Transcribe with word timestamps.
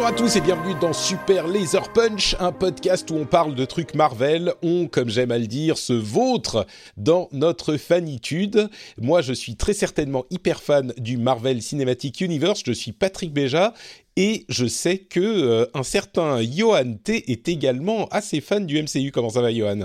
Bonjour 0.00 0.14
à 0.14 0.16
tous 0.16 0.36
et 0.36 0.40
bienvenue 0.40 0.74
dans 0.80 0.94
Super 0.94 1.46
Laser 1.46 1.92
Punch, 1.92 2.34
un 2.40 2.52
podcast 2.52 3.10
où 3.10 3.16
on 3.16 3.26
parle 3.26 3.54
de 3.54 3.66
trucs 3.66 3.94
Marvel. 3.94 4.54
On, 4.62 4.86
comme 4.88 5.10
j'aime 5.10 5.30
à 5.30 5.36
le 5.36 5.46
dire, 5.46 5.76
se 5.76 5.92
vautre 5.92 6.66
dans 6.96 7.28
notre 7.32 7.76
fanitude. 7.76 8.70
Moi, 8.98 9.20
je 9.20 9.34
suis 9.34 9.56
très 9.56 9.74
certainement 9.74 10.24
hyper 10.30 10.62
fan 10.62 10.94
du 10.96 11.18
Marvel 11.18 11.60
Cinematic 11.60 12.22
Universe. 12.22 12.62
Je 12.64 12.72
suis 12.72 12.92
Patrick 12.92 13.34
Béja 13.34 13.74
et 14.16 14.46
je 14.48 14.64
sais 14.64 14.96
que 14.96 15.20
euh, 15.20 15.66
un 15.74 15.82
certain 15.82 16.40
Johan 16.40 16.94
T 16.94 17.30
est 17.30 17.46
également 17.50 18.06
assez 18.06 18.40
fan 18.40 18.64
du 18.64 18.82
MCU. 18.82 19.10
Comment 19.12 19.28
ça 19.28 19.42
va, 19.42 19.52
Johan? 19.52 19.80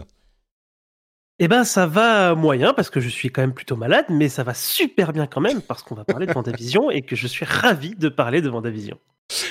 Eh 1.40 1.50
ben, 1.50 1.66
ça 1.66 1.88
va 1.88 2.36
moyen 2.36 2.72
parce 2.72 2.90
que 2.90 3.02
je 3.02 3.09
suis 3.09 3.31
quand 3.31 3.42
même 3.42 3.53
plutôt 3.53 3.75
malade, 3.75 4.06
mais 4.08 4.30
ça 4.30 4.44
va 4.44 4.53
super 4.53 5.12
bien 5.12 5.28
quand 5.28 5.42
même 5.42 5.62
parce 5.62 5.84
qu'on 5.84 5.95
va 5.95 6.06
parler 6.06 6.25
de 6.25 6.31
Vendavision 6.34 6.90
et 6.90 7.02
que 7.02 7.18
je 7.18 7.28
suis 7.28 7.44
ravi 7.44 7.95
de 7.95 8.08
parler 8.08 8.42
de 8.42 8.47
Vendavision. 8.47 8.97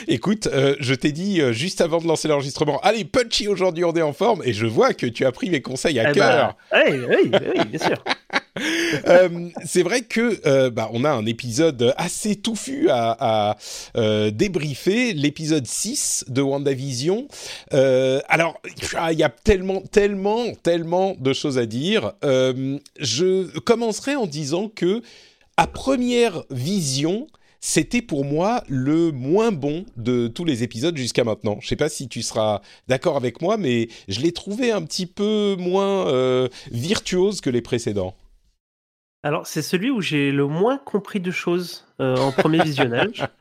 Écoute, 0.06 0.46
euh, 0.46 0.76
je 0.78 0.94
t'ai 0.94 1.10
dit 1.12 1.40
euh, 1.40 1.52
juste 1.52 1.80
avant 1.80 1.98
de 2.00 2.06
lancer 2.06 2.28
l'enregistrement, 2.28 2.78
allez, 2.82 3.04
punchy 3.04 3.48
aujourd'hui, 3.48 3.84
on 3.84 3.92
est 3.92 4.02
en 4.02 4.12
forme, 4.12 4.42
et 4.44 4.52
je 4.52 4.66
vois 4.66 4.94
que 4.94 5.06
tu 5.06 5.26
as 5.26 5.32
pris 5.32 5.50
mes 5.50 5.62
conseils 5.62 5.98
à 5.98 6.10
Eh 6.10 6.14
cœur. 6.14 6.56
bah, 6.70 6.84
oui, 6.88 6.98
oui, 7.08 7.30
oui, 7.56 7.64
bien 7.66 7.78
sûr. 7.86 8.04
Euh, 9.08 9.48
c'est 9.64 9.82
vrai 9.82 10.02
que 10.02 10.68
bah, 10.68 10.88
on 10.92 11.02
a 11.04 11.10
un 11.10 11.26
épisode 11.26 11.92
assez 11.96 12.36
touffu 12.36 12.88
à, 12.88 13.56
à 13.96 14.30
débriefer, 14.30 15.12
l'épisode 15.12 15.66
6 15.66 16.26
de 16.28 16.40
WandaVision. 16.40 17.26
Alors, 17.72 18.60
il 19.10 19.18
y 19.18 19.24
a 19.24 19.28
tellement, 19.28 19.80
tellement, 19.80 20.52
tellement 20.62 21.16
de 21.18 21.32
choses 21.32 21.58
à 21.58 21.66
dire. 21.66 22.12
Je 22.22 23.58
commencerai 23.58 24.14
en 24.14 24.26
disant 24.26 24.68
que, 24.68 25.02
à 25.56 25.66
première 25.66 26.44
vision, 26.50 27.26
c'était 27.66 28.02
pour 28.02 28.26
moi 28.26 28.62
le 28.68 29.10
moins 29.10 29.50
bon 29.50 29.86
de 29.96 30.28
tous 30.28 30.44
les 30.44 30.62
épisodes 30.62 30.94
jusqu'à 30.98 31.24
maintenant. 31.24 31.56
Je 31.62 31.66
sais 31.68 31.76
pas 31.76 31.88
si 31.88 32.08
tu 32.10 32.20
seras 32.20 32.60
d'accord 32.88 33.16
avec 33.16 33.40
moi, 33.40 33.56
mais 33.56 33.88
je 34.06 34.20
l'ai 34.20 34.32
trouvé 34.32 34.70
un 34.70 34.82
petit 34.82 35.06
peu 35.06 35.56
moins 35.58 36.06
euh, 36.08 36.48
virtuose 36.70 37.40
que 37.40 37.48
les 37.48 37.62
précédents. 37.62 38.14
Alors, 39.22 39.46
c'est 39.46 39.62
celui 39.62 39.90
où 39.90 40.02
j'ai 40.02 40.30
le 40.30 40.46
moins 40.46 40.76
compris 40.76 41.20
de 41.20 41.30
choses 41.30 41.86
euh, 42.00 42.18
en 42.18 42.32
premier 42.32 42.62
visionnage. 42.62 43.24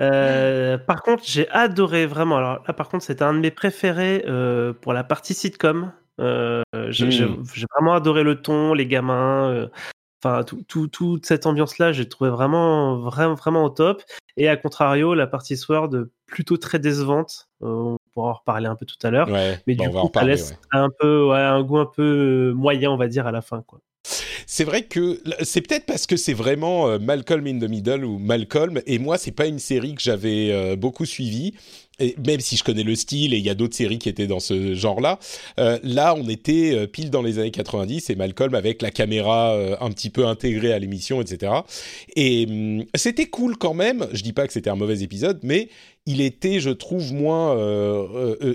Euh, 0.00 0.78
par 0.78 1.02
contre, 1.02 1.22
j'ai 1.24 1.48
adoré 1.50 2.06
vraiment. 2.06 2.38
Alors 2.38 2.64
là, 2.66 2.72
par 2.72 2.88
contre, 2.88 3.04
c'était 3.04 3.22
un 3.22 3.34
de 3.34 3.38
mes 3.38 3.52
préférés 3.52 4.24
pour 4.80 4.92
la 4.92 5.04
partie 5.04 5.32
sitcom. 5.34 5.92
Euh, 6.20 6.62
j'ai 6.88 7.06
Mm. 7.06 7.10
j'ai- 7.12 7.28
j'ai 7.54 7.66
vraiment 7.76 7.94
adoré 7.94 8.24
le 8.24 8.40
ton, 8.42 8.74
les 8.74 8.86
gamins. 8.88 9.68
Enfin, 10.24 10.44
tout, 10.44 10.62
tout- 10.68 10.86
toute 10.88 11.26
cette 11.26 11.46
ambiance-là, 11.46 11.92
j'ai 11.92 12.08
trouvé 12.08 12.30
vraiment, 12.30 12.96
vraiment, 12.98 13.34
vraiment 13.34 13.64
au 13.64 13.70
top. 13.70 14.02
Et 14.36 14.48
à 14.48 14.56
contrario, 14.56 15.14
la 15.14 15.26
partie 15.26 15.56
Sword, 15.56 15.90
plutôt 16.26 16.56
très 16.56 16.78
décevante. 16.78 17.48
Euh, 17.62 17.66
on 17.66 17.96
pourra 18.14 18.30
en 18.30 18.34
reparler 18.34 18.66
un 18.68 18.76
peu 18.76 18.86
tout 18.86 18.96
à 19.02 19.10
l'heure. 19.10 19.28
Ouais, 19.28 19.58
Mais 19.66 19.74
bon, 19.74 19.84
du 19.88 19.90
coup, 19.90 20.10
ça 20.14 20.24
laisse 20.24 20.50
ouais. 20.50 20.56
un 20.72 20.88
peu, 20.98 21.26
ouais, 21.28 21.38
un 21.38 21.62
goût 21.62 21.78
un 21.78 21.86
peu 21.86 22.50
euh, 22.50 22.54
moyen, 22.54 22.90
on 22.90 22.96
va 22.96 23.08
dire, 23.08 23.26
à 23.26 23.32
la 23.32 23.42
fin, 23.42 23.62
quoi. 23.62 23.80
C'est 24.46 24.64
vrai 24.64 24.82
que 24.82 25.20
c'est 25.42 25.60
peut-être 25.62 25.86
parce 25.86 26.06
que 26.06 26.16
c'est 26.16 26.34
vraiment 26.34 26.88
euh, 26.88 26.98
Malcolm 26.98 27.46
in 27.46 27.58
the 27.58 27.68
Middle 27.70 28.04
ou 28.04 28.18
Malcolm 28.18 28.80
et 28.86 28.98
moi 28.98 29.16
c'est 29.16 29.30
pas 29.32 29.46
une 29.46 29.60
série 29.60 29.94
que 29.94 30.02
j'avais 30.02 30.50
euh, 30.50 30.76
beaucoup 30.76 31.06
suivie 31.06 31.54
même 32.24 32.40
si 32.40 32.56
je 32.56 32.64
connais 32.64 32.82
le 32.82 32.94
style 32.94 33.34
et 33.34 33.38
il 33.38 33.44
y 33.44 33.50
a 33.50 33.54
d'autres 33.54 33.76
séries 33.76 33.98
qui 33.98 34.08
étaient 34.08 34.26
dans 34.26 34.40
ce 34.40 34.74
genre-là, 34.74 35.18
euh, 35.58 35.78
là 35.82 36.14
on 36.16 36.28
était 36.28 36.74
euh, 36.74 36.86
pile 36.86 37.10
dans 37.10 37.22
les 37.22 37.38
années 37.38 37.50
90 37.50 38.10
et 38.10 38.14
Malcolm 38.14 38.54
avec 38.54 38.82
la 38.82 38.90
caméra 38.90 39.52
euh, 39.52 39.76
un 39.80 39.90
petit 39.90 40.10
peu 40.10 40.26
intégrée 40.26 40.72
à 40.72 40.78
l'émission, 40.78 41.20
etc. 41.20 41.52
Et 42.16 42.46
hum, 42.48 42.84
c'était 42.94 43.26
cool 43.26 43.56
quand 43.56 43.74
même. 43.74 44.06
Je 44.12 44.22
dis 44.22 44.32
pas 44.32 44.46
que 44.46 44.52
c'était 44.52 44.70
un 44.70 44.76
mauvais 44.76 45.02
épisode, 45.02 45.40
mais 45.42 45.68
il 46.06 46.20
était, 46.20 46.58
je 46.58 46.70
trouve, 46.70 47.12
moins 47.12 47.56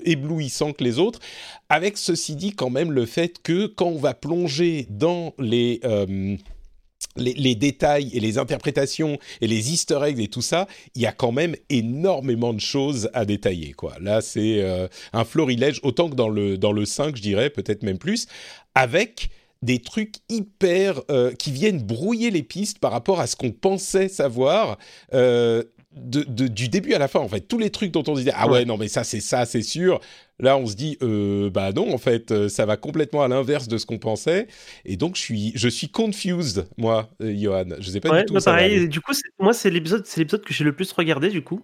éblouissant 0.04 0.74
que 0.74 0.84
les 0.84 1.00
autres. 1.00 1.20
Avec 1.70 1.98
ceci 1.98 2.36
dit, 2.36 2.52
quand 2.52 2.70
même, 2.70 2.92
le 2.92 3.06
fait 3.06 3.42
que 3.42 3.68
quand 3.68 3.88
on 3.88 3.98
va 3.98 4.14
plonger 4.14 4.86
dans 4.90 5.34
les, 5.40 5.80
les, 7.18 7.56
détails 7.56 8.10
et 8.14 8.20
les 8.20 8.38
interprétations 8.38 9.18
et 9.42 9.48
les 9.48 9.72
easter 9.72 10.00
eggs 10.04 10.20
et 10.20 10.28
tout 10.28 10.42
ça, 10.42 10.68
il 10.96 11.02
y 11.02 11.06
a 11.06 11.12
quand 11.12 11.32
même 11.32 11.56
énormément 11.70 12.54
de 12.54 12.60
choses 12.60 13.10
à 13.14 13.26
détailler. 13.26 13.74
Quoi. 13.74 13.96
Là, 14.02 14.22
c'est 14.22 14.62
euh, 14.62 14.88
un 15.14 15.26
florilège, 15.26 15.80
autant 15.84 16.10
que 16.10 16.16
dans 16.16 16.30
le, 16.30 16.58
dans 16.58 16.72
le 16.72 16.86
5, 16.86 17.16
je 17.16 17.22
dirais, 17.22 17.50
peut-être 17.50 17.84
même 17.84 17.98
plus, 17.98 18.28
avec 18.76 19.30
des 19.62 19.80
trucs 19.80 20.16
hyper 20.30 21.02
euh, 21.10 21.34
qui 21.34 21.52
viennent 21.52 21.82
brouiller 21.82 22.30
les 22.30 22.44
pistes 22.44 22.80
par 22.80 22.92
rapport 22.92 23.20
à 23.20 23.28
ce 23.28 23.36
qu'on 23.36 23.52
pensait 23.52 24.08
savoir 24.08 24.78
euh, 25.14 25.64
de, 25.98 26.24
de- 26.24 26.48
du 26.48 26.70
début 26.70 26.94
à 26.94 27.00
la 27.00 27.08
fin 27.08 27.20
en 27.20 27.28
fait. 27.28 27.42
Tous 27.42 27.58
les 27.58 27.70
trucs 27.70 27.92
dont 27.92 28.04
on 28.08 28.14
disait 28.16 28.32
ah 28.36 28.50
ouais 28.50 28.66
non 28.66 28.78
mais 28.78 28.88
ça 28.88 29.04
c'est 29.04 29.20
ça 29.20 29.46
c'est 29.46 29.62
sûr. 29.62 30.00
Là 30.40 30.58
on 30.58 30.66
se 30.66 30.76
dit 30.76 30.98
euh, 31.02 31.50
bah 31.50 31.72
non 31.74 31.94
en 31.94 31.98
fait 31.98 32.32
euh, 32.32 32.48
ça 32.50 32.66
va 32.66 32.78
complètement 32.78 33.24
à 33.24 33.28
l'inverse 33.28 33.68
de 33.68 33.78
ce 33.78 33.86
qu'on 33.86 33.98
pensait. 34.00 34.48
Et 34.86 34.98
donc 34.98 35.16
je 35.16 35.22
suis 35.22 35.52
je 35.56 35.68
suis 35.68 35.90
confused 35.90 36.68
moi 36.78 37.10
euh, 37.22 37.34
Johan. 37.36 37.66
Je 37.80 37.90
sais 37.90 38.00
pas 38.00 38.10
Ouais, 38.12 38.20
du 38.22 38.26
tout 38.26 38.34
bah 38.36 38.40
ça 38.40 38.52
pareil. 38.52 38.88
Du 38.90 39.02
coup, 39.02 39.14
moi, 39.40 39.54
c'est 39.54 39.70
l'épisode, 39.70 40.06
c'est 40.06 40.20
l'épisode 40.22 40.44
que 40.44 40.54
j'ai 40.54 40.64
le 40.64 40.74
plus 40.74 40.92
regardé, 40.94 41.30
du 41.30 41.42
coup. 41.44 41.62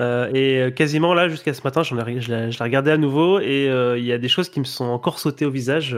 Euh, 0.00 0.30
et 0.32 0.72
quasiment 0.74 1.12
là, 1.12 1.28
jusqu'à 1.28 1.52
ce 1.54 1.62
matin, 1.62 1.82
j'en 1.82 1.98
ai, 2.06 2.20
je 2.20 2.30
l'ai 2.30 2.50
regardé 2.60 2.90
à 2.92 2.96
nouveau 2.96 3.40
et 3.40 3.66
il 3.98 4.04
y 4.04 4.12
a 4.12 4.18
des 4.18 4.28
choses 4.28 4.48
qui 4.48 4.60
me 4.60 4.64
sont 4.64 4.84
encore 4.84 5.18
sautées 5.18 5.44
au 5.44 5.50
visage 5.50 5.96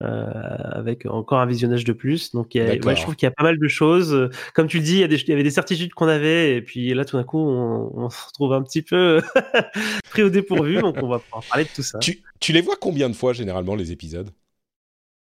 avec 0.00 1.06
encore 1.06 1.40
un 1.40 1.46
visionnage 1.46 1.84
de 1.84 1.92
plus. 1.92 2.32
Donc, 2.32 2.54
il 2.54 2.58
y 2.58 2.60
a- 2.60 2.66
D'accord. 2.66 2.86
ouais, 2.88 2.96
je 2.96 3.02
trouve 3.02 3.16
qu'il 3.16 3.26
y 3.26 3.30
a 3.30 3.34
pas 3.34 3.44
mal 3.44 3.58
de 3.58 3.68
choses. 3.68 4.12
Euh, 4.14 4.28
Comme 4.54 4.66
tu 4.68 4.78
le 4.78 4.82
dis, 4.84 4.94
il 4.94 5.00
y, 5.00 5.04
a 5.04 5.08
des- 5.08 5.16
il 5.16 5.28
y 5.28 5.32
avait 5.32 5.42
des 5.42 5.50
certitudes 5.50 5.94
qu'on 5.94 6.08
avait 6.08 6.56
et 6.56 6.62
puis 6.62 6.92
là, 6.94 7.04
tout 7.04 7.16
d'un 7.16 7.24
coup, 7.24 7.38
on, 7.38 7.90
on 7.94 8.10
se 8.10 8.26
retrouve 8.26 8.52
un 8.52 8.62
petit 8.62 8.82
peu 8.82 9.20
pris 10.10 10.22
au 10.22 10.28
dépourvu. 10.30 10.74
donc, 10.82 10.96
on 11.02 11.08
va 11.08 11.18
pouvoir 11.18 11.44
parler 11.48 11.64
de 11.64 11.70
tout 11.74 11.82
ça. 11.82 11.98
tu, 11.98 12.22
tu 12.40 12.52
les 12.52 12.60
vois 12.60 12.76
combien 12.80 13.08
de 13.08 13.14
fois 13.14 13.32
généralement 13.32 13.74
les 13.74 13.92
épisodes? 13.92 14.30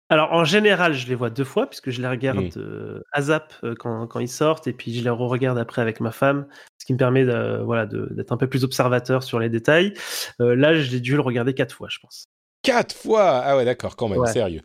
Alors 0.10 0.32
en 0.34 0.46
général, 0.46 0.94
je 0.94 1.08
les 1.08 1.16
vois 1.16 1.32
deux 1.32 1.44
fois 1.44 1.66
puisque 1.68 1.90
je 1.90 2.00
les 2.00 2.08
regarde 2.08 2.38
Mm. 2.56 2.60
euh, 2.60 3.02
à 3.12 3.24
zap 3.24 3.54
euh, 3.64 3.74
quand, 3.74 4.06
quand 4.06 4.20
ils 4.20 4.28
sortent 4.28 4.68
et 4.68 4.74
puis 4.74 4.94
je 4.94 5.04
les 5.04 5.10
re-regarde 5.10 5.58
après 5.58 5.82
avec 5.82 6.00
ma 6.00 6.12
femme, 6.12 6.46
ce 6.78 6.86
qui 6.86 6.94
me 6.94 6.98
permet 7.00 7.26
de, 7.26 7.64
voilà 7.64 7.88
d'être 7.88 8.32
un 8.32 8.38
peu 8.38 8.46
plus 8.48 8.64
observateur 8.64 9.24
sur 9.24 9.40
les 9.40 9.50
détails. 9.50 9.94
Euh, 10.42 10.56
là, 10.56 10.76
j'ai 10.80 11.00
dû 11.00 11.16
le 11.16 11.22
regarder 11.22 11.56
quatre 11.56 11.74
fois, 11.74 11.88
je 11.90 11.98
pense. 12.00 12.26
Quatre 12.66 12.96
fois 12.96 13.42
Ah 13.46 13.56
ouais, 13.58 13.64
d'accord, 13.66 13.96
quand 13.96 14.08
même, 14.10 14.20
Ouais. 14.20 14.32
sérieux. 14.34 14.62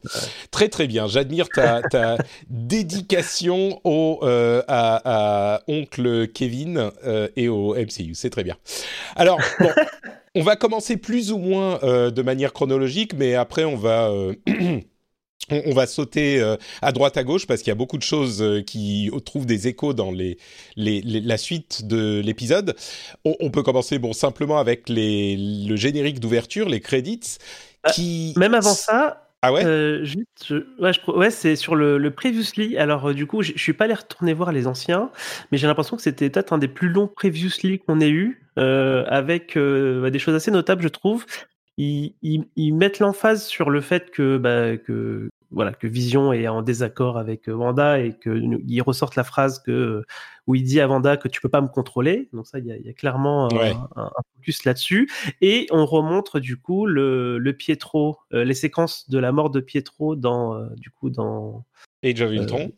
Très 0.51 0.69
très 0.69 0.87
bien, 0.87 1.07
j'admire 1.07 1.49
ta, 1.49 1.83
ta 1.83 2.17
dédication 2.51 3.81
au, 3.85 4.21
euh, 4.23 4.63
à, 4.69 5.55
à 5.57 5.63
oncle 5.69 6.29
Kevin 6.29 6.91
euh, 7.05 7.29
et 7.37 7.49
au 7.49 7.75
MCU, 7.77 8.15
c'est 8.15 8.31
très 8.31 8.43
bien. 8.45 8.57
Alors, 9.17 9.39
bon, 9.61 9.71
on 10.35 10.43
va 10.43 10.57
commencer 10.57 10.97
plus 10.97 11.31
ou 11.31 11.39
moins 11.39 11.79
euh, 11.83 12.11
de 12.11 12.23
manière 12.23 12.53
chronologique, 12.53 13.13
mais 13.15 13.35
après 13.35 13.65
on 13.65 13.77
va... 13.77 14.11
on 15.51 15.63
on 15.67 15.73
va 15.75 15.89
sauter 15.89 16.41
à 16.81 16.93
droite 16.93 17.17
à 17.17 17.25
gauche 17.25 17.45
parce 17.47 17.63
qu'il 17.63 17.71
y 17.71 17.73
a 17.73 17.75
beaucoup 17.77 17.99
de 17.99 18.05
choses 18.05 18.63
qui 18.69 19.11
trouvent 19.25 19.47
des 19.47 19.67
échos 19.67 19.95
dans 19.95 20.13
les, 20.13 20.39
les, 20.77 21.01
les- 21.01 21.21
la 21.21 21.39
suite 21.39 21.87
de 21.89 22.21
l'épisode. 22.25 22.77
On, 23.25 23.35
on 23.41 23.51
peut 23.51 23.65
commencer 23.65 23.99
bon 23.99 24.13
simplement 24.13 24.59
avec 24.59 24.89
les, 24.89 25.37
le 25.37 25.75
générique 25.75 26.21
d'ouverture, 26.21 26.69
les 26.69 26.79
credits, 26.81 27.39
Ah, 27.41 27.70
qui 27.93 28.35
Même 28.37 28.55
avant 28.55 28.75
ça, 28.75 29.29
ah 29.43 29.53
ouais? 29.53 29.65
euh, 29.65 30.05
juste, 30.05 30.45
je- 30.47 30.67
ouais, 30.83 30.93
je- 30.93 31.11
ouais, 31.11 31.31
c'est 31.31 31.57
sur 31.57 31.75
le, 31.75 31.99
le 31.99 32.11
previously. 32.11 32.77
Alors 32.77 33.09
euh, 33.11 33.15
du 33.15 33.27
coup, 33.27 33.43
je 33.43 33.53
suis 33.57 33.73
pas 33.73 33.85
allé 33.85 33.95
retourner 33.95 34.33
voir 34.35 34.53
les 34.53 34.67
anciens, 34.67 35.11
mais 35.51 35.59
j'ai 35.59 35.67
l'impression 35.67 35.97
que 35.97 36.03
c'était 36.03 36.29
peut-être 36.31 36.53
un 36.53 36.59
des 36.59 36.69
plus 36.69 36.89
longs 36.89 37.09
previously 37.09 37.79
qu'on 37.79 38.01
ait 38.01 38.11
eu, 38.11 38.43
euh, 38.59 39.05
avec 39.09 39.57
euh, 39.57 40.03
bah, 40.03 40.11
des 40.11 40.19
choses 40.19 40.35
assez 40.35 40.51
notables, 40.51 40.83
je 40.83 40.89
trouve. 40.89 41.25
Ils, 41.79 42.15
ils- 42.23 42.45
ils 42.57 42.73
mettent 42.75 42.99
l'emphase 42.99 43.45
sur 43.47 43.71
le 43.71 43.81
fait 43.81 44.11
que, 44.11 44.37
bah, 44.37 44.77
que 44.77 45.29
voilà 45.51 45.73
que 45.73 45.87
Vision 45.87 46.33
est 46.33 46.47
en 46.49 46.63
désaccord 46.63 47.19
avec 47.19 47.49
euh, 47.49 47.53
Wanda 47.53 47.99
et 47.99 48.13
que 48.13 48.31
ils 48.67 48.81
ressortent 48.83 49.17
la 49.17 49.25
phrase 49.25 49.61
que 49.61 49.71
euh, 49.71 50.07
où 50.47 50.55
il 50.55 50.63
dit 50.63 50.81
à 50.81 50.87
Vanda 50.87 51.17
que 51.17 51.29
tu 51.29 51.41
peux 51.41 51.49
pas 51.49 51.61
me 51.61 51.69
contrôler. 51.69 52.29
Donc 52.33 52.47
ça, 52.47 52.59
il 52.59 52.67
y, 52.67 52.89
a, 52.89 52.93
clairement 52.93 53.49
un, 53.97 54.11
focus 54.37 54.65
là-dessus. 54.65 55.09
Et 55.41 55.67
on 55.71 55.87
remontre 55.87 56.41
du 56.41 56.57
coup 56.57 56.87
le, 56.87 57.39
le 57.39 57.53
Pietro, 57.53 58.19
les 58.33 58.55
séquences 58.55 59.09
de 59.11 59.19
la 59.19 59.31
mort 59.31 59.51
de 59.51 59.61
Pietro 59.61 60.17
dans 60.17 60.61
du 60.77 60.91
coup 60.91 61.09
dans 61.09 61.65
Age 62.03 62.21
of 62.23 62.33
Ultron. 62.33 62.73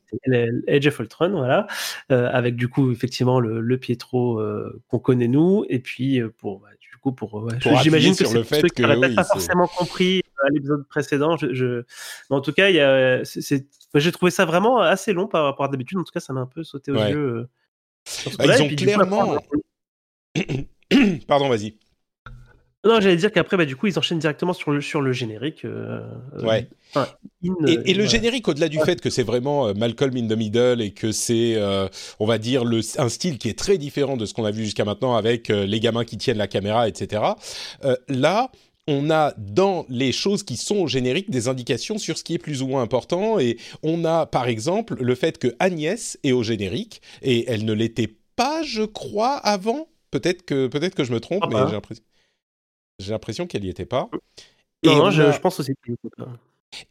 Age 0.69 0.87
of 0.87 0.99
Ultron, 0.99 1.31
voilà, 1.31 1.67
avec 2.11 2.57
du 2.57 2.69
coup 2.69 2.91
effectivement 2.91 3.41
le, 3.41 3.61
le 3.61 3.79
Pietro 3.79 4.43
qu'on 4.89 4.99
connaît 4.99 5.29
nous, 5.29 5.65
et 5.71 5.79
puis 5.79 6.21
pour 6.39 6.61
bah, 6.61 6.69
coup 7.03 7.13
pour, 7.13 7.49
j'imagine 7.83 8.17
que 8.17 8.25
c'est 8.25 8.35
le 8.35 8.45
fait 8.45 8.63
que 8.63 8.83
oui, 8.83 9.15
pas 9.15 9.25
forcément 9.25 9.67
compris 9.67 10.23
à 10.45 10.51
l'épisode 10.51 10.87
précédent. 10.89 11.37
Je, 11.37 11.85
Mais 12.31 12.37
en 12.37 12.41
tout 12.41 12.53
cas, 12.53 12.71
j'ai 13.25 14.13
trouvé 14.13 14.31
ça 14.31 14.45
vraiment 14.45 14.79
assez 14.79 15.13
long 15.13 15.27
par 15.27 15.45
rapport 15.45 15.67
à 15.67 15.69
d'habitude. 15.69 15.99
En 15.99 16.05
tout 16.05 16.13
cas, 16.13 16.21
ça 16.21 16.33
m'a 16.33 16.41
un 16.41 16.47
peu 16.47 16.65
sauté 16.65 16.93
aux 16.93 16.97
yeux. 16.97 17.49
Ah, 18.39 18.57
ils 18.57 18.63
ont 18.63 18.69
clairement. 18.69 19.37
Pardon, 21.27 21.49
vas-y. 21.49 21.77
Non, 22.85 23.01
j'allais 23.01 23.17
dire 23.17 23.31
qu'après, 23.31 23.57
bah, 23.57 23.65
du 23.65 23.77
coup, 23.77 23.87
ils 23.87 23.97
enchaînent 23.97 24.19
directement 24.19 24.53
sur 24.53 24.73
le, 24.73 24.81
sur 24.81 25.01
le 25.01 25.13
générique. 25.13 25.65
Euh, 25.65 26.01
ouais. 26.43 26.69
et, 27.85 27.95
le 27.95 28.07
générique, 28.07 28.49
au-delà 28.49 28.69
du 28.69 28.81
fait 28.81 29.01
que 29.01 29.09
c'est 29.09 29.23
vraiment 29.23 29.69
euh, 29.69 29.75
Malcolm 29.75 30.17
in 30.17 30.27
the 30.27 30.37
Middle 30.37 30.81
et 30.81 30.91
que 30.91 31.13
c'est, 31.13 31.55
euh, 31.57 31.87
on 32.19 32.27
va 32.27 32.39
dire, 32.39 32.65
le, 32.65 32.81
un 32.99 33.09
style 33.09 33.39
qui 33.39 33.49
est 33.49 33.57
très 33.59 33.79
différent 33.79 34.17
de 34.17 34.27
ce 34.27 34.35
qu'on 34.35 34.45
a 34.45 34.51
vu 34.51 34.65
jusqu'à 34.65 34.85
maintenant 34.85 35.15
avec 35.15 35.49
les 35.49 35.81
gamins 35.81 36.05
qui 36.05 36.19
tiennent 36.19 36.39
la 36.39 36.49
caméra, 36.49 36.89
etc. 36.89 37.23
là, 38.09 38.51
on 38.89 39.11
a 39.11 39.33
dans 39.39 39.87
les 39.89 40.11
choses 40.11 40.43
qui 40.43 40.57
sont 40.57 40.79
au 40.79 40.89
générique 40.89 41.31
des 41.31 41.47
indications 41.47 41.99
sur 41.99 42.19
ce 42.19 42.25
qui 42.25 42.35
est 42.35 42.39
plus 42.39 42.63
ou 42.63 42.67
moins 42.67 42.83
important. 42.83 43.39
Et 43.39 43.59
on 43.85 44.05
a, 44.05 44.27
par 44.27 44.49
exemple, 44.49 44.97
le 45.01 45.15
fait 45.15 45.39
que 45.39 45.55
Agnès 45.61 46.19
est 46.25 46.33
au 46.33 46.43
générique 46.43 47.01
et 47.23 47.49
elle 47.49 47.65
ne 47.65 47.73
l'était 47.73 48.13
pas, 48.35 48.63
je 48.65 48.83
crois, 48.83 49.37
avant. 49.37 49.89
Peut-être 50.11 50.45
que, 50.45 50.67
peut-être 50.67 50.95
que 50.95 51.05
je 51.05 51.13
me 51.13 51.21
trompe, 51.21 51.43
ah 51.45 51.49
mais 51.49 51.55
bah. 51.55 51.67
j'ai 51.69 51.75
l'impression. 51.75 52.03
J'ai 53.03 53.13
l'impression 53.13 53.47
qu'elle 53.47 53.63
n'y 53.63 53.69
était 53.69 53.87
pas. 53.87 54.09
Non, 54.85 55.11
je, 55.11 55.39
pense 55.39 55.61
aussi 55.61 55.73
qu'elle 55.85 55.95
n'y 55.95 55.99
était 56.05 56.17
pas. 56.17 56.39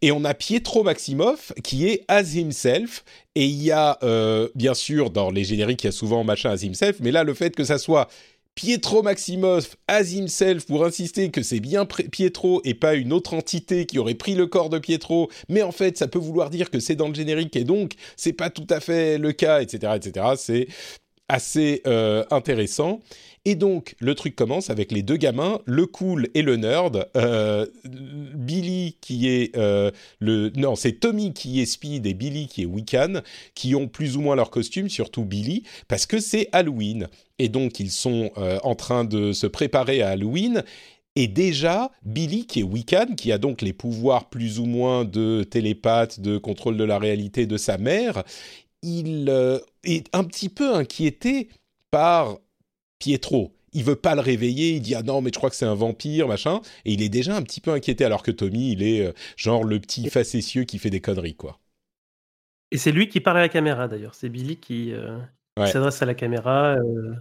Et 0.02 0.12
on 0.12 0.24
a 0.25 0.34
Pietro 0.34 0.84
Maximoff 0.84 1.54
qui 1.63 1.88
est 1.88 2.04
as 2.08 2.36
himself. 2.36 3.04
Et 3.36 3.46
il 3.46 3.62
y 3.62 3.72
a, 3.72 3.98
euh, 4.04 4.50
bien 4.56 4.74
sûr, 4.74 5.10
dans 5.10 5.31
les 5.31 5.44
génériques, 5.44 5.84
il 5.84 5.88
y 5.88 5.90
a 5.90 5.94
souvent 5.94 6.24
machin 6.24 6.52
as 6.52 6.63
himself. 6.63 6.98
Mais 7.00 7.12
là, 7.12 7.24
le 7.24 7.34
fait 7.34 7.56
que 7.56 7.63
ça 7.63 7.78
soit 7.78 8.08
Pietro 8.56 9.02
Maximoff 9.02 9.75
as 9.88 10.12
himself 10.12 10.66
pour 10.66 10.86
insister 10.86 11.31
que 11.31 11.42
c'est 11.42 11.60
bien 11.60 11.86
Pietro 11.86 12.62
et 12.66 12.74
pas 12.74 12.96
une 12.96 13.14
autre 13.14 13.34
entité 13.34 13.86
qui 13.86 13.98
aurait 13.98 14.16
pris 14.16 14.36
le 14.36 14.46
corps 14.46 14.69
de 14.69 14.78
Pietro. 14.78 15.30
Mais 15.50 15.62
en 15.62 15.72
fait, 15.72 15.98
ça 15.98 16.07
peut 16.07 16.19
vouloir 16.19 16.50
dire 16.50 16.69
que 16.69 16.80
c'est 16.80 16.96
dans 16.96 17.07
le 17.07 17.16
générique 17.16 17.56
et 17.56 17.64
donc 17.64 17.94
c'est 18.18 18.34
pas 18.34 18.50
tout 18.50 18.68
à 18.69 18.80
fait 18.80 19.18
le 19.18 19.31
cas, 19.31 19.62
etc., 19.62 19.94
etc. 19.96 20.25
C'est 20.38 20.68
assez 21.30 21.81
euh, 21.88 22.25
intéressant. 22.30 23.00
Et 23.44 23.56
donc, 23.56 23.96
le 24.00 24.14
truc 24.14 24.36
commence 24.36 24.70
avec 24.70 24.92
les 24.92 25.02
deux 25.02 25.18
gamins, 25.18 25.62
le 25.66 25.88
cool 25.88 26.28
et 26.36 26.44
le 26.44 26.58
nerd. 26.58 27.08
Euh, 27.18 27.66
Billy 27.86 28.98
qui 29.02 29.28
est 29.30 29.58
euh, 29.58 29.90
le... 30.20 30.52
Non, 30.56 30.76
c'est 30.76 30.94
Tommy 30.94 31.34
qui 31.34 31.60
est 31.60 31.66
Speed 31.66 32.06
et 32.06 32.14
Billy 32.14 32.46
qui 32.46 32.62
est 32.62 32.66
Wiccan, 32.66 33.22
qui 33.56 33.74
ont 33.74 33.88
plus 33.88 34.16
ou 34.16 34.22
moins 34.22 34.36
leur 34.36 34.52
costume, 34.52 34.90
surtout 34.90 35.26
Billy, 35.26 35.64
parce 35.88 36.06
que 36.06 36.20
c'est 36.20 36.50
Halloween. 36.52 37.08
Et 37.40 37.50
donc, 37.50 37.80
ils 37.80 37.90
sont 37.90 38.30
euh, 38.38 38.60
en 38.62 38.76
train 38.76 39.06
de 39.06 39.34
se 39.34 39.48
préparer 39.48 40.04
à 40.04 40.10
Halloween. 40.10 40.64
Et 41.16 41.28
déjà, 41.28 41.90
Billy, 42.04 42.46
qui 42.46 42.60
est 42.60 42.64
Wiccan, 42.64 43.16
qui 43.18 43.32
a 43.32 43.40
donc 43.40 43.64
les 43.64 43.74
pouvoirs 43.74 44.30
plus 44.30 44.60
ou 44.60 44.66
moins 44.66 45.04
de 45.04 45.44
télépathe, 45.44 46.20
de 46.20 46.38
contrôle 46.38 46.78
de 46.78 46.84
la 46.84 47.00
réalité 47.00 47.48
de 47.48 47.58
sa 47.58 47.80
mère, 47.80 48.24
il 48.84 49.30
est 49.84 50.06
un 50.14 50.24
petit 50.24 50.50
peu 50.50 50.76
inquiété 50.76 51.50
par 51.90 52.38
Pietro. 53.01 53.51
Il 53.74 53.83
veut 53.83 53.95
pas 53.95 54.15
le 54.15 54.21
réveiller, 54.21 54.71
il 54.74 54.81
dit 54.81 54.95
ah 54.95 55.01
non 55.01 55.21
mais 55.21 55.31
je 55.33 55.38
crois 55.38 55.50
que 55.50 55.56
c'est 55.56 55.65
un 55.65 55.75
vampire 55.75 56.27
machin 56.27 56.62
et 56.86 56.94
il 56.94 57.01
est 57.01 57.09
déjà 57.09 57.36
un 57.36 57.42
petit 57.42 57.62
peu 57.62 57.71
inquiété 57.71 58.06
alors 58.06 58.21
que 58.21 58.31
Tommy 58.31 58.74
il 58.74 58.83
est 58.83 59.06
euh, 59.06 59.13
genre 59.38 59.63
le 59.63 59.80
petit 59.80 60.09
facétieux 60.09 60.65
qui 60.65 60.77
fait 60.77 60.89
des 60.89 61.01
conneries 61.01 61.36
quoi. 61.36 61.59
Et 62.71 62.77
c'est 62.77 62.92
lui 62.92 63.07
qui 63.07 63.21
parle 63.21 63.38
à 63.38 63.42
la 63.42 63.50
caméra 63.50 63.88
d'ailleurs, 63.88 64.13
c'est 64.13 64.30
Billy 64.30 64.57
qui, 64.57 64.94
euh, 64.94 65.18
s'adresse 65.57 66.01
à 66.01 66.06
la 66.06 66.13
caméra. 66.13 66.75
Euh. 66.75 67.13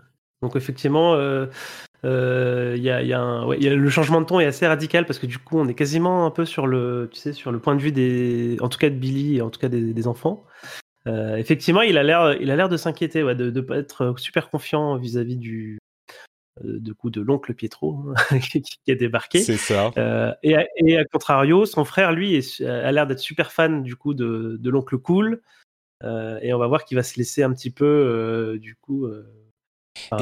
donc 0.42 0.56
effectivement, 0.56 1.14
il 1.14 2.82
y, 2.82 2.90
a, 2.90 3.44
le 3.46 3.90
changement 3.90 4.20
de 4.20 4.26
ton 4.26 4.40
est 4.40 4.46
assez 4.46 4.66
radical 4.66 5.06
parce 5.06 5.18
que 5.18 5.26
du 5.26 5.38
coup 5.38 5.58
on 5.58 5.68
est 5.68 5.74
quasiment 5.74 6.26
un 6.26 6.30
peu 6.30 6.44
sur 6.44 6.66
le, 6.66 7.08
tu 7.12 7.18
sais, 7.18 7.32
sur 7.32 7.52
le 7.52 7.60
point 7.60 7.74
de 7.74 7.80
vue 7.80 7.92
des, 7.92 8.56
en 8.60 8.68
tout 8.68 8.78
cas 8.78 8.90
de 8.90 8.96
Billy 8.96 9.36
et 9.36 9.42
en 9.42 9.50
tout 9.50 9.60
cas 9.60 9.68
des, 9.68 10.06
enfants. 10.08 10.44
Effectivement, 11.06 11.82
il 11.82 11.98
a 11.98 12.02
l'air, 12.02 12.34
il 12.40 12.50
a 12.50 12.56
l'air 12.56 12.68
de 12.68 12.76
s'inquiéter, 12.76 13.22
de 13.22 13.50
ne 13.50 13.60
pas 13.60 13.78
être 13.78 14.14
super 14.18 14.50
confiant 14.50 14.96
vis-à-vis 14.96 15.36
du, 15.36 15.78
de 16.62 16.92
coup 16.92 17.10
de 17.10 17.20
l'oncle 17.20 17.54
Pietro 17.54 18.04
hein, 18.14 18.38
qui 18.38 18.90
a 18.90 18.94
débarqué. 18.94 19.40
C'est 19.40 19.56
ça. 19.56 19.90
et, 20.42 20.56
à, 20.96 21.04
contrario, 21.06 21.64
son 21.64 21.84
frère, 21.84 22.12
lui, 22.12 22.40
a 22.64 22.92
l'air 22.92 23.06
d'être 23.06 23.18
super 23.18 23.52
fan 23.52 23.82
du 23.82 23.96
coup 23.96 24.14
de, 24.14 24.58
l'oncle 24.64 24.98
Cool. 24.98 25.40
et 26.04 26.52
on 26.52 26.58
va 26.58 26.66
voir 26.66 26.84
qu'il 26.84 26.96
va 26.96 27.02
se 27.02 27.16
laisser 27.16 27.42
un 27.42 27.52
petit 27.52 27.70
peu, 27.70 28.58
du 28.60 28.76
coup, 28.76 29.08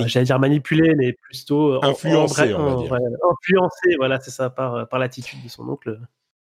j'allais 0.06 0.26
dire 0.26 0.38
manipuler, 0.38 0.94
mais 0.94 1.12
plutôt 1.12 1.84
influencé, 1.84 2.52
influencé, 2.52 3.96
voilà, 3.96 4.20
c'est 4.20 4.30
ça, 4.30 4.50
par, 4.50 4.88
par 4.88 4.98
l'attitude 4.98 5.42
de 5.42 5.48
son 5.48 5.68
oncle. 5.68 5.98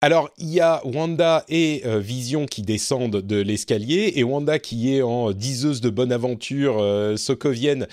Alors, 0.03 0.29
il 0.37 0.49
y 0.49 0.59
a 0.59 0.81
Wanda 0.83 1.45
et 1.47 1.81
Vision 1.85 2.45
qui 2.45 2.61
descendent 2.61 3.21
de 3.21 3.37
l'escalier, 3.37 4.11
et 4.17 4.23
Wanda 4.25 4.59
qui 4.59 4.93
est 4.93 5.01
en 5.01 5.31
diseuse 5.31 5.79
de 5.79 5.89
bonne 5.89 6.11
aventure 6.11 6.75
sokovienne 7.15 7.87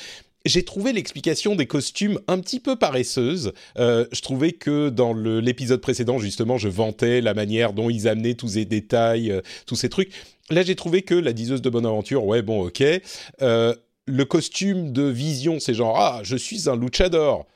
j'ai 0.46 0.64
trouvé 0.64 0.92
l'explication 0.92 1.54
des 1.54 1.66
costumes 1.66 2.18
un 2.28 2.38
petit 2.40 2.60
peu 2.60 2.76
paresseuse. 2.76 3.52
Euh, 3.78 4.06
je 4.12 4.20
trouvais 4.22 4.52
que 4.52 4.88
dans 4.88 5.12
l'épisode 5.12 5.80
précédent, 5.80 6.18
justement, 6.18 6.56
je 6.56 6.68
vantais 6.68 7.20
la 7.20 7.34
manière 7.34 7.72
dont 7.72 7.90
ils 7.90 8.08
amenaient 8.08 8.34
tous 8.34 8.48
ces 8.48 8.64
détails, 8.64 9.30
euh, 9.30 9.40
tous 9.66 9.76
ces 9.76 9.88
trucs. 9.88 10.12
Là, 10.50 10.62
j'ai 10.62 10.76
trouvé 10.76 11.02
que 11.02 11.14
la 11.14 11.32
diseuse 11.32 11.62
de 11.62 11.70
bonne 11.70 11.86
aventure, 11.86 12.24
ouais, 12.24 12.42
bon, 12.42 12.66
ok. 12.66 12.82
Euh, 13.42 13.74
le 14.06 14.24
costume 14.24 14.92
de 14.92 15.02
Vision, 15.02 15.60
c'est 15.60 15.74
genre, 15.74 15.98
ah, 15.98 16.20
je 16.22 16.36
suis 16.36 16.68
un 16.68 16.76
luchador. 16.76 17.46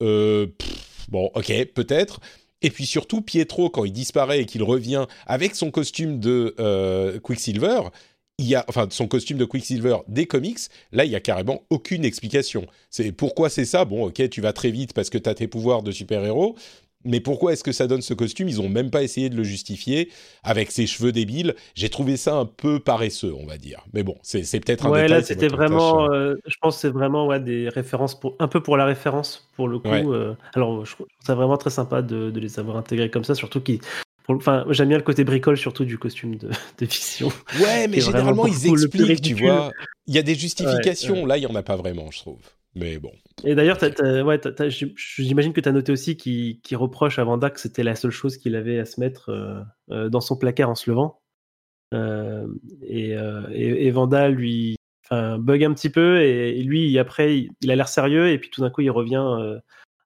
bon, 0.00 1.30
ok, 1.34 1.52
peut-être. 1.74 2.20
Et 2.64 2.70
puis 2.70 2.86
surtout, 2.86 3.20
Pietro, 3.20 3.70
quand 3.70 3.84
il 3.84 3.92
disparaît 3.92 4.40
et 4.40 4.46
qu'il 4.46 4.62
revient 4.62 5.06
avec 5.26 5.54
son 5.54 5.70
costume 5.70 6.18
de 6.18 7.20
Quicksilver, 7.22 7.82
il 8.38 8.48
y 8.48 8.56
a, 8.56 8.64
enfin, 8.68 8.88
son 8.90 9.06
costume 9.06 9.38
de 9.38 9.44
Quicksilver 9.44 9.98
des 10.08 10.26
comics, 10.26 10.58
là, 10.90 11.04
il 11.04 11.10
y 11.12 11.14
a 11.14 11.20
carrément 11.20 11.62
aucune 11.70 12.04
explication. 12.04 12.66
C'est 12.90 13.12
pourquoi 13.12 13.48
c'est 13.48 13.64
ça? 13.64 13.84
Bon, 13.84 14.06
ok, 14.06 14.28
tu 14.28 14.40
vas 14.40 14.52
très 14.52 14.70
vite 14.70 14.92
parce 14.92 15.08
que 15.08 15.18
tu 15.18 15.28
as 15.28 15.34
tes 15.34 15.46
pouvoirs 15.46 15.82
de 15.84 15.92
super-héros, 15.92 16.56
mais 17.04 17.20
pourquoi 17.20 17.52
est-ce 17.52 17.64
que 17.64 17.72
ça 17.72 17.86
donne 17.86 18.02
ce 18.02 18.14
costume? 18.14 18.48
Ils 18.48 18.60
ont 18.60 18.68
même 18.68 18.90
pas 18.90 19.02
essayé 19.02 19.28
de 19.28 19.36
le 19.36 19.44
justifier 19.44 20.10
avec 20.42 20.70
ses 20.70 20.86
cheveux 20.86 21.12
débiles. 21.12 21.54
J'ai 21.74 21.88
trouvé 21.88 22.16
ça 22.16 22.36
un 22.36 22.46
peu 22.46 22.80
paresseux, 22.80 23.34
on 23.38 23.46
va 23.46 23.58
dire. 23.58 23.84
Mais 23.92 24.02
bon, 24.02 24.16
c'est 24.22 24.42
peut-être 24.60 24.86
un 24.86 24.90
ouais, 24.90 25.02
détail. 25.02 25.18
là, 25.18 25.24
c'était 25.24 25.48
vraiment, 25.48 26.10
euh, 26.10 26.34
je 26.46 26.56
pense, 26.60 26.78
c'est 26.78 26.88
vraiment 26.88 27.26
ouais, 27.26 27.40
des 27.40 27.68
références 27.68 28.18
pour 28.18 28.34
un 28.38 28.48
peu 28.48 28.62
pour 28.62 28.76
la 28.76 28.84
référence 28.84 29.48
pour 29.56 29.68
le 29.68 29.78
coup. 29.78 29.88
Euh, 29.88 30.34
alors, 30.54 30.84
je 30.84 30.94
trouve 30.94 31.06
ça 31.24 31.34
vraiment 31.34 31.56
très 31.56 31.70
sympa 31.70 32.02
de, 32.02 32.30
de, 32.30 32.40
les 32.40 32.58
avoir 32.58 32.76
intégrés 32.76 33.10
comme 33.10 33.24
ça, 33.24 33.34
surtout 33.34 33.60
qu'ils 33.60 33.80
Enfin, 34.28 34.64
j'aime 34.70 34.88
bien 34.88 34.96
le 34.96 35.02
côté 35.02 35.24
bricole, 35.24 35.56
surtout 35.56 35.84
du 35.84 35.98
costume 35.98 36.36
de, 36.36 36.48
de 36.78 36.86
fiction. 36.86 37.28
Ouais, 37.60 37.88
mais 37.88 38.00
généralement, 38.00 38.46
ils 38.46 38.66
expliquent, 38.66 39.22
tu 39.22 39.34
vois. 39.34 39.70
Il 40.06 40.14
y 40.14 40.18
a 40.18 40.22
des 40.22 40.34
justifications. 40.34 41.26
Là, 41.26 41.36
il 41.36 41.40
n'y 41.40 41.46
en 41.46 41.54
a 41.54 41.62
pas 41.62 41.76
vraiment, 41.76 42.10
je 42.10 42.20
trouve. 42.20 42.40
Mais 42.74 42.98
bon. 42.98 43.12
Et 43.44 43.54
d'ailleurs, 43.54 43.78
ouais, 43.80 44.40
j'imagine 44.96 45.52
que 45.52 45.60
tu 45.60 45.68
as 45.68 45.72
noté 45.72 45.92
aussi 45.92 46.16
qu'il 46.16 46.76
reproche 46.76 47.18
à 47.18 47.24
Vanda 47.24 47.50
que 47.50 47.60
c'était 47.60 47.84
la 47.84 47.94
seule 47.94 48.10
chose 48.10 48.36
qu'il 48.36 48.56
avait 48.56 48.80
à 48.80 48.84
se 48.84 49.00
mettre 49.00 49.30
euh, 49.30 49.60
euh, 49.90 50.08
dans 50.08 50.20
son 50.20 50.36
placard 50.36 50.70
en 50.70 50.74
se 50.74 50.90
levant. 50.90 51.20
Euh, 51.92 52.48
et, 52.82 53.10
et, 53.52 53.90
Vanda 53.92 54.28
lui 54.28 54.76
bug 55.12 55.62
un 55.62 55.72
petit 55.72 55.90
peu 55.90 56.22
et, 56.22 56.60
lui, 56.64 56.98
après, 56.98 57.46
il, 57.60 57.70
a 57.70 57.76
l'air 57.76 57.86
sérieux 57.86 58.30
et 58.30 58.38
puis 58.38 58.50
tout 58.50 58.62
d'un 58.62 58.70
coup, 58.70 58.80
il 58.80 58.90
revient 58.90 59.60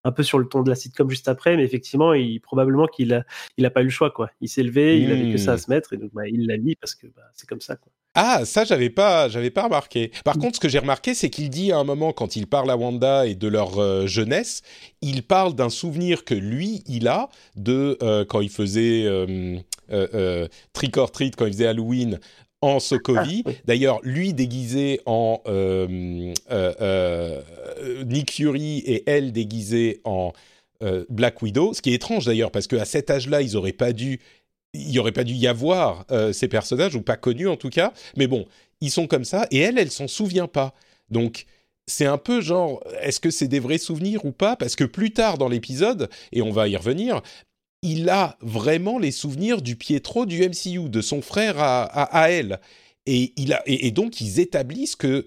un 0.04 0.12
peu 0.12 0.22
sur 0.22 0.38
le 0.38 0.46
ton 0.46 0.62
de 0.62 0.70
la 0.70 0.76
sitcom 0.76 1.10
juste 1.10 1.28
après, 1.28 1.56
mais 1.56 1.64
effectivement, 1.64 2.14
il, 2.14 2.40
probablement 2.40 2.86
qu'il 2.86 3.12
a, 3.14 3.24
il 3.56 3.66
a 3.66 3.70
pas 3.70 3.80
eu 3.80 3.84
le 3.84 3.90
choix, 3.90 4.10
quoi. 4.10 4.30
Il 4.40 4.48
s'est 4.48 4.62
levé, 4.62 5.00
il 5.00 5.10
avait 5.10 5.32
que 5.32 5.38
ça 5.38 5.52
à 5.52 5.54
hmm. 5.56 5.58
se 5.58 5.70
mettre, 5.70 5.92
et 5.92 5.96
donc 5.96 6.10
bah, 6.12 6.28
il 6.28 6.46
l'a 6.46 6.56
mis 6.56 6.76
parce 6.76 6.94
que 6.94 7.06
bah, 7.08 7.22
c'est 7.34 7.48
comme 7.48 7.60
ça, 7.60 7.76
quoi. 7.76 7.92
Ah, 8.14 8.44
ça, 8.44 8.64
j'avais 8.64 8.90
pas, 8.90 9.28
j'avais 9.28 9.50
pas 9.50 9.64
remarqué. 9.64 10.10
Par 10.24 10.36
hmm. 10.36 10.40
contre, 10.40 10.56
ce 10.56 10.60
que 10.60 10.68
j'ai 10.68 10.78
remarqué, 10.78 11.14
c'est 11.14 11.30
qu'il 11.30 11.50
dit 11.50 11.72
à 11.72 11.78
un 11.78 11.84
moment, 11.84 12.12
quand 12.12 12.36
il 12.36 12.46
parle 12.46 12.70
à 12.70 12.76
Wanda 12.76 13.26
et 13.26 13.34
de 13.34 13.48
leur 13.48 13.78
euh, 13.78 14.06
jeunesse, 14.06 14.62
il 15.02 15.22
parle 15.22 15.54
d'un 15.54 15.70
souvenir 15.70 16.24
que 16.24 16.34
lui, 16.34 16.82
il 16.86 17.06
a 17.08 17.28
de 17.56 17.98
euh, 18.02 18.24
quand 18.24 18.40
il 18.40 18.50
faisait 18.50 19.04
euh, 19.06 20.48
trick 20.72 20.96
or 20.96 21.10
treat, 21.12 21.36
quand 21.36 21.46
il 21.46 21.52
faisait 21.52 21.66
Halloween 21.66 22.18
en 22.60 22.80
Sokovie. 22.80 23.44
Ah, 23.46 23.50
D'ailleurs, 23.64 24.00
lui 24.02 24.32
déguisé 24.34 25.00
en 25.06 25.40
euh, 25.46 26.32
euh, 26.50 26.74
euh, 26.80 28.04
Nick 28.04 28.32
Fury 28.32 28.78
et 28.78 29.04
elle 29.08 29.32
déguisée 29.32 30.00
en 30.04 30.32
Black 31.08 31.42
Widow. 31.42 31.74
Ce 31.74 31.82
qui 31.82 31.90
est 31.90 31.94
étrange 31.94 32.24
d'ailleurs, 32.26 32.52
parce 32.52 32.68
qu'à 32.68 32.84
cet 32.84 33.10
âge-là, 33.10 33.42
ils 33.42 33.56
auraient 33.56 33.72
pas 33.72 33.92
dû 33.92 34.20
il 34.74 34.88
n'y 34.88 34.98
aurait 34.98 35.12
pas 35.12 35.24
dû 35.24 35.32
y 35.32 35.46
avoir 35.46 36.04
ces 36.32 36.46
personnages, 36.46 36.94
ou 36.94 37.00
pas 37.00 37.16
connus 37.16 37.48
en 37.48 37.56
tout 37.56 37.70
cas. 37.70 37.92
Mais 38.16 38.26
bon, 38.26 38.46
ils 38.80 38.90
sont 38.90 39.06
comme 39.06 39.24
ça, 39.24 39.46
et 39.50 39.58
elle, 39.58 39.78
elle 39.78 39.90
s'en 39.90 40.06
souvient 40.06 40.46
pas. 40.46 40.74
Donc, 41.10 41.46
c'est 41.88 42.06
un 42.06 42.18
peu 42.18 42.40
genre, 42.40 42.84
est-ce 43.00 43.18
que 43.18 43.30
c'est 43.30 43.48
des 43.48 43.60
vrais 43.60 43.78
souvenirs 43.78 44.24
ou 44.24 44.30
pas? 44.30 44.56
Parce 44.56 44.76
que 44.76 44.84
plus 44.84 45.10
tard 45.10 45.38
dans 45.38 45.48
l'épisode, 45.48 46.10
et 46.32 46.42
on 46.42 46.52
va 46.52 46.68
y 46.68 46.76
revenir, 46.76 47.22
il 47.82 48.08
a 48.08 48.36
vraiment 48.40 48.98
les 48.98 49.12
souvenirs 49.12 49.62
du 49.62 49.76
Pietro 49.76 50.26
du 50.26 50.40
MCU, 50.40 50.88
de 50.88 51.00
son 51.00 51.22
frère 51.22 51.58
à, 51.58 51.84
à, 51.84 52.30
elle. 52.30 52.60
Et, 53.06 53.32
il 53.36 53.52
a, 53.52 53.62
et, 53.66 53.90
donc, 53.90 54.20
ils 54.20 54.40
établissent 54.40 54.96
que 54.96 55.24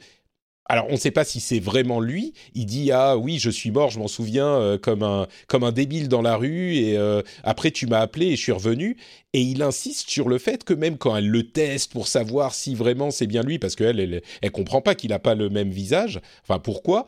alors, 0.65 0.86
on 0.88 0.93
ne 0.93 0.98
sait 0.98 1.12
pas 1.12 1.25
si 1.25 1.41
c'est 1.41 1.60
vraiment 1.60 2.00
lui. 2.00 2.34
Il 2.53 2.65
dit 2.65 2.91
ah 2.93 3.17
oui, 3.17 3.39
je 3.39 3.50
suis 3.50 3.72
mort, 3.72 3.89
je 3.89 4.00
m'en 4.00 4.08
souviens 4.08 4.48
euh, 4.48 4.77
comme 4.77 5.03
un 5.03 5.27
comme 5.48 5.65
un 5.65 5.74
débile 5.74 6.08
dans 6.08 6.22
la 6.22 6.38
rue. 6.38 6.75
Et 6.75 6.98
euh, 6.98 7.22
après, 7.43 7.72
tu 7.72 7.88
m'as 7.88 8.00
appelé 8.00 8.27
et 8.27 8.36
je 8.38 8.41
suis 8.41 8.53
revenu. 8.53 8.96
Et 9.34 9.41
il 9.41 9.63
insiste 9.63 10.10
sur 10.10 10.29
le 10.29 10.38
fait 10.38 10.63
que 10.63 10.74
même 10.74 10.98
quand 10.98 11.17
elle 11.17 11.27
le 11.27 11.51
teste 11.51 11.91
pour 11.91 12.08
savoir 12.08 12.53
si 12.53 12.74
vraiment 12.74 13.12
c'est 13.12 13.27
bien 13.27 13.43
lui, 13.43 13.60
parce 13.60 13.75
qu'elle 13.75 14.00
elle, 14.00 14.22
elle, 14.41 14.51
comprend 14.51 14.81
pas 14.81 14.96
qu'il 14.96 15.10
n'a 15.10 15.20
pas 15.20 15.36
le 15.36 15.50
même 15.50 15.72
visage. 15.72 16.22
Enfin, 16.43 16.60
pourquoi 16.60 17.05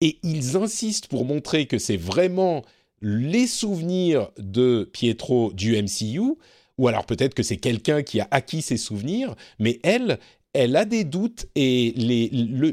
Et 0.00 0.18
ils 0.24 0.56
insistent 0.56 1.06
pour 1.06 1.24
montrer 1.24 1.66
que 1.66 1.78
c'est 1.78 1.96
vraiment 1.98 2.64
les 3.00 3.46
souvenirs 3.46 4.30
de 4.38 4.88
Pietro 4.92 5.52
du 5.52 5.80
MCU 5.80 6.36
ou 6.80 6.88
alors 6.88 7.04
peut-être 7.04 7.34
que 7.34 7.42
c'est 7.42 7.58
quelqu'un 7.58 8.02
qui 8.02 8.20
a 8.20 8.28
acquis 8.30 8.62
ses 8.62 8.78
souvenirs, 8.78 9.34
mais 9.58 9.80
elle, 9.82 10.18
elle 10.54 10.76
a 10.76 10.86
des 10.86 11.04
doutes 11.04 11.46
et 11.54 11.92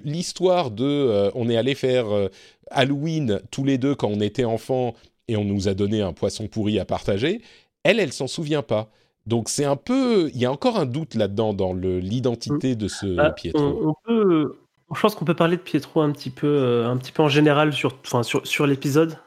l'histoire 0.05 0.71
de 0.71 0.85
euh, 0.85 1.29
on 1.35 1.49
est 1.49 1.57
allé 1.57 1.75
faire 1.75 2.09
euh, 2.09 2.29
Halloween 2.71 3.41
tous 3.51 3.65
les 3.65 3.77
deux 3.77 3.95
quand 3.95 4.07
on 4.07 4.21
était 4.21 4.45
enfants 4.45 4.93
et 5.27 5.35
on 5.35 5.43
nous 5.43 5.67
a 5.67 5.73
donné 5.73 6.01
un 6.01 6.13
poisson 6.13 6.47
pourri 6.47 6.79
à 6.79 6.85
partager, 6.85 7.41
elle, 7.83 7.99
elle 7.99 8.13
s'en 8.13 8.27
souvient 8.27 8.63
pas. 8.63 8.89
Donc 9.25 9.49
c'est 9.49 9.65
un 9.65 9.75
peu, 9.75 10.31
il 10.33 10.39
y 10.39 10.45
a 10.45 10.51
encore 10.53 10.79
un 10.79 10.85
doute 10.85 11.13
là-dedans 11.13 11.53
dans 11.53 11.73
l'identité 11.73 12.75
de 12.77 12.87
ce 12.87 13.07
bah, 13.07 13.31
Pietro. 13.31 13.61
On, 13.61 13.93
peut, 14.05 14.57
je 14.95 15.01
pense 15.01 15.15
qu'on 15.15 15.25
peut 15.25 15.35
parler 15.35 15.57
de 15.57 15.61
Pietro 15.61 15.99
un 15.99 16.11
petit 16.11 16.29
peu, 16.29 16.47
euh, 16.47 16.87
un 16.87 16.95
petit 16.95 17.11
peu 17.11 17.23
en 17.23 17.27
général 17.27 17.73
sur, 17.73 17.97
enfin 18.05 18.23
sur, 18.23 18.47
sur 18.47 18.65
l'épisode 18.65 19.17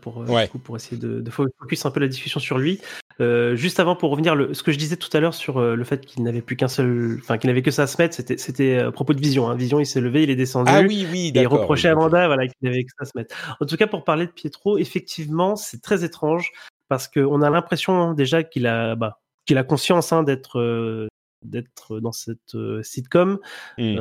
pour, 0.00 0.24
pour 0.62 0.76
essayer 0.76 0.96
de, 0.96 1.20
de, 1.20 1.30
focus 1.30 1.86
un 1.86 1.90
peu 1.90 2.00
la 2.00 2.08
discussion 2.08 2.40
sur 2.40 2.58
lui. 2.58 2.80
Euh, 3.20 3.54
juste 3.54 3.78
avant, 3.78 3.94
pour 3.94 4.10
revenir, 4.10 4.34
le, 4.34 4.54
ce 4.54 4.62
que 4.62 4.72
je 4.72 4.78
disais 4.78 4.96
tout 4.96 5.14
à 5.16 5.20
l'heure 5.20 5.34
sur 5.34 5.58
euh, 5.58 5.76
le 5.76 5.84
fait 5.84 6.04
qu'il 6.04 6.22
n'avait 6.24 6.42
plus 6.42 6.56
qu'un 6.56 6.68
seul, 6.68 7.18
enfin 7.20 7.38
qu'il 7.38 7.48
n'avait 7.48 7.62
que 7.62 7.70
ça 7.70 7.82
à 7.82 7.86
se 7.86 8.00
mettre, 8.00 8.14
c'était, 8.14 8.36
c'était 8.38 8.78
à 8.78 8.92
propos 8.92 9.14
de 9.14 9.20
Vision. 9.20 9.48
Hein. 9.48 9.54
Vision, 9.54 9.78
il 9.78 9.86
s'est 9.86 10.00
levé, 10.00 10.24
il 10.24 10.30
est 10.30 10.36
descendu. 10.36 10.70
Ah 10.72 10.80
oui, 10.80 11.06
oui, 11.10 11.32
Et 11.34 11.40
il 11.40 11.46
reprochait 11.46 11.88
à 11.88 11.96
Wanda, 11.96 12.26
voilà, 12.26 12.46
qu'il 12.46 12.56
n'avait 12.62 12.82
que 12.82 12.90
ça 12.98 13.02
à 13.02 13.04
se 13.04 13.12
mettre. 13.14 13.56
En 13.60 13.66
tout 13.66 13.76
cas, 13.76 13.86
pour 13.86 14.04
parler 14.04 14.26
de 14.26 14.32
Pietro, 14.32 14.78
effectivement, 14.78 15.54
c'est 15.54 15.80
très 15.80 16.04
étrange 16.04 16.52
parce 16.88 17.08
qu'on 17.08 17.40
a 17.42 17.50
l'impression 17.50 18.00
hein, 18.00 18.14
déjà 18.14 18.42
qu'il 18.42 18.66
a, 18.66 18.96
bah, 18.96 19.20
qu'il 19.46 19.58
a 19.58 19.64
conscience 19.64 20.12
hein, 20.12 20.22
d'être 20.22 20.58
euh, 20.58 21.06
d'être 21.42 22.00
dans 22.00 22.12
cette 22.12 22.56
sitcom. 22.82 23.38
Mmh. 23.76 23.98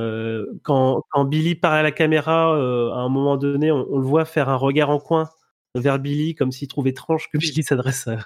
quand, 0.64 1.04
quand 1.10 1.26
Billy 1.26 1.56
parle 1.56 1.76
à 1.76 1.84
la 1.84 1.92
caméra, 1.92 2.54
à 2.54 3.00
un 3.00 3.10
moment 3.10 3.36
donné, 3.36 3.70
on, 3.70 3.86
on, 3.92 3.98
le 3.98 4.06
voit 4.06 4.24
faire 4.24 4.48
un 4.48 4.56
regard 4.56 4.90
en 4.90 5.00
coin 5.00 5.30
vers 5.76 6.00
Billy, 6.00 6.36
comme 6.36 6.52
s'il 6.52 6.68
trouve 6.68 6.88
étrange 6.88 7.30
que 7.32 7.38
Billy 7.38 7.64
s'adresse 7.64 8.08
à, 8.08 8.18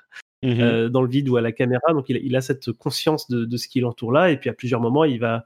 Mmh 0.43 0.61
euh, 0.61 0.87
dans 0.87 1.01
le 1.01 1.09
vide 1.09 1.29
ou 1.29 1.37
à 1.37 1.41
la 1.41 1.51
caméra. 1.51 1.93
Donc 1.93 2.09
il, 2.09 2.17
il 2.17 2.35
a 2.35 2.41
cette 2.41 2.71
conscience 2.71 3.27
de, 3.27 3.45
de 3.45 3.57
ce 3.57 3.67
qui 3.67 3.79
l'entoure 3.79 4.11
là. 4.11 4.29
Et 4.29 4.37
puis 4.37 4.49
à 4.49 4.53
plusieurs 4.53 4.79
moments, 4.79 5.03
il 5.03 5.19
va, 5.19 5.45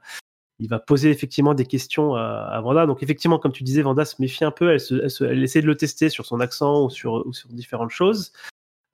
il 0.58 0.68
va 0.68 0.78
poser 0.78 1.10
effectivement 1.10 1.54
des 1.54 1.64
questions 1.64 2.14
à, 2.14 2.50
à, 2.52 2.60
Vanda. 2.60 2.84
Donc 2.84 3.02
effectivement, 3.02 3.38
comme 3.38 3.52
tu 3.52 3.64
disais, 3.64 3.80
Vanda 3.80 4.04
se 4.04 4.20
méfie 4.20 4.44
un 4.44 4.50
peu. 4.50 4.70
Elle, 4.70 4.80
se, 4.80 4.94
elle, 4.94 5.10
se, 5.10 5.24
elle, 5.24 5.42
essaie 5.42 5.62
de 5.62 5.66
le 5.66 5.76
tester 5.76 6.10
sur 6.10 6.26
son 6.26 6.40
accent 6.40 6.84
ou 6.84 6.90
sur, 6.90 7.26
ou 7.26 7.32
sur 7.32 7.48
différentes 7.48 7.90
choses. 7.90 8.32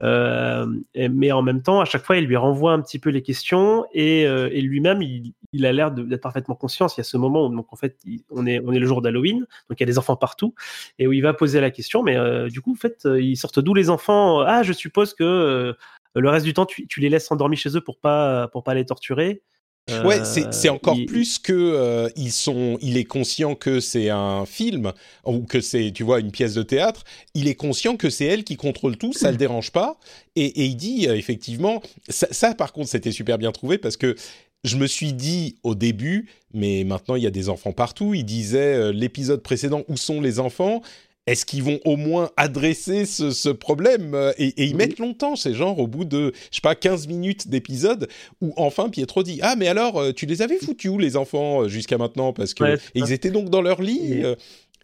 Euh, 0.02 0.66
mais 0.94 1.32
en 1.32 1.42
même 1.42 1.62
temps, 1.62 1.80
à 1.80 1.84
chaque 1.84 2.04
fois, 2.04 2.16
il 2.16 2.26
lui 2.26 2.36
renvoie 2.36 2.72
un 2.72 2.80
petit 2.80 2.98
peu 2.98 3.10
les 3.10 3.22
questions 3.22 3.84
et, 3.92 4.26
euh, 4.26 4.48
et 4.52 4.60
lui-même, 4.60 5.02
il, 5.02 5.66
a 5.66 5.72
l'air 5.72 5.90
d'être 5.90 6.20
parfaitement 6.20 6.54
conscient. 6.54 6.86
Il 6.88 6.98
y 6.98 7.00
a 7.00 7.04
ce 7.04 7.16
moment 7.16 7.46
où, 7.46 7.54
donc 7.54 7.72
en 7.72 7.76
fait, 7.76 7.98
on 8.30 8.46
est, 8.46 8.60
on 8.64 8.72
est 8.72 8.78
le 8.78 8.86
jour 8.86 9.02
d'Halloween, 9.02 9.40
donc 9.40 9.78
il 9.78 9.80
y 9.80 9.82
a 9.82 9.86
des 9.86 9.98
enfants 9.98 10.16
partout, 10.16 10.54
et 10.98 11.06
où 11.06 11.12
il 11.12 11.22
va 11.22 11.34
poser 11.34 11.60
la 11.60 11.70
question. 11.70 12.02
Mais 12.02 12.16
euh, 12.16 12.48
du 12.48 12.60
coup, 12.60 12.72
en 12.72 12.76
fait, 12.76 13.06
ils 13.18 13.36
sortent 13.36 13.60
d'où 13.60 13.74
les 13.74 13.90
enfants? 13.90 14.40
Ah, 14.40 14.62
je 14.62 14.72
suppose 14.72 15.14
que 15.14 15.74
le 16.14 16.28
reste 16.28 16.46
du 16.46 16.54
temps, 16.54 16.66
tu, 16.66 17.00
les 17.00 17.08
laisses 17.08 17.30
endormir 17.30 17.58
chez 17.58 17.76
eux 17.76 17.80
pour 17.80 17.98
pas, 17.98 18.48
pour 18.48 18.62
pas 18.62 18.74
les 18.74 18.84
torturer. 18.84 19.42
Ouais, 20.04 20.20
c'est 20.24 20.68
encore 20.68 20.96
il... 20.96 21.06
plus 21.06 21.38
que 21.38 21.52
euh, 21.52 22.08
ils 22.16 22.32
sont. 22.32 22.78
Il 22.82 22.96
est 22.96 23.04
conscient 23.04 23.54
que 23.54 23.80
c'est 23.80 24.10
un 24.10 24.44
film 24.46 24.92
ou 25.24 25.40
que 25.40 25.60
c'est, 25.60 25.92
tu 25.92 26.02
vois, 26.02 26.20
une 26.20 26.30
pièce 26.30 26.54
de 26.54 26.62
théâtre. 26.62 27.04
Il 27.34 27.48
est 27.48 27.54
conscient 27.54 27.96
que 27.96 28.10
c'est 28.10 28.26
elle 28.26 28.44
qui 28.44 28.56
contrôle 28.56 28.96
tout, 28.96 29.12
ça 29.12 29.30
le 29.30 29.36
dérange 29.36 29.70
pas. 29.70 29.98
Et, 30.36 30.44
et 30.44 30.64
il 30.64 30.76
dit 30.76 31.08
euh, 31.08 31.16
effectivement, 31.16 31.82
ça, 32.08 32.28
ça, 32.30 32.54
par 32.54 32.72
contre, 32.72 32.88
c'était 32.88 33.12
super 33.12 33.38
bien 33.38 33.52
trouvé 33.52 33.78
parce 33.78 33.96
que 33.96 34.14
je 34.64 34.76
me 34.76 34.86
suis 34.86 35.12
dit 35.12 35.56
au 35.62 35.74
début, 35.74 36.28
mais 36.52 36.84
maintenant 36.84 37.14
il 37.14 37.22
y 37.22 37.26
a 37.26 37.30
des 37.30 37.48
enfants 37.48 37.72
partout. 37.72 38.14
Il 38.14 38.24
disait 38.24 38.74
euh, 38.74 38.92
l'épisode 38.92 39.42
précédent 39.42 39.84
où 39.88 39.96
sont 39.96 40.20
les 40.20 40.40
enfants? 40.40 40.82
Est-ce 41.28 41.44
qu'ils 41.44 41.62
vont 41.62 41.78
au 41.84 41.96
moins 41.96 42.30
adresser 42.38 43.04
ce, 43.04 43.30
ce 43.30 43.50
problème 43.50 44.14
euh, 44.14 44.32
et, 44.38 44.48
et, 44.48 44.64
ils 44.64 44.76
mettent 44.76 44.98
longtemps, 44.98 45.36
c'est 45.36 45.52
genre 45.52 45.78
au 45.78 45.86
bout 45.86 46.06
de, 46.06 46.32
je 46.50 46.56
sais 46.56 46.60
pas, 46.62 46.74
15 46.74 47.06
minutes 47.06 47.48
d'épisode, 47.48 48.08
où 48.40 48.54
enfin 48.56 48.88
Pietro 48.88 49.22
dit 49.22 49.38
Ah, 49.42 49.54
mais 49.54 49.68
alors, 49.68 50.00
euh, 50.00 50.12
tu 50.12 50.24
les 50.24 50.40
avais 50.40 50.56
foutus 50.56 50.90
où 50.90 50.98
les 50.98 51.16
enfants 51.16 51.64
euh, 51.64 51.68
jusqu'à 51.68 51.98
maintenant 51.98 52.32
Parce 52.32 52.54
que 52.54 52.64
ouais, 52.64 52.78
ils 52.94 53.12
étaient 53.12 53.30
donc 53.30 53.50
dans 53.50 53.60
leur 53.60 53.82
lit. 53.82 54.24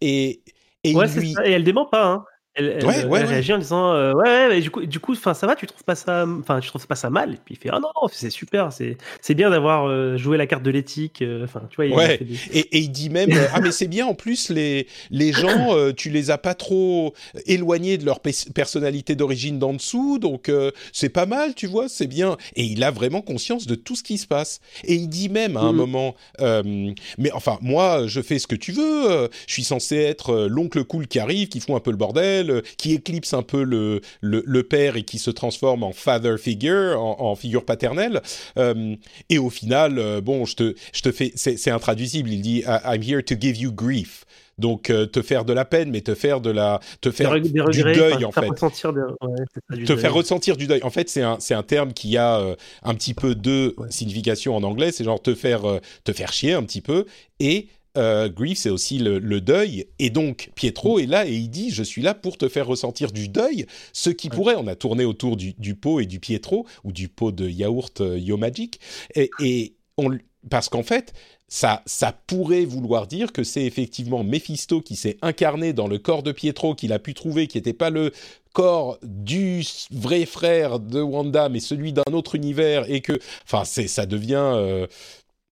Et, 0.00 0.42
et, 0.84 0.94
ouais, 0.94 1.08
lui... 1.16 1.32
ça. 1.32 1.46
et 1.46 1.52
elle 1.52 1.64
dément 1.64 1.86
pas, 1.86 2.04
hein. 2.04 2.24
Elle, 2.56 2.76
elle, 2.78 2.86
ouais, 2.86 3.04
ouais, 3.06 3.20
elle 3.20 3.26
réagit 3.26 3.52
en 3.52 3.58
disant 3.58 3.92
euh, 3.94 4.12
ouais, 4.12 4.46
ouais, 4.46 4.60
du 4.60 4.70
coup, 4.70 4.86
du 4.86 5.00
coup, 5.00 5.12
enfin, 5.12 5.34
ça 5.34 5.48
va, 5.48 5.56
tu 5.56 5.66
trouves 5.66 5.82
pas 5.82 5.96
ça, 5.96 6.24
enfin, 6.38 6.60
tu 6.60 6.68
trouves 6.68 6.86
pas 6.86 6.94
ça 6.94 7.10
mal? 7.10 7.32
Et 7.32 7.38
puis 7.44 7.54
il 7.54 7.56
fait 7.56 7.68
ah 7.72 7.80
non, 7.80 7.88
non 8.00 8.08
c'est 8.12 8.30
super, 8.30 8.72
c'est, 8.72 8.96
c'est 9.20 9.34
bien 9.34 9.50
d'avoir 9.50 9.88
euh, 9.88 10.16
joué 10.16 10.36
la 10.36 10.46
carte 10.46 10.62
de 10.62 10.70
l'éthique. 10.70 11.20
Euh, 11.20 11.42
enfin, 11.42 11.62
tu 11.68 11.76
vois. 11.76 11.86
Il 11.86 11.94
ouais. 11.94 12.18
Des... 12.18 12.34
Et, 12.52 12.76
et, 12.76 12.78
il 12.78 12.90
dit 12.90 13.10
même 13.10 13.30
ah 13.52 13.60
mais 13.60 13.72
c'est 13.72 13.88
bien 13.88 14.06
en 14.06 14.14
plus 14.14 14.50
les 14.50 14.86
les 15.10 15.32
gens, 15.32 15.48
euh, 15.74 15.92
tu 15.92 16.10
les 16.10 16.30
as 16.30 16.38
pas 16.38 16.54
trop 16.54 17.12
éloignés 17.46 17.98
de 17.98 18.04
leur 18.04 18.20
personnalité 18.20 19.16
d'origine 19.16 19.58
d'en 19.58 19.72
dessous, 19.72 20.20
donc 20.20 20.50
c'est 20.92 21.08
pas 21.08 21.26
mal, 21.26 21.54
tu 21.54 21.66
vois, 21.66 21.88
c'est 21.88 22.06
bien. 22.06 22.36
Et 22.54 22.62
il 22.62 22.84
a 22.84 22.92
vraiment 22.92 23.20
conscience 23.20 23.66
de 23.66 23.74
tout 23.74 23.96
ce 23.96 24.04
qui 24.04 24.16
se 24.16 24.28
passe. 24.28 24.60
Et 24.84 24.94
il 24.94 25.08
dit 25.08 25.28
même 25.28 25.56
à 25.56 25.60
un 25.60 25.72
mmh. 25.72 25.76
moment, 25.76 26.14
mais 26.38 27.32
enfin 27.32 27.58
moi, 27.62 28.06
je 28.06 28.20
fais 28.20 28.38
ce 28.38 28.46
que 28.46 28.54
tu 28.54 28.70
veux. 28.70 29.28
je 29.48 29.52
suis 29.52 29.64
censé 29.64 29.96
être 29.96 30.46
l'oncle 30.48 30.84
cool 30.84 31.08
qui 31.08 31.18
arrive, 31.18 31.48
qui 31.48 31.58
fout 31.58 31.74
un 31.74 31.80
peu 31.80 31.90
le 31.90 31.96
bordel 31.96 32.43
qui 32.76 32.94
éclipse 32.94 33.34
un 33.34 33.42
peu 33.42 33.62
le, 33.62 34.00
le, 34.20 34.42
le, 34.46 34.62
père 34.62 34.96
et 34.96 35.02
qui 35.02 35.18
se 35.18 35.30
transforme 35.30 35.82
en 35.82 35.92
father 35.92 36.36
figure, 36.38 37.00
en, 37.00 37.20
en 37.20 37.34
figure 37.34 37.64
paternelle. 37.64 38.22
Euh, 38.58 38.96
et 39.28 39.38
au 39.38 39.50
final, 39.50 39.98
euh, 39.98 40.20
bon, 40.20 40.44
je 40.44 40.56
te, 40.56 40.74
je 40.92 41.02
te 41.02 41.12
fais, 41.12 41.32
c'est 41.34 41.70
intraduisible. 41.70 42.30
Il 42.30 42.42
dit 42.42 42.62
I'm 42.66 43.02
here 43.02 43.22
to 43.22 43.34
give 43.38 43.56
you 43.56 43.72
grief. 43.72 44.24
Donc 44.58 44.90
euh, 44.90 45.06
te 45.06 45.22
faire 45.22 45.44
de 45.44 45.52
la 45.52 45.64
peine, 45.64 45.90
mais 45.90 46.00
te 46.00 46.14
faire 46.14 46.40
de 46.40 46.50
la, 46.50 46.80
te 47.00 47.10
faire 47.10 47.40
des 47.40 47.60
regrets, 47.60 47.92
du 47.92 47.98
deuil 47.98 48.24
en 48.24 48.32
fait. 48.32 48.48
Te 48.48 49.74
deuil. 49.74 49.98
faire 49.98 50.14
ressentir 50.14 50.56
du 50.56 50.66
deuil. 50.66 50.82
En 50.82 50.90
fait, 50.90 51.08
c'est 51.08 51.22
un, 51.22 51.38
c'est 51.40 51.54
un 51.54 51.62
terme 51.62 51.92
qui 51.92 52.16
a 52.16 52.38
euh, 52.38 52.54
un 52.82 52.94
petit 52.94 53.14
peu 53.14 53.34
deux 53.34 53.74
ouais. 53.78 53.90
significations 53.90 54.56
en 54.56 54.62
anglais. 54.62 54.92
C'est 54.92 55.04
genre 55.04 55.20
te 55.20 55.34
faire, 55.34 55.68
euh, 55.68 55.80
te 56.04 56.12
faire 56.12 56.32
chier 56.32 56.52
un 56.52 56.62
petit 56.62 56.80
peu 56.80 57.06
et 57.40 57.68
euh, 57.96 58.28
grief, 58.28 58.58
c'est 58.58 58.70
aussi 58.70 58.98
le, 58.98 59.18
le, 59.18 59.40
deuil. 59.40 59.86
Et 59.98 60.10
donc, 60.10 60.50
Pietro 60.54 60.98
est 60.98 61.06
là 61.06 61.26
et 61.26 61.34
il 61.34 61.48
dit 61.48 61.70
Je 61.70 61.82
suis 61.82 62.02
là 62.02 62.14
pour 62.14 62.36
te 62.36 62.48
faire 62.48 62.66
ressentir 62.66 63.12
du 63.12 63.28
deuil. 63.28 63.66
Ce 63.92 64.10
qui 64.10 64.28
ouais. 64.28 64.36
pourrait, 64.36 64.56
on 64.56 64.66
a 64.66 64.74
tourné 64.74 65.04
autour 65.04 65.36
du, 65.36 65.54
du, 65.54 65.74
pot 65.74 66.00
et 66.00 66.06
du 66.06 66.20
Pietro, 66.20 66.66
ou 66.82 66.92
du 66.92 67.08
pot 67.08 67.32
de 67.32 67.48
yaourt 67.48 68.00
euh, 68.00 68.18
Yo 68.18 68.36
Magic. 68.36 68.80
Et, 69.14 69.30
et 69.40 69.74
on, 69.96 70.18
parce 70.50 70.68
qu'en 70.68 70.82
fait, 70.82 71.12
ça, 71.48 71.82
ça 71.86 72.12
pourrait 72.26 72.64
vouloir 72.64 73.06
dire 73.06 73.32
que 73.32 73.44
c'est 73.44 73.64
effectivement 73.64 74.24
Mephisto 74.24 74.80
qui 74.80 74.96
s'est 74.96 75.16
incarné 75.22 75.72
dans 75.72 75.86
le 75.86 75.98
corps 75.98 76.22
de 76.22 76.32
Pietro, 76.32 76.74
qu'il 76.74 76.92
a 76.92 76.98
pu 76.98 77.14
trouver, 77.14 77.46
qui 77.46 77.58
n'était 77.58 77.72
pas 77.72 77.90
le 77.90 78.12
corps 78.52 78.98
du 79.02 79.64
vrai 79.90 80.26
frère 80.26 80.80
de 80.80 81.00
Wanda, 81.00 81.48
mais 81.48 81.60
celui 81.60 81.92
d'un 81.92 82.12
autre 82.12 82.34
univers, 82.34 82.90
et 82.90 83.00
que, 83.00 83.12
enfin, 83.44 83.64
ça 83.64 84.06
devient 84.06 84.52
euh, 84.54 84.86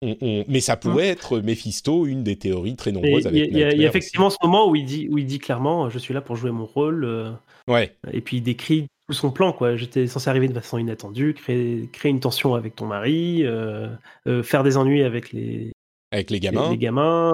on, 0.02 0.16
on, 0.20 0.44
mais 0.48 0.60
ça 0.60 0.76
pourrait 0.76 1.08
mmh. 1.08 1.12
être 1.12 1.40
Mephisto, 1.40 2.06
une 2.06 2.22
des 2.22 2.36
théories 2.36 2.76
très 2.76 2.92
nombreuses. 2.92 3.28
Il 3.32 3.56
y, 3.56 3.64
a 3.64 3.72
effectivement 3.72 4.30
ce 4.30 4.36
moment 4.42 4.68
où 4.68 4.76
il 4.76 4.84
dit, 4.84 5.08
où 5.10 5.18
il 5.18 5.26
dit 5.26 5.38
clairement, 5.38 5.90
je 5.90 5.98
suis 5.98 6.14
là 6.14 6.20
pour 6.20 6.36
jouer 6.36 6.50
mon 6.50 6.66
rôle. 6.66 7.04
Euh, 7.04 7.30
ouais. 7.66 7.96
Et 8.12 8.20
puis 8.20 8.38
il 8.38 8.42
décrit 8.42 8.86
tout 9.08 9.14
son 9.14 9.30
plan, 9.30 9.52
quoi. 9.52 9.76
J'étais 9.76 10.06
censé 10.06 10.28
arriver 10.28 10.48
de 10.48 10.54
façon 10.54 10.78
inattendue, 10.78 11.34
créer, 11.34 11.88
créer 11.92 12.10
une 12.10 12.20
tension 12.20 12.54
avec 12.54 12.76
ton 12.76 12.86
mari, 12.86 13.44
euh, 13.44 13.88
euh, 14.26 14.42
faire 14.42 14.62
des 14.62 14.76
ennuis 14.76 15.02
avec 15.02 15.32
les, 15.32 15.72
avec 16.12 16.30
les 16.30 16.40
gamins, 16.40 16.66
les, 16.66 16.70
les 16.72 16.78
gamins, 16.78 17.32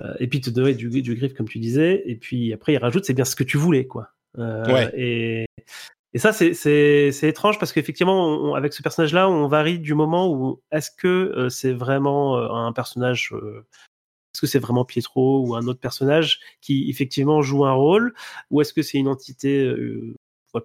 euh, 0.00 0.14
et 0.18 0.26
puis 0.26 0.40
te 0.40 0.50
donner 0.50 0.74
du, 0.74 0.90
du 0.90 1.14
griffe 1.14 1.34
comme 1.34 1.48
tu 1.48 1.60
disais. 1.60 2.02
Et 2.06 2.16
puis 2.16 2.52
après 2.52 2.72
il 2.72 2.78
rajoute, 2.78 3.04
c'est 3.04 3.14
bien 3.14 3.24
ce 3.24 3.36
que 3.36 3.44
tu 3.44 3.56
voulais, 3.56 3.86
quoi. 3.86 4.08
ouais. 4.36 4.90
Et 4.96 5.46
et 6.14 6.18
ça, 6.18 6.32
c'est 6.32 7.10
étrange 7.22 7.58
parce 7.58 7.72
qu'effectivement, 7.72 8.54
avec 8.54 8.72
ce 8.72 8.82
personnage-là, 8.82 9.28
on 9.28 9.48
varie 9.48 9.80
du 9.80 9.94
moment 9.94 10.32
où 10.32 10.62
est-ce 10.70 10.92
que 10.92 11.08
euh, 11.08 11.48
c'est 11.48 11.72
vraiment 11.72 12.38
euh, 12.38 12.48
un 12.50 12.72
personnage, 12.72 13.32
euh, 13.32 13.66
est-ce 14.32 14.40
que 14.42 14.46
c'est 14.46 14.60
vraiment 14.60 14.84
Pietro 14.84 15.44
ou 15.44 15.56
un 15.56 15.66
autre 15.66 15.80
personnage 15.80 16.38
qui 16.60 16.88
effectivement 16.88 17.42
joue 17.42 17.64
un 17.64 17.72
rôle, 17.72 18.14
ou 18.52 18.60
est-ce 18.60 18.72
que 18.72 18.82
c'est 18.82 18.98
une 18.98 19.08
entité 19.08 19.64
euh, 19.64 20.14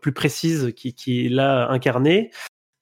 plus 0.01 0.13
précise 0.13 0.71
qui, 0.75 0.93
qui 0.93 1.25
est 1.25 1.29
là 1.29 1.67
incarnée? 1.71 2.29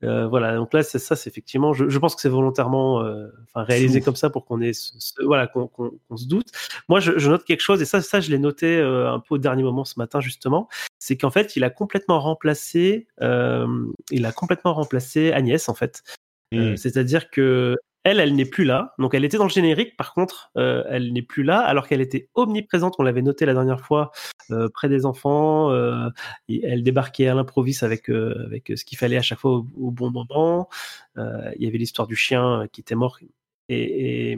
Euh, 0.03 0.27
voilà, 0.27 0.55
donc 0.55 0.73
là, 0.73 0.83
c'est 0.83 0.99
ça, 0.99 1.15
c'est 1.15 1.29
effectivement, 1.29 1.73
je, 1.73 1.89
je, 1.89 1.97
pense 1.97 2.13
que 2.13 2.21
c'est 2.21 2.29
volontairement 2.29 3.01
euh, 3.01 3.29
enfin, 3.47 3.63
réalisé 3.63 3.99
comme 4.01 4.15
ça 4.15 4.29
pour 4.29 4.45
qu'on 4.45 4.61
ait 4.61 4.73
ce, 4.73 4.91
voilà, 5.23 5.47
qu'on 5.47 5.69
se 6.15 6.27
doute. 6.27 6.49
Moi, 6.87 6.99
je, 6.99 7.17
je, 7.17 7.29
note 7.29 7.43
quelque 7.43 7.61
chose, 7.61 7.81
et 7.81 7.85
ça, 7.85 8.01
ça 8.01 8.19
je 8.19 8.29
l'ai 8.29 8.37
noté 8.37 8.77
euh, 8.77 9.11
un 9.11 9.19
peu 9.19 9.35
au 9.35 9.37
dernier 9.39 9.63
moment 9.63 9.85
ce 9.85 9.95
matin, 9.97 10.19
justement, 10.19 10.69
c'est 10.99 11.17
qu'en 11.17 11.31
fait, 11.31 11.55
il 11.55 11.63
a 11.63 11.71
complètement 11.71 12.19
remplacé, 12.19 13.07
il 13.19 14.25
a 14.25 14.31
complètement 14.31 14.73
remplacé 14.73 15.31
Agnès, 15.31 15.67
en 15.67 15.73
fait. 15.73 16.03
Mmh. 16.51 16.77
C'est-à-dire 16.77 17.29
que 17.29 17.75
elle, 18.07 18.21
elle 18.21 18.35
n'est 18.35 18.45
plus 18.45 18.63
là. 18.63 18.93
Donc, 18.99 19.13
elle 19.13 19.25
était 19.25 19.37
dans 19.37 19.43
le 19.43 19.49
générique. 19.49 19.97
Par 19.97 20.13
contre, 20.13 20.49
euh, 20.57 20.83
elle 20.89 21.11
n'est 21.11 21.21
plus 21.21 21.43
là, 21.43 21.59
alors 21.59 21.87
qu'elle 21.87 21.99
était 21.99 22.29
omniprésente. 22.35 22.95
On 22.99 23.03
l'avait 23.03 23.21
noté 23.21 23.45
la 23.45 23.53
dernière 23.53 23.81
fois 23.81 24.11
euh, 24.49 24.69
près 24.69 24.87
des 24.87 25.05
enfants. 25.05 25.71
Euh, 25.71 26.09
elle 26.47 26.83
débarquait 26.83 27.27
à 27.27 27.35
l'improviste 27.35 27.83
avec 27.83 28.09
avec 28.09 28.71
ce 28.75 28.85
qu'il 28.85 28.97
fallait 28.97 29.17
à 29.17 29.21
chaque 29.21 29.39
fois 29.39 29.51
au, 29.51 29.91
bon 29.91 30.09
moment. 30.09 30.69
il 31.17 31.63
y 31.63 31.67
avait 31.67 31.77
l'histoire 31.77 32.07
du 32.07 32.15
chien 32.15 32.67
qui 32.71 32.79
était 32.81 32.95
mort. 32.95 33.19
Et, 33.67 34.37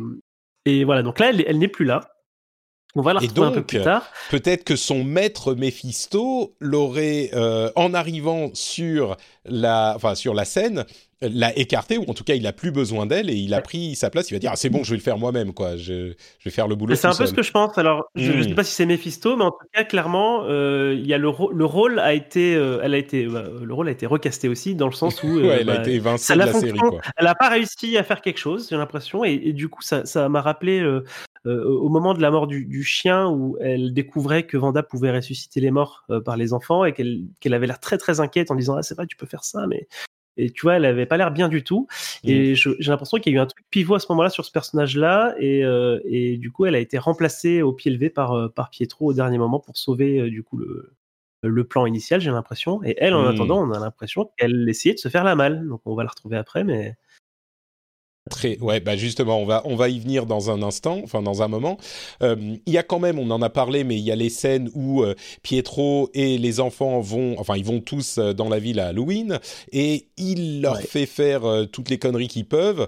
et, 0.65 0.83
voilà. 0.83 1.03
Donc 1.03 1.19
là, 1.19 1.29
elle, 1.29 1.59
n'est 1.59 1.67
plus 1.67 1.85
là. 1.85 2.01
On 2.95 3.03
va 3.03 3.13
la 3.13 3.19
retrouver 3.19 3.47
un 3.47 3.51
peu 3.51 3.63
plus 3.63 3.81
tard. 3.83 4.09
Peut-être 4.31 4.63
que 4.63 4.75
son 4.75 5.03
maître 5.03 5.53
Mephisto 5.53 6.55
l'aurait, 6.59 7.29
en 7.75 7.93
arrivant 7.93 8.49
sur 8.53 9.15
la, 9.45 9.93
enfin, 9.95 10.15
sur 10.15 10.33
la 10.33 10.45
scène, 10.45 10.85
l'a 11.21 11.57
écarté 11.57 11.97
ou 11.97 12.05
en 12.07 12.13
tout 12.13 12.23
cas 12.23 12.35
il 12.35 12.47
a 12.47 12.53
plus 12.53 12.71
besoin 12.71 13.05
d'elle 13.05 13.29
et 13.29 13.35
il 13.35 13.53
a 13.53 13.61
pris 13.61 13.95
sa 13.95 14.09
place. 14.09 14.31
Il 14.31 14.33
va 14.33 14.39
dire 14.39 14.51
ah, 14.53 14.55
c'est 14.55 14.69
bon, 14.69 14.83
je 14.83 14.91
vais 14.91 14.97
le 14.97 15.01
faire 15.01 15.17
moi-même 15.17 15.53
quoi. 15.53 15.75
Je, 15.75 16.13
je, 16.39 16.45
vais 16.45 16.51
faire 16.51 16.67
le 16.67 16.75
boulot. 16.75 16.95
C'est 16.95 17.07
un 17.07 17.15
peu 17.15 17.25
ce 17.25 17.33
que 17.33 17.43
je 17.43 17.51
pense. 17.51 17.77
Alors 17.77 18.09
je 18.15 18.31
ne 18.31 18.43
sais 18.43 18.49
hmm. 18.49 18.55
pas 18.55 18.63
si 18.63 18.73
c'est 18.73 18.85
Mephisto, 18.85 19.35
mais 19.35 19.43
en 19.43 19.51
tout 19.51 19.67
cas 19.73 19.83
clairement 19.83 20.43
euh, 20.43 20.95
il 20.97 21.05
y 21.05 21.13
a 21.13 21.17
le, 21.17 21.29
le, 21.53 21.65
rôle 21.65 21.99
a 21.99 22.13
été, 22.13 22.55
euh, 22.55 22.79
elle 22.83 22.93
a 22.93 22.97
été, 22.97 23.25
bah, 23.27 23.43
le 23.61 23.73
rôle 23.73 23.89
a 23.89 23.91
été 23.91 24.05
recasté 24.05 24.47
aussi 24.47 24.75
dans 24.75 24.87
le 24.87 24.93
sens 24.93 25.21
où 25.23 25.27
ouais, 25.39 25.59
elle 25.61 25.69
a 25.69 25.75
bah, 25.75 25.81
été 25.81 25.95
évincée 25.95 26.33
de 26.33 26.39
la 26.39 26.53
série. 26.53 26.77
Quoi. 26.77 27.01
Elle 27.17 27.25
n'a 27.25 27.35
pas 27.35 27.49
réussi 27.49 27.97
à 27.97 28.03
faire 28.03 28.21
quelque 28.21 28.39
chose, 28.39 28.67
j'ai 28.69 28.77
l'impression, 28.77 29.25
et, 29.25 29.33
et, 29.33 29.53
du 29.53 29.67
coup 29.69 29.81
ça, 29.81 30.05
ça 30.05 30.29
m'a 30.29 30.41
rappelé. 30.41 30.79
Euh, 30.79 31.03
au 31.45 31.87
moment 31.87 32.13
de 32.13 32.21
la 32.21 32.31
mort 32.31 32.47
du, 32.47 32.65
du, 32.65 32.83
chien, 32.83 33.29
où 33.29 33.57
elle 33.61 33.93
découvrait 33.93 34.43
que 34.43 34.57
Vanda 34.57 34.83
pouvait 34.83 35.09
ressusciter 35.09 35.61
les 35.61 35.71
morts 35.71 36.05
par 36.25 36.35
les 36.35 36.51
enfants 36.51 36.83
et 36.83 36.91
qu'elle 36.91 37.21
qu'elle 37.39 37.53
avait 37.53 37.65
l'air 37.65 37.79
très 37.79 37.97
très 37.97 38.19
inquiète 38.19 38.51
en 38.51 38.55
disant 38.55 38.75
ah 38.75 38.83
c'est 38.83 38.93
vrai 38.93 39.07
tu 39.07 39.15
peux 39.15 39.25
faire 39.25 39.45
ça 39.45 39.65
mais 39.65 39.87
et 40.39 40.51
tu 40.51 40.61
vois, 40.61 40.75
elle 40.75 40.85
avait 40.85 41.05
pas 41.05 41.17
l'air 41.17 41.31
bien 41.31 41.49
du 41.49 41.63
tout. 41.63 41.87
Et 42.23 42.53
mm. 42.53 42.55
j'ai 42.55 42.91
l'impression 42.91 43.17
qu'il 43.19 43.33
y 43.33 43.35
a 43.35 43.39
eu 43.39 43.41
un 43.41 43.45
truc 43.45 43.65
pivot 43.69 43.95
à 43.95 43.99
ce 43.99 44.07
moment-là 44.09 44.29
sur 44.29 44.45
ce 44.45 44.51
personnage-là. 44.51 45.35
Et, 45.37 45.65
euh, 45.65 45.99
et, 46.05 46.37
du 46.37 46.51
coup, 46.51 46.65
elle 46.65 46.75
a 46.75 46.79
été 46.79 46.97
remplacée 46.97 47.61
au 47.61 47.73
pied 47.73 47.91
levé 47.91 48.09
par, 48.09 48.31
euh, 48.31 48.47
par 48.47 48.69
Pietro 48.69 49.07
au 49.07 49.13
dernier 49.13 49.37
moment 49.37 49.59
pour 49.59 49.77
sauver 49.77 50.19
euh, 50.19 50.29
du 50.29 50.41
coup 50.43 50.57
le, 50.57 50.93
le 51.43 51.63
plan 51.65 51.85
initial, 51.85 52.21
j'ai 52.21 52.31
l'impression. 52.31 52.81
Et 52.83 52.95
elle, 52.97 53.13
en 53.13 53.23
mm. 53.23 53.35
attendant, 53.35 53.61
on 53.61 53.71
a 53.71 53.79
l'impression 53.79 54.31
qu'elle 54.37 54.67
essayait 54.69 54.95
de 54.95 54.99
se 54.99 55.09
faire 55.09 55.25
la 55.25 55.35
malle. 55.35 55.67
Donc 55.67 55.81
on 55.85 55.93
va 55.93 56.03
la 56.03 56.09
retrouver 56.09 56.37
après, 56.37 56.63
mais 56.63 56.95
Très, 58.29 58.59
ouais, 58.59 58.79
bah 58.79 58.95
justement, 58.95 59.39
on 59.39 59.45
va, 59.45 59.63
on 59.65 59.75
va 59.75 59.89
y 59.89 59.99
venir 59.99 60.25
dans 60.25 60.51
un 60.51 60.61
instant, 60.61 60.99
enfin 61.03 61.21
dans 61.21 61.41
un 61.41 61.47
moment. 61.47 61.77
Euh, 62.21 62.35
il 62.65 62.73
y 62.73 62.77
a 62.77 62.83
quand 62.83 62.99
même, 62.99 63.17
on 63.17 63.31
en 63.31 63.41
a 63.41 63.49
parlé, 63.49 63.83
mais 63.83 63.97
il 63.97 64.03
y 64.03 64.11
a 64.11 64.15
les 64.15 64.29
scènes 64.29 64.69
où 64.75 65.01
euh, 65.01 65.15
Pietro 65.41 66.09
et 66.13 66.37
les 66.37 66.59
enfants 66.59 66.99
vont, 66.99 67.35
enfin 67.39 67.55
ils 67.57 67.65
vont 67.65 67.79
tous 67.81 68.17
euh, 68.17 68.33
dans 68.33 68.47
la 68.47 68.59
ville 68.59 68.79
à 68.79 68.87
Halloween 68.87 69.39
et 69.71 70.07
il 70.17 70.61
leur 70.61 70.79
fait 70.79 71.05
faire 71.05 71.41
toutes 71.71 71.89
les 71.89 71.97
conneries 71.97 72.27
qu'ils 72.27 72.45
peuvent, 72.45 72.87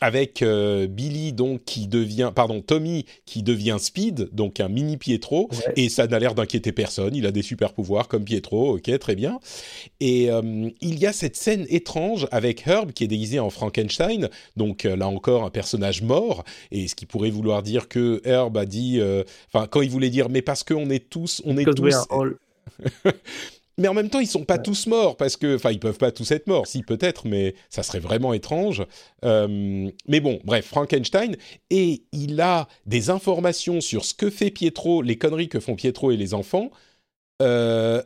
avec 0.00 0.44
Billy 0.44 1.32
donc 1.32 1.64
qui 1.64 1.88
devient, 1.88 2.30
pardon, 2.34 2.60
Tommy 2.60 3.06
qui 3.24 3.42
devient 3.42 3.76
Speed, 3.80 4.28
donc 4.32 4.60
un 4.60 4.68
mini 4.68 4.96
Pietro, 4.96 5.48
et 5.76 5.88
ça 5.88 6.06
n'a 6.06 6.18
l'air 6.18 6.34
d'inquiéter 6.34 6.72
personne. 6.72 7.16
Il 7.16 7.26
a 7.26 7.32
des 7.32 7.42
super 7.42 7.72
pouvoirs 7.72 8.08
comme 8.08 8.24
Pietro, 8.24 8.76
ok, 8.76 8.98
très 8.98 9.16
bien. 9.16 9.40
Et 10.00 10.28
il 10.80 10.98
y 10.98 11.06
a 11.06 11.12
cette 11.12 11.36
scène 11.36 11.66
étrange 11.70 12.26
avec 12.30 12.66
Herb 12.66 12.92
qui 12.92 13.04
est 13.04 13.08
déguisé 13.08 13.40
en 13.40 13.50
Frankenstein 13.50 14.28
donc 14.56 14.84
euh, 14.84 14.96
là 14.96 15.08
encore 15.08 15.44
un 15.44 15.50
personnage 15.50 16.02
mort, 16.02 16.44
et 16.70 16.88
ce 16.88 16.94
qui 16.94 17.06
pourrait 17.06 17.30
vouloir 17.30 17.62
dire 17.62 17.88
que 17.88 18.20
Herb 18.24 18.56
a 18.56 18.66
dit, 18.66 19.00
euh, 19.00 19.22
enfin 19.52 19.66
quand 19.66 19.82
il 19.82 19.90
voulait 19.90 20.10
dire, 20.10 20.28
mais 20.28 20.42
parce 20.42 20.64
qu'on 20.64 20.90
est 20.90 21.08
tous, 21.10 21.42
on 21.44 21.56
est 21.56 21.64
tous. 21.74 21.94
mais 23.78 23.88
en 23.88 23.94
même 23.94 24.08
temps, 24.08 24.20
ils 24.20 24.26
sont 24.26 24.44
pas 24.44 24.58
tous 24.58 24.86
morts 24.86 25.16
parce 25.16 25.36
que, 25.36 25.56
enfin, 25.56 25.70
ils 25.70 25.80
peuvent 25.80 25.98
pas 25.98 26.12
tous 26.12 26.30
être 26.30 26.46
morts. 26.46 26.66
Si 26.66 26.82
peut-être, 26.82 27.26
mais 27.26 27.54
ça 27.70 27.82
serait 27.82 27.98
vraiment 27.98 28.32
étrange. 28.32 28.84
Euh, 29.24 29.90
mais 30.06 30.20
bon, 30.20 30.40
bref, 30.44 30.66
Frankenstein 30.66 31.36
et 31.70 32.04
il 32.12 32.40
a 32.40 32.68
des 32.86 33.10
informations 33.10 33.80
sur 33.80 34.04
ce 34.04 34.14
que 34.14 34.30
fait 34.30 34.50
Pietro, 34.50 35.02
les 35.02 35.18
conneries 35.18 35.48
que 35.48 35.60
font 35.60 35.74
Pietro 35.74 36.10
et 36.10 36.16
les 36.16 36.34
enfants. 36.34 36.70
Euh, 37.42 38.02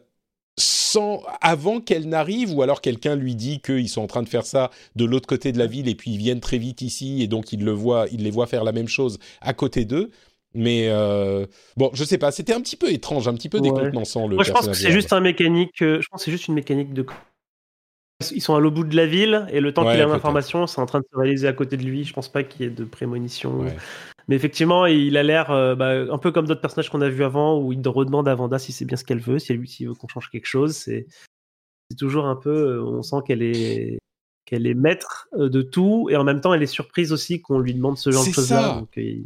sans 0.59 1.23
avant 1.41 1.81
qu'elle 1.81 2.09
n'arrive 2.09 2.55
ou 2.55 2.63
alors 2.63 2.81
quelqu'un 2.81 3.17
lui 3.17 3.35
dit 3.35 3.61
qu'ils 3.61 3.89
sont 3.89 4.03
en 4.03 4.07
train 4.07 4.23
de 4.23 4.29
faire 4.29 4.45
ça 4.45 4.71
de 4.97 5.05
l'autre 5.05 5.27
côté 5.27 5.53
de 5.53 5.59
la 5.59 5.67
ville 5.67 5.89
et 5.89 5.95
puis 5.95 6.11
ils 6.11 6.19
viennent 6.19 6.41
très 6.41 6.59
vite 6.59 6.83
ici 6.83 7.23
et 7.23 7.29
donc 7.29 7.53
il 7.53 7.65
le 7.65 7.73
voit, 7.73 8.07
il 8.13 8.25
les 8.25 8.31
voit 8.31 8.47
faire 8.47 8.65
la 8.65 8.73
même 8.73 8.89
chose 8.89 9.19
à 9.41 9.55
côté 9.55 9.85
d'eux. 9.85 10.11
Mais 10.55 10.89
euh, 10.89 11.47
bon, 11.77 11.91
je 11.93 12.05
sais 12.05 12.19
pas, 12.19 12.31
c'était 12.33 12.55
un 12.55 12.61
petit 12.61 12.77
peu 12.77 12.91
étrange, 12.91 13.29
un 13.29 13.35
petit 13.35 13.49
peu 13.49 13.61
décontenançant 13.61 14.27
le. 14.27 14.35
Moi, 14.35 14.45
je 14.45 14.53
pense 14.53 14.67
que 14.67 14.75
c'est 14.75 14.91
juste 14.91 15.13
un 15.13 15.21
mécanique. 15.21 15.83
Euh, 15.83 16.01
je 16.01 16.09
pense 16.09 16.25
c'est 16.25 16.31
juste 16.31 16.49
une 16.49 16.55
mécanique 16.55 16.93
de. 16.95 17.07
Ils 18.33 18.43
sont 18.43 18.57
à 18.57 18.61
l'autre 18.61 18.75
bout 18.75 18.85
de 18.85 18.97
la 18.97 19.07
ville 19.07 19.47
et 19.53 19.61
le 19.61 19.73
temps 19.73 19.83
qu'il 19.89 20.01
a 20.01 20.07
l'information, 20.07 20.67
c'est 20.67 20.81
en 20.81 20.87
train 20.87 20.99
de 20.99 21.05
se 21.13 21.17
réaliser 21.17 21.47
à 21.47 21.53
côté 21.53 21.77
de 21.77 21.85
lui. 21.85 22.05
Je 22.05 22.13
pense 22.13 22.29
pas 22.29 22.43
qu'il 22.43 22.63
y 22.63 22.69
ait 22.69 22.73
de 22.73 22.85
prémonition. 22.85 23.65
Mais 24.29 24.37
effectivement, 24.37 24.85
il 24.85 25.17
a 25.17 25.23
l'air 25.23 25.51
euh, 25.51 25.75
bah, 25.75 26.13
un 26.13 26.19
peu 26.19 26.31
comme 26.31 26.47
d'autres 26.47 26.61
personnages 26.61 26.91
qu'on 26.91 27.01
a 27.01 27.09
vus 27.09 27.25
avant, 27.25 27.59
où 27.59 27.73
il 27.73 27.87
redemande 27.89 28.29
à 28.29 28.35
Vanda 28.35 28.59
si 28.59 28.73
c'est 28.73 28.85
bien 28.85 28.97
ce 28.97 29.05
qu'elle 29.05 29.21
veut, 29.21 29.39
si 29.39 29.55
lui 29.55 29.69
s'il 29.69 29.89
veut 29.89 29.95
qu'on 29.95 30.09
change 30.09 30.29
quelque 30.31 30.47
chose. 30.47 30.75
C'est 30.77 31.07
toujours 31.99 32.27
un 32.27 32.37
peu, 32.37 32.51
euh, 32.51 32.83
on 32.83 33.03
sent 33.03 33.17
qu'elle 33.27 33.43
est 33.43 33.99
qu'elle 34.45 34.67
est 34.67 34.75
maître 34.75 35.29
euh, 35.35 35.51
de 35.51 35.61
tout 35.61 36.09
et 36.11 36.17
en 36.17 36.25
même 36.25 36.41
temps 36.41 36.55
elle 36.55 36.63
est 36.63 36.67
surprise 36.67 37.13
aussi 37.13 37.43
qu'on 37.43 37.59
lui 37.59 37.75
demande 37.75 37.99
ce 37.99 38.11
genre 38.11 38.27
de 38.27 38.33
choses-là. 38.33 38.83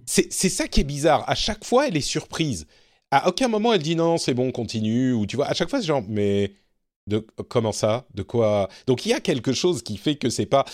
C'est 0.07 0.31
ça 0.31 0.67
qui 0.69 0.81
est 0.81 0.85
bizarre. 0.85 1.29
À 1.29 1.37
chaque 1.37 1.65
fois, 1.65 1.87
elle 1.87 1.97
est 1.97 2.01
surprise. 2.01 2.67
À 3.11 3.29
aucun 3.29 3.49
moment 3.49 3.73
elle 3.73 3.83
dit 3.83 3.97
non, 3.97 4.19
c'est 4.19 4.35
bon, 4.35 4.53
continue. 4.53 5.13
Ou 5.13 5.27
tu 5.27 5.37
vois, 5.37 5.47
à 5.47 5.55
chaque 5.55 5.69
fois 5.69 5.81
c'est 5.81 5.87
genre 5.87 6.05
mais 6.09 6.55
de 7.09 7.19
comment 7.49 7.73
ça? 7.73 8.07
De 8.15 8.23
quoi? 8.23 8.69
Donc 8.87 9.05
il 9.05 9.09
y 9.09 9.13
a 9.13 9.21
quelque 9.21 9.53
chose 9.53 9.83
qui 9.83 9.97
fait 9.97 10.15
que 10.15 10.31
c'est 10.31 10.47
pas 10.47 10.65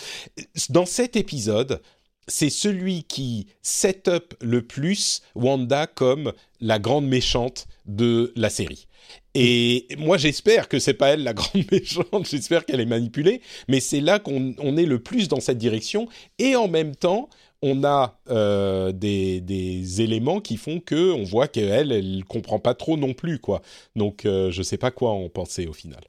dans 0.69 0.87
cet 0.87 1.17
épisode 1.17 1.81
c'est 2.29 2.51
celui 2.51 3.05
qui 3.05 3.47
set 3.63 4.09
up 4.09 4.35
le 4.41 4.63
plus 4.63 5.23
Wanda 5.35 5.87
comme 5.87 6.33
la 6.61 6.79
grande 6.79 7.07
méchante 7.07 7.67
de 7.87 8.33
la 8.37 8.51
série. 8.51 8.87
Et 9.35 9.87
moi, 9.99 10.19
j'espère 10.19 10.69
que 10.69 10.79
c'est 10.79 10.95
pas 10.95 11.09
elle 11.09 11.23
la 11.23 11.33
grande 11.35 11.65
méchante. 11.71 12.27
J'espère 12.29 12.65
qu'elle 12.65 12.81
est 12.81 12.87
manipulée, 12.87 13.41
mais 13.69 13.81
c'est 13.81 14.01
là 14.01 14.19
qu'on 14.19 14.77
est 14.77 14.87
le 14.87 14.99
plus 14.99 15.29
dans 15.29 15.41
cette 15.41 15.59
direction. 15.59 16.09
Et 16.39 16.57
en 16.57 16.69
même 16.69 16.95
temps, 16.95 17.29
on 17.63 17.83
a 17.85 18.21
euh, 18.31 18.93
des, 18.93 20.03
éléments 20.03 20.41
qui 20.41 20.57
font 20.57 20.81
que 20.81 21.13
on 21.13 21.25
voit 21.25 21.49
qu'elle, 21.49 21.93
elle 21.93 22.25
comprend 22.25 22.59
pas 22.59 22.75
trop 22.75 22.97
non 22.97 23.15
plus, 23.15 23.39
quoi. 23.39 23.63
Donc, 23.97 24.27
euh, 24.27 24.51
je 24.51 24.63
sais 24.63 24.79
pas 24.79 24.91
quoi 24.91 25.11
en 25.11 25.29
penser 25.29 25.67
au 25.67 25.73
final. 25.73 26.01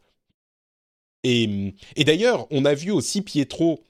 Et, 1.23 1.73
et 1.95 2.03
d'ailleurs, 2.03 2.47
on 2.51 2.65
a 2.65 2.73
vu 2.73 2.91
aussi 2.91 3.21
Pietro 3.21 3.83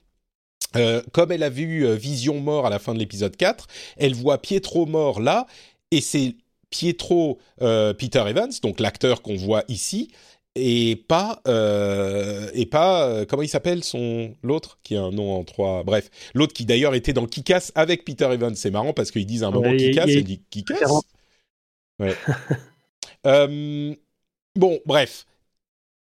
euh, 0.75 1.01
comme 1.11 1.31
elle 1.31 1.43
a 1.43 1.49
vu 1.49 1.85
euh, 1.85 1.95
Vision 1.95 2.39
mort 2.39 2.65
à 2.65 2.69
la 2.69 2.79
fin 2.79 2.93
de 2.93 2.99
l'épisode 2.99 3.35
4, 3.35 3.67
elle 3.97 4.13
voit 4.13 4.37
Pietro 4.39 4.85
mort 4.85 5.19
là, 5.19 5.47
et 5.91 6.01
c'est 6.01 6.35
Pietro 6.69 7.39
euh, 7.61 7.93
Peter 7.93 8.23
Evans, 8.27 8.51
donc 8.61 8.79
l'acteur 8.79 9.21
qu'on 9.21 9.35
voit 9.35 9.63
ici, 9.67 10.11
et 10.55 10.95
pas 11.07 11.41
et 12.53 12.65
pas 12.65 13.25
comment 13.27 13.43
il 13.43 13.47
s'appelle 13.47 13.83
son 13.83 14.33
l'autre 14.43 14.79
qui 14.83 14.95
a 14.95 15.01
un 15.01 15.11
nom 15.11 15.35
en 15.35 15.43
trois 15.43 15.83
bref 15.83 16.09
l'autre 16.33 16.53
qui 16.53 16.65
d'ailleurs 16.65 16.95
était 16.95 17.13
dans 17.13 17.27
Kikas 17.27 17.71
avec 17.75 18.03
Peter 18.03 18.27
Evans. 18.33 18.55
C'est 18.55 18.71
marrant 18.71 18.91
parce 18.91 19.11
qu'ils 19.11 19.27
disent 19.27 19.43
un 19.43 19.51
moment 19.51 19.75
Kikas 19.77 20.07
il 20.07 20.23
dit 20.23 20.41
Kikas 20.49 20.89
ouais. 21.99 22.15
bon 24.55 24.79
bref 24.85 25.27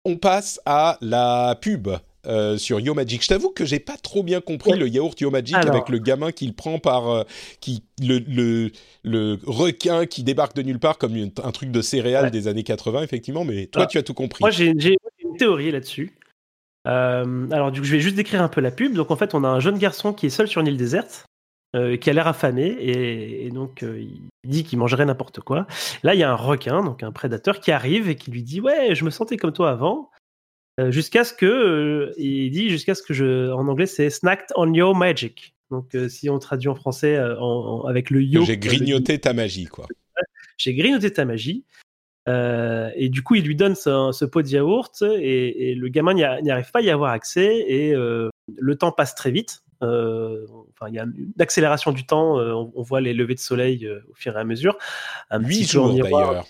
on 0.05 0.17
passe 0.17 0.59
à 0.65 0.97
la 1.01 1.57
pub 1.59 1.89
euh, 2.25 2.57
sur 2.57 2.79
Yo 2.79 2.93
Magic. 2.93 3.21
Je 3.21 3.27
t'avoue 3.27 3.49
que 3.49 3.65
j'ai 3.65 3.79
pas 3.79 3.97
trop 3.97 4.23
bien 4.23 4.39
compris 4.39 4.77
le 4.77 4.87
yaourt 4.87 5.19
Yo 5.19 5.29
Magic 5.29 5.55
avec 5.55 5.89
le 5.89 5.97
gamin 5.97 6.31
qu'il 6.31 6.53
prend 6.55 6.79
par 6.79 7.09
euh, 7.09 7.23
qui 7.59 7.83
le, 8.01 8.19
le, 8.19 8.71
le 9.03 9.39
requin 9.45 10.05
qui 10.05 10.23
débarque 10.23 10.55
de 10.55 10.61
nulle 10.61 10.79
part 10.79 10.97
comme 10.97 11.13
un 11.15 11.51
truc 11.51 11.71
de 11.71 11.81
céréales 11.81 12.31
des 12.31 12.47
années 12.47 12.63
80 12.63 13.01
effectivement. 13.01 13.43
Mais 13.43 13.65
toi, 13.67 13.83
ah. 13.83 13.87
tu 13.87 13.97
as 13.97 14.03
tout 14.03 14.13
compris. 14.13 14.41
Moi, 14.41 14.51
j'ai 14.51 14.67
une 14.67 15.37
théorie 15.37 15.71
là-dessus. 15.71 16.13
Euh, 16.87 17.49
alors, 17.51 17.71
du 17.71 17.81
coup, 17.81 17.85
je 17.85 17.91
vais 17.91 17.99
juste 17.99 18.15
décrire 18.15 18.41
un 18.41 18.49
peu 18.49 18.61
la 18.61 18.71
pub. 18.71 18.93
Donc, 18.93 19.11
en 19.11 19.17
fait, 19.17 19.33
on 19.33 19.43
a 19.43 19.47
un 19.49 19.59
jeune 19.59 19.77
garçon 19.77 20.13
qui 20.13 20.25
est 20.27 20.29
seul 20.29 20.47
sur 20.47 20.61
une 20.61 20.67
île 20.67 20.77
déserte. 20.77 21.25
qui 21.73 22.09
a 22.09 22.13
l'air 22.13 22.27
affamé 22.27 22.67
et, 22.67 23.47
et 23.47 23.49
donc 23.49 23.83
il 23.83 24.49
dit 24.49 24.63
qu'il 24.63 24.79
mangerait 24.79 25.05
n'importe 25.05 25.41
quoi. 25.41 25.67
Là, 26.03 26.13
il 26.13 26.21
y 26.21 26.23
a 26.23 26.31
un 26.31 26.35
requin, 26.35 26.83
donc 26.83 27.03
un 27.03 27.11
prédateur, 27.11 27.59
qui 27.59 27.71
arrive 27.73 28.07
et 28.07 28.15
qui 28.15 28.31
lui 28.31 28.43
dit 28.43 28.61
Ouais, 28.61 28.95
je 28.95 29.03
me 29.03 29.09
sentais 29.09 29.35
comme 29.35 29.51
toi 29.51 29.71
avant. 29.71 30.09
Euh, 30.79 30.89
jusqu'à 30.89 31.23
ce 31.23 31.33
que 31.33 31.45
euh, 31.45 32.13
il 32.17 32.49
dit 32.49 32.69
jusqu'à 32.69 32.95
ce 32.95 33.03
que 33.03 33.13
je 33.13 33.51
en 33.51 33.67
anglais 33.67 33.85
c'est 33.85 34.09
snacked 34.09 34.47
on 34.55 34.73
your 34.73 34.95
magic. 34.95 35.55
Donc 35.69 35.93
euh, 35.93 36.09
si 36.09 36.31
on 36.31 36.39
traduit 36.39 36.67
en 36.67 36.75
français 36.75 37.15
avec 37.87 38.09
le 38.09 38.23
yo. 38.23 38.43
J'ai 38.43 38.57
grignoté 38.57 39.19
ta 39.19 39.33
magie 39.33 39.65
quoi. 39.65 39.85
J'ai 40.57 40.73
grignoté 40.73 41.11
ta 41.11 41.25
magie. 41.25 41.65
et 42.27 43.09
du 43.09 43.21
coup, 43.21 43.35
il 43.35 43.43
lui 43.43 43.55
donne 43.55 43.75
ce, 43.75 44.25
pot 44.25 44.41
de 44.41 44.47
yaourt 44.47 45.03
et, 45.03 45.75
le 45.75 45.87
gamin 45.89 46.13
n'y 46.13 46.23
arrive 46.23 46.71
pas 46.71 46.79
à 46.79 46.81
y 46.81 46.89
avoir 46.89 47.11
accès 47.11 47.65
et 47.67 47.93
le 47.93 48.75
temps 48.75 48.91
passe 48.91 49.15
très 49.15 49.31
vite. 49.31 49.63
enfin, 49.81 50.87
il 50.87 50.93
y 50.93 50.99
a 50.99 51.03
une 51.03 51.33
accélération 51.39 51.91
du 51.91 52.05
temps. 52.05 52.37
On, 52.37 52.81
voit 52.81 53.01
les 53.01 53.13
levées 53.13 53.35
de 53.35 53.39
soleil 53.39 53.89
au 53.89 54.13
fur 54.13 54.37
et 54.37 54.39
à 54.39 54.43
mesure. 54.43 54.77
Un 55.31 55.39
8 55.39 55.71
jours 55.71 55.93
d'ailleurs. 55.93 56.45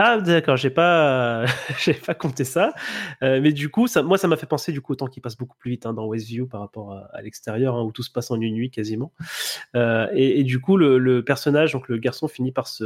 Ah 0.00 0.20
d'accord, 0.20 0.56
j'ai 0.56 0.70
pas, 0.70 1.44
j'ai 1.84 1.92
pas 1.92 2.14
compté 2.14 2.44
ça, 2.44 2.72
euh, 3.24 3.40
mais 3.42 3.50
du 3.50 3.68
coup, 3.68 3.88
ça, 3.88 4.04
moi, 4.04 4.16
ça 4.16 4.28
m'a 4.28 4.36
fait 4.36 4.46
penser 4.46 4.70
du 4.70 4.80
coup 4.80 4.92
au 4.92 4.94
temps 4.94 5.08
qui 5.08 5.20
passe 5.20 5.36
beaucoup 5.36 5.56
plus 5.58 5.72
vite 5.72 5.86
hein, 5.86 5.92
dans 5.92 6.06
Westview 6.06 6.46
par 6.46 6.60
rapport 6.60 6.92
à, 7.12 7.20
l'extérieur 7.20 7.74
hein, 7.74 7.82
où 7.82 7.90
tout 7.90 8.04
se 8.04 8.10
passe 8.12 8.30
en 8.30 8.40
une 8.40 8.54
nuit 8.54 8.70
quasiment. 8.70 9.12
Euh, 9.74 10.06
et, 10.12 10.44
du 10.44 10.60
coup, 10.60 10.76
le, 10.76 11.24
personnage, 11.24 11.76
le 11.88 11.98
garçon, 11.98 12.28
finit 12.28 12.52
par 12.52 12.68
se 12.68 12.84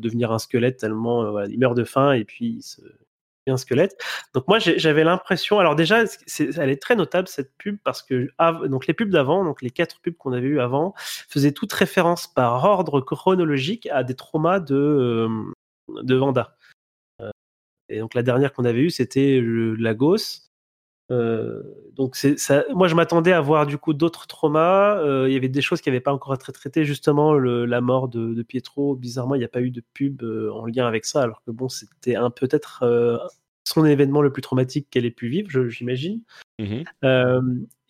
devenir 0.00 0.32
un 0.32 0.40
squelette 0.40 0.78
tellement 0.78 1.38
euh, 1.38 1.46
il 1.48 1.58
meurt 1.60 1.76
de 1.76 1.84
faim 1.84 2.12
et 2.14 2.24
puis 2.24 2.56
il 2.56 2.62
se 2.62 2.82
un 3.46 3.56
squelette. 3.56 3.96
Donc 4.32 4.46
moi, 4.46 4.58
j'avais 4.60 5.02
l'impression. 5.02 5.58
Alors 5.58 5.74
déjà, 5.74 6.04
elle 6.38 6.70
est 6.70 6.80
très 6.80 6.94
notable 6.94 7.26
cette 7.26 7.52
pub 7.58 7.78
parce 7.82 8.00
que 8.02 8.28
les 8.86 8.94
pubs 8.94 9.10
d'avant, 9.10 9.44
donc 9.44 9.60
les 9.60 9.70
quatre 9.70 10.00
pubs 10.00 10.16
qu'on 10.16 10.32
avait 10.32 10.46
eu 10.46 10.60
avant, 10.60 10.94
faisaient 11.28 11.50
toute 11.50 11.72
référence 11.72 12.28
par 12.28 12.64
ordre 12.64 13.00
chronologique 13.00 13.88
à 13.90 14.04
des 14.04 14.14
traumas 14.14 14.60
de 14.60 15.28
de 16.02 16.14
Vanda. 16.14 16.56
Euh, 17.20 17.30
et 17.88 17.98
donc 17.98 18.14
la 18.14 18.22
dernière 18.22 18.52
qu'on 18.52 18.64
avait 18.64 18.80
eue, 18.80 18.90
c'était 18.90 19.40
Lagos. 19.42 20.48
Euh, 21.10 21.62
donc 21.94 22.14
c'est 22.14 22.38
ça. 22.38 22.64
Moi, 22.72 22.86
je 22.86 22.94
m'attendais 22.94 23.32
à 23.32 23.40
voir 23.40 23.66
du 23.66 23.78
coup 23.78 23.94
d'autres 23.94 24.26
traumas. 24.26 24.96
Euh, 24.98 25.28
il 25.28 25.34
y 25.34 25.36
avait 25.36 25.48
des 25.48 25.62
choses 25.62 25.80
qui 25.80 25.88
n'avaient 25.88 26.00
pas 26.00 26.12
encore 26.12 26.34
été 26.34 26.52
traitées, 26.52 26.84
justement 26.84 27.34
la 27.34 27.80
mort 27.80 28.08
de, 28.08 28.42
Pietro. 28.42 28.94
Bizarrement, 28.94 29.34
il 29.34 29.38
n'y 29.38 29.44
a 29.44 29.48
pas 29.48 29.62
eu 29.62 29.70
de 29.70 29.82
pub 29.94 30.22
en 30.22 30.66
lien 30.66 30.86
avec 30.86 31.04
ça, 31.04 31.22
alors 31.22 31.42
que 31.44 31.50
bon, 31.50 31.68
c'était 31.68 32.16
un 32.16 32.30
peut-être 32.30 32.84
son 33.64 33.84
événement 33.84 34.22
le 34.22 34.32
plus 34.32 34.42
traumatique 34.42 34.88
qu'elle 34.90 35.04
ait 35.04 35.10
pu 35.10 35.28
vivre, 35.28 35.50
j'imagine. 35.68 36.22
Mmh 36.58 36.82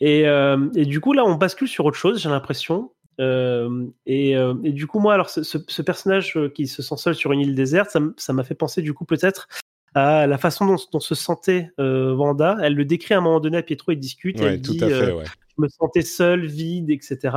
et, 0.03 0.23
et, 0.23 0.87
du 0.87 0.99
coup, 1.01 1.13
là, 1.13 1.27
on 1.27 1.35
bascule 1.35 1.69
sur 1.69 1.85
autre 1.85 1.99
chose. 1.99 2.23
J'ai 2.23 2.31
l'impression. 2.31 2.91
Euh, 3.21 3.87
et, 4.07 4.37
euh, 4.37 4.55
et, 4.65 4.73
du 4.73 4.87
coup, 4.87 4.99
moi, 4.99 5.15
alors 5.15 5.29
ce, 5.29 5.83
personnage 5.83 6.37
euh, 6.37 6.49
qui 6.49 6.67
se 6.67 6.83
sent 6.83 6.97
seul 6.97 7.15
sur 7.15 7.33
une 7.33 7.41
île 7.41 7.55
déserte, 7.55 7.97
ça 8.17 8.33
m'a 8.33 8.45
fait 8.45 8.55
penser 8.55 8.83
du 8.83 8.95
coup 8.95 9.05
peut-être 9.05 9.47
à 9.95 10.27
la 10.27 10.39
façon 10.39 10.67
dont, 10.67 11.01
se 11.01 11.15
sentait 11.15 11.71
Wanda. 11.79 12.57
Elle 12.63 12.75
le 12.75 12.85
décrit 12.85 13.15
à 13.15 13.19
un 13.19 13.21
moment 13.21 13.41
donné 13.41 13.59
à 13.59 13.63
Pietro, 13.63 13.93
il 13.93 13.99
discute, 13.99 14.41
elle 14.41 14.61
dit 14.61 14.79
Je 14.79 15.25
me 15.59 15.69
sentais 15.69 16.03
seul, 16.03 16.47
vide, 16.47 16.91
etc. 16.91 17.37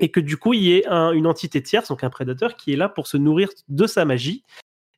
Et 0.00 0.10
que 0.10 0.20
du 0.20 0.36
coup, 0.36 0.54
il 0.54 0.62
y 0.62 0.72
ait 0.72 0.86
une 0.88 1.26
entité 1.26 1.62
tierce, 1.62 1.88
donc 1.88 2.02
un 2.02 2.10
prédateur, 2.10 2.56
qui 2.56 2.72
est 2.72 2.76
là 2.76 2.88
pour 2.88 3.06
se 3.06 3.16
nourrir 3.16 3.50
de 3.68 3.86
sa 3.86 4.04
magie. 4.04 4.42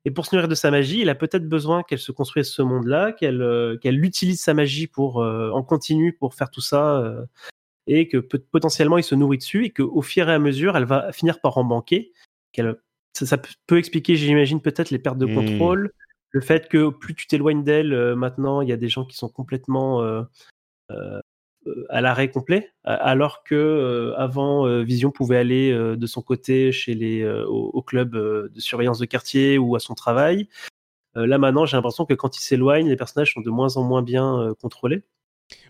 Et 0.04 0.12
pour 0.12 0.24
se 0.24 0.36
nourrir 0.36 0.46
de 0.46 0.54
sa 0.54 0.70
magie, 0.70 1.00
il 1.00 1.08
a 1.08 1.16
peut-être 1.16 1.48
besoin 1.48 1.82
qu'elle 1.82 1.98
se 1.98 2.12
construise 2.12 2.48
ce 2.48 2.62
monde-là, 2.62 3.10
qu'elle 3.10 3.76
qu'elle 3.82 4.02
utilise 4.04 4.40
sa 4.40 4.54
magie 4.54 4.86
pour 4.86 5.16
en 5.16 5.62
continu 5.64 6.12
pour 6.12 6.34
faire 6.34 6.48
tout 6.48 6.60
ça 6.60 7.26
et 7.86 8.08
que 8.08 8.18
potentiellement 8.18 8.98
il 8.98 9.04
se 9.04 9.14
nourrit 9.14 9.38
dessus 9.38 9.64
et 9.64 9.70
qu'au 9.70 10.02
fur 10.02 10.28
et 10.28 10.32
à 10.32 10.38
mesure, 10.38 10.76
elle 10.76 10.84
va 10.84 11.12
finir 11.12 11.40
par 11.40 11.58
en 11.58 11.64
manquer. 11.64 12.12
Ça, 13.12 13.38
peut 13.66 13.78
expliquer, 13.78 14.16
j'imagine, 14.16 14.60
peut-être 14.60 14.90
les 14.90 14.98
pertes 14.98 15.18
de 15.18 15.26
hmm. 15.26 15.34
contrôle, 15.34 15.92
le 16.30 16.40
fait 16.42 16.68
que 16.68 16.90
plus 16.90 17.14
tu 17.14 17.26
t'éloignes 17.26 17.64
d'elle, 17.64 17.94
euh, 17.94 18.14
maintenant, 18.14 18.60
il 18.60 18.68
y 18.68 18.72
a 18.72 18.76
des 18.76 18.88
gens 18.88 19.04
qui 19.04 19.16
sont 19.16 19.28
complètement 19.28 20.02
euh, 20.02 20.22
euh, 20.90 21.20
à 21.88 22.00
l'arrêt 22.00 22.30
complet, 22.30 22.72
alors 22.84 23.42
que 23.42 24.14
avant, 24.16 24.82
Vision 24.84 25.10
pouvait 25.10 25.38
aller 25.38 25.72
de 25.72 26.06
son 26.06 26.22
côté 26.22 26.70
chez 26.70 26.94
les, 26.94 27.28
au, 27.28 27.82
club 27.82 28.12
de 28.12 28.60
surveillance 28.60 29.00
de 29.00 29.04
quartier 29.04 29.58
ou 29.58 29.74
à 29.74 29.80
son 29.80 29.94
travail. 29.94 30.48
là 31.16 31.38
maintenant, 31.38 31.66
j'ai 31.66 31.76
l'impression 31.76 32.06
que 32.06 32.14
quand 32.14 32.36
il 32.36 32.40
s'éloigne, 32.40 32.88
les 32.88 32.94
personnages 32.94 33.34
sont 33.34 33.40
de 33.40 33.50
moins 33.50 33.76
en 33.78 33.82
moins 33.82 34.02
bien 34.02 34.54
contrôlés. 34.60 35.02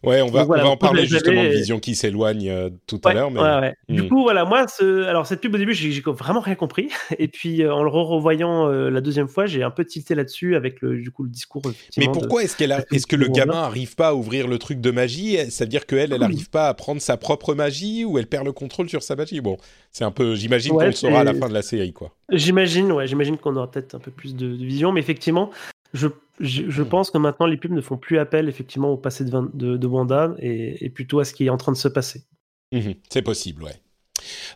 Ouais, 0.03 0.23
on 0.23 0.29
va, 0.29 0.45
on 0.45 0.47
va 0.47 0.69
en 0.69 0.77
parler 0.77 1.07
justement 1.07 1.43
de 1.43 1.49
vision 1.49 1.81
qui 1.81 1.95
s'éloigne 1.95 2.49
euh, 2.49 2.71
tout 2.87 3.01
à 3.05 3.13
l'heure. 3.13 3.31
Mais... 3.31 3.75
Du 3.89 4.03
hmm. 4.03 4.09
coup, 4.09 4.23
voilà, 4.23 4.45
moi, 4.45 4.67
alors 4.81 5.27
cette 5.27 5.41
pub 5.41 5.55
au 5.55 5.59
début, 5.59 5.75
j'ai 5.75 6.01
vraiment 6.01 6.41
rien 6.41 6.55
compris. 6.55 6.89
Et 7.19 7.29
puis 7.29 7.63
euh, 7.63 7.75
en 7.75 7.83
le 7.83 7.91
revoyant 7.91 8.69
euh, 8.69 8.89
la 8.89 9.01
deuxième 9.01 9.29
fois, 9.29 9.47
j'ai 9.47 9.63
un 9.63 9.71
peu 9.71 9.85
tilté 9.85 10.15
là-dessus 10.15 10.57
avec 10.57 10.81
le, 10.81 10.97
du 11.01 11.11
coup, 11.11 11.25
le 11.25 11.31
discours. 11.31 11.63
Mais 11.97 12.07
pourquoi 12.07 12.45
est-ce 12.45 12.57
qu'elle 12.57 12.73
est-ce 12.93 13.07
que 13.07 13.17
le 13.17 13.29
gamin 13.29 13.63
arrive 13.63 13.97
pas 13.97 14.09
à 14.09 14.15
ouvrir 14.15 14.49
le 14.49 14.59
truc 14.59 14.81
de 14.81 14.91
magie? 14.91 15.39
Ça 15.51 15.65
veut 15.65 15.69
dire 15.69 15.87
qu'elle, 15.87 16.13
elle 16.13 16.21
n'arrive 16.21 16.51
pas 16.51 16.69
à 16.69 16.75
prendre 16.75 17.01
sa 17.01 17.17
propre 17.17 17.55
magie 17.55 18.05
ou 18.05 18.19
elle 18.19 18.27
perd 18.27 18.45
le 18.45 18.53
contrôle 18.53 18.89
sur 18.89 19.03
sa 19.03 19.17
magie? 19.17 19.41
Bon, 19.41 19.57
c'est 19.91 20.05
un 20.05 20.11
peu. 20.11 20.35
J'imagine 20.35 20.73
qu'on 20.73 20.87
le 20.87 20.93
saura 20.93 21.21
à 21.21 21.25
la 21.25 21.35
fin 21.35 21.49
de 21.49 21.55
la 21.55 21.63
série, 21.63 21.93
quoi. 21.93 22.15
J'imagine, 22.31 22.91
ouais, 22.93 23.07
j'imagine 23.07 23.39
qu'on 23.39 23.55
aura 23.57 23.71
peut-être 23.71 23.95
un 23.95 24.01
peu 24.01 24.11
plus 24.11 24.35
de, 24.35 24.49
de 24.49 24.65
vision, 24.65 24.93
mais 24.93 25.01
effectivement, 25.01 25.51
je 25.97 26.09
je, 26.41 26.83
hmm. 26.83 26.89
pense 26.89 27.11
que 27.11 27.19
maintenant 27.19 27.47
les 27.47 27.57
pubs 27.57 27.73
ne 27.73 27.81
font 27.81 27.97
plus 27.97 28.19
appel 28.19 28.49
effectivement 28.49 28.91
au 28.91 28.97
passé 28.97 29.25
de, 29.25 29.77
de, 29.77 29.87
Wanda 29.87 30.35
et, 30.39 30.91
plutôt 30.91 31.21
à 31.21 31.25
ce 31.25 31.33
qui 31.33 31.47
est 31.47 31.51
en 31.51 31.57
train 31.57 31.73
de 31.73 31.77
se 31.77 31.89
passer. 31.89 32.25
Mhm. 32.73 32.95
c'est 33.09 33.23
possible, 33.23 33.63
ouais. 33.63 33.77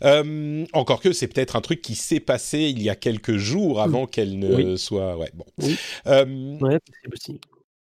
Euh, 0.03 0.67
encore 0.73 1.01
que 1.01 1.13
c'est 1.13 1.29
peut-être 1.29 1.55
un 1.55 1.61
truc 1.61 1.81
qui 1.81 1.95
s'est 1.95 2.21
passé 2.21 2.59
il 2.59 2.83
y 2.83 2.91
a 2.91 2.97
quelques 2.97 3.37
jours 3.37 3.81
avant 3.81 4.07
qu'elle 4.07 4.39
ne 4.39 4.77
soit. 4.77 5.17
Ouais, 5.17 5.31
bon. 5.33 5.45
Oui. 5.59 5.77
Euh, 6.07 6.59
ouais, 6.59 6.79
c'est 7.03 7.11
possible. 7.11 7.39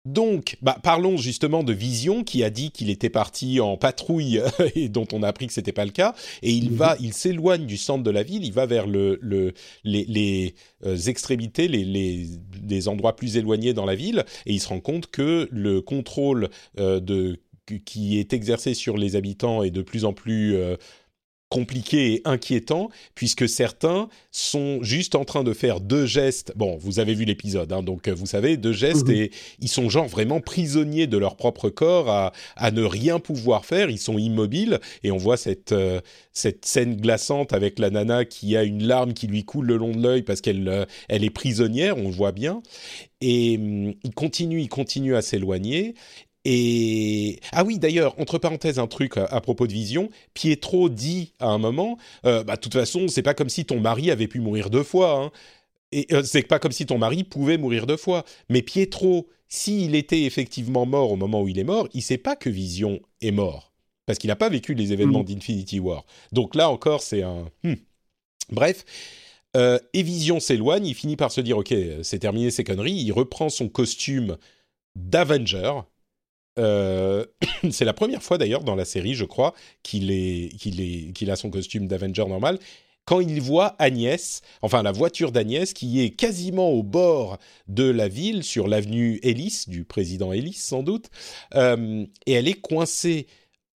Donc, 0.05 0.57
bah, 0.63 0.77
parlons 0.81 1.17
justement 1.17 1.63
de 1.63 1.73
Vision 1.73 2.23
qui 2.23 2.43
a 2.43 2.49
dit 2.49 2.71
qu'il 2.71 2.89
était 2.89 3.11
parti 3.11 3.59
en 3.59 3.77
patrouille 3.77 4.41
et 4.75 4.89
dont 4.89 5.07
on 5.13 5.21
a 5.21 5.27
appris 5.27 5.45
que 5.45 5.53
c'était 5.53 5.71
pas 5.71 5.85
le 5.85 5.91
cas. 5.91 6.15
Et 6.41 6.51
il 6.51 6.71
mhm. 6.71 6.77
va, 6.77 6.95
il 6.99 7.13
s'éloigne 7.13 7.65
du 7.67 7.77
centre 7.77 8.03
de 8.03 8.09
la 8.09 8.23
ville, 8.23 8.43
il 8.43 8.53
va 8.53 8.65
vers 8.65 8.87
le, 8.87 9.19
le 9.21 9.53
les, 9.83 10.05
les 10.05 10.55
euh, 10.85 10.97
extrémités, 10.97 11.67
les, 11.67 11.85
les, 11.85 12.27
les, 12.67 12.87
endroits 12.87 13.15
plus 13.15 13.37
éloignés 13.37 13.73
dans 13.73 13.85
la 13.85 13.95
ville, 13.95 14.25
et 14.47 14.53
il 14.53 14.59
se 14.59 14.69
rend 14.69 14.79
compte 14.79 15.07
que 15.07 15.47
le 15.51 15.81
contrôle 15.81 16.49
euh, 16.79 16.99
de 16.99 17.39
qui 17.85 18.19
est 18.19 18.33
exercé 18.33 18.73
sur 18.73 18.97
les 18.97 19.15
habitants 19.15 19.63
est 19.63 19.71
de 19.71 19.81
plus 19.81 20.03
en 20.03 20.13
plus 20.13 20.55
euh, 20.55 20.75
compliqué 21.51 22.13
et 22.13 22.21
inquiétant, 22.23 22.89
puisque 23.13 23.47
certains 23.47 24.07
sont 24.31 24.81
juste 24.81 25.15
en 25.15 25.25
train 25.25 25.43
de 25.43 25.51
faire 25.51 25.81
deux 25.81 26.05
gestes. 26.05 26.53
Bon, 26.55 26.77
vous 26.77 26.99
avez 26.99 27.13
vu 27.13 27.25
l'épisode, 27.25 27.73
hein, 27.73 27.83
donc 27.83 28.07
euh, 28.07 28.13
vous 28.13 28.25
savez, 28.25 28.55
deux 28.55 28.71
gestes, 28.71 29.09
mhm. 29.09 29.15
et 29.15 29.31
ils 29.59 29.67
sont 29.67 29.89
genre 29.89 30.07
vraiment 30.07 30.39
prisonniers 30.39 31.07
de 31.07 31.17
leur 31.17 31.35
propre 31.35 31.69
corps 31.69 32.09
à, 32.09 32.31
à, 32.55 32.71
ne 32.71 32.83
rien 32.83 33.19
pouvoir 33.19 33.65
faire, 33.65 33.89
ils 33.89 33.99
sont 33.99 34.17
immobiles, 34.17 34.79
et 35.03 35.11
on 35.11 35.17
voit 35.17 35.35
cette, 35.35 35.73
euh, 35.73 35.99
cette 36.31 36.63
scène 36.65 36.95
glaçante 36.95 37.51
avec 37.51 37.79
la 37.79 37.89
nana 37.89 38.23
qui 38.23 38.55
a 38.55 38.63
une 38.63 38.87
larme 38.87 39.13
qui 39.13 39.27
lui 39.27 39.43
coule 39.43 39.65
le 39.65 39.75
long 39.75 39.91
de 39.91 40.01
l'œil 40.01 40.21
parce 40.21 40.39
qu'elle 40.39 40.69
euh, 40.69 40.85
elle 41.09 41.25
est 41.25 41.29
prisonnière, 41.29 41.97
on 41.97 42.03
le 42.03 42.15
voit 42.15 42.31
bien, 42.31 42.63
et 43.19 43.57
hum, 43.57 43.93
il 44.05 44.13
continue, 44.13 44.61
il 44.61 44.69
continue 44.69 45.17
à 45.17 45.21
s'éloigner, 45.21 45.95
et 46.43 47.39
ah 47.51 47.63
oui, 47.63 47.77
d'ailleurs, 47.77 48.19
entre 48.19 48.37
parenthèses, 48.37 48.79
un 48.79 48.87
truc 48.87 49.17
à, 49.17 49.41
propos 49.41 49.67
de 49.67 49.73
Vision. 49.73 50.09
Pietro 50.33 50.89
dit 50.89 51.33
à 51.39 51.47
un 51.47 51.59
moment, 51.59 51.97
euh, 52.25 52.43
bah 52.43 52.55
de 52.55 52.61
toute 52.61 52.73
façon, 52.73 53.07
c'est 53.07 53.21
pas 53.21 53.33
comme 53.33 53.49
si 53.49 53.65
ton 53.65 53.79
mari 53.79 54.09
avait 54.09 54.27
pu 54.27 54.39
mourir 54.39 54.69
deux 54.69 54.83
fois. 54.83 55.21
Hein. 55.21 55.31
Et 55.91 56.07
euh, 56.13 56.23
c'est 56.23 56.41
pas 56.41 56.57
comme 56.57 56.71
si 56.71 56.85
ton 56.85 56.97
mari 56.97 57.23
pouvait 57.23 57.57
mourir 57.57 57.85
deux 57.85 57.97
fois. 57.97 58.25
Mais 58.49 58.61
Pietro, 58.63 59.27
s'il 59.49 59.93
était 59.93 60.23
effectivement 60.23 60.85
mort 60.85 61.11
au 61.11 61.15
moment 61.15 61.41
où 61.41 61.47
il 61.47 61.59
est 61.59 61.63
mort, 61.63 61.87
il 61.93 62.01
sait 62.01 62.17
pas 62.17 62.35
que 62.35 62.49
Vision 62.49 63.01
est 63.21 63.31
mort 63.31 63.71
parce 64.05 64.19
qu'il 64.19 64.27
n'a 64.27 64.35
pas 64.35 64.49
vécu 64.49 64.73
les 64.73 64.91
événements 64.91 65.21
mmh. 65.21 65.25
d'Infinity 65.25 65.79
War. 65.79 66.05
Donc 66.31 66.55
là 66.55 66.69
encore, 66.69 67.01
c'est 67.01 67.21
un. 67.21 67.45
Hmm. 67.63 67.75
Bref. 68.49 68.83
Euh, 69.55 69.79
et 69.93 70.03
Vision 70.03 70.39
s'éloigne, 70.39 70.85
il 70.85 70.95
finit 70.95 71.17
par 71.17 71.31
se 71.31 71.41
dire 71.41 71.57
ok, 71.57 71.73
c'est 72.03 72.19
terminé 72.19 72.51
ces 72.51 72.63
conneries, 72.63 72.93
il 72.93 73.11
reprend 73.11 73.49
son 73.49 73.67
costume 73.67 74.37
d'Avenger, 74.95 75.81
euh, 76.59 77.25
c'est 77.71 77.85
la 77.85 77.93
première 77.93 78.23
fois 78.23 78.37
d'ailleurs 78.37 78.63
dans 78.63 78.75
la 78.75 78.85
série, 78.85 79.13
je 79.13 79.25
crois, 79.25 79.53
qu'il 79.83 80.11
a 80.11 81.35
son 81.35 81.49
costume 81.49 81.87
d'Avenger 81.87 82.25
normal. 82.27 82.59
Quand 83.05 83.19
il 83.19 83.41
voit 83.41 83.75
Agnès, 83.79 84.41
enfin 84.61 84.83
la 84.83 84.91
voiture 84.91 85.31
d'Agnès, 85.31 85.73
qui 85.73 86.01
est 86.01 86.11
quasiment 86.11 86.69
au 86.69 86.83
bord 86.83 87.39
de 87.67 87.89
la 87.89 88.07
ville, 88.07 88.43
sur 88.43 88.67
l'avenue 88.67 89.19
Ellis, 89.23 89.63
du 89.67 89.85
président 89.85 90.31
Ellis 90.31 90.53
sans 90.53 90.83
doute, 90.83 91.09
euh, 91.55 92.05
et 92.27 92.33
elle 92.33 92.47
est 92.47 92.61
coincée 92.61 93.25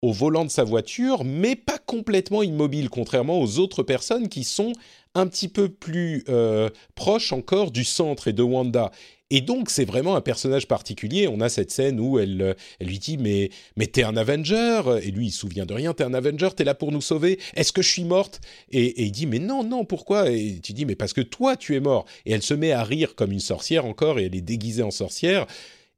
au 0.02 0.12
volant 0.12 0.44
de 0.44 0.50
sa 0.50 0.66
voiture, 0.66 1.24
mais 1.24 1.56
pas 1.56 1.78
complètement 1.78 2.44
immobile, 2.44 2.90
contrairement 2.90 3.40
aux 3.40 3.60
autres 3.60 3.84
personnes 3.84 4.28
qui 4.28 4.44
sont 4.44 4.74
un 5.16 5.28
petit 5.28 5.48
peu 5.48 5.70
plus 5.70 6.26
euh, 6.28 6.70
proches 6.94 7.32
encore 7.32 7.72
du 7.72 7.86
centre 7.86 8.28
et 8.28 8.34
de 8.34 8.44
Wanda. 8.44 8.92
Et 9.36 9.42
donc, 9.42 9.72
c'est 9.72 9.84
vraiment 9.84 10.16
un 10.16 10.22
personnage 10.22 10.68
particulier. 10.68 11.28
On 11.28 11.42
a 11.42 11.50
cette 11.50 11.72
scène 11.72 12.00
où 12.00 12.20
elle, 12.20 12.40
euh, 12.40 12.54
elle 12.80 12.86
lui 12.86 13.00
dit 13.00 13.18
Mais, 13.18 13.50
mais 13.76 13.88
t'es 13.88 14.04
un 14.04 14.16
Avenger 14.16 14.84
Et 15.02 15.10
lui, 15.10 15.26
il 15.26 15.32
se 15.32 15.40
souvient 15.40 15.66
de 15.66 15.74
rien. 15.74 15.92
T'es 15.96 16.04
un 16.04 16.14
Avenger, 16.14 16.50
t'es 16.56 16.64
là 16.64 16.76
pour 16.76 16.92
nous 16.92 17.02
sauver. 17.02 17.40
Est-ce 17.56 17.72
que 17.72 17.82
je 17.82 17.90
suis 17.90 18.04
morte? 18.04 18.42
Et, 18.72 19.06
il 19.06 19.12
dit 19.12 19.26
Mais 19.26 19.40
non, 19.40 19.64
non, 19.64 19.86
pourquoi? 19.86 20.30
Et 20.30 20.60
tu 20.62 20.74
dis 20.74 20.86
Mais 20.86 20.96
parce 20.96 21.14
que 21.14 21.22
toi, 21.22 21.58
tu 21.58 21.76
es 21.76 21.80
mort. 21.80 22.06
Et 22.28 22.32
elle 22.34 22.44
se 22.44 22.54
met 22.54 22.74
à 22.74 22.84
rire 22.84 23.16
comme 23.16 23.32
une 23.32 23.40
sorcière 23.40 23.88
encore, 23.88 24.20
et 24.20 24.26
elle 24.26 24.36
est 24.36 24.42
déguisée 24.42 24.84
en 24.84 24.92
sorcière. 24.92 25.48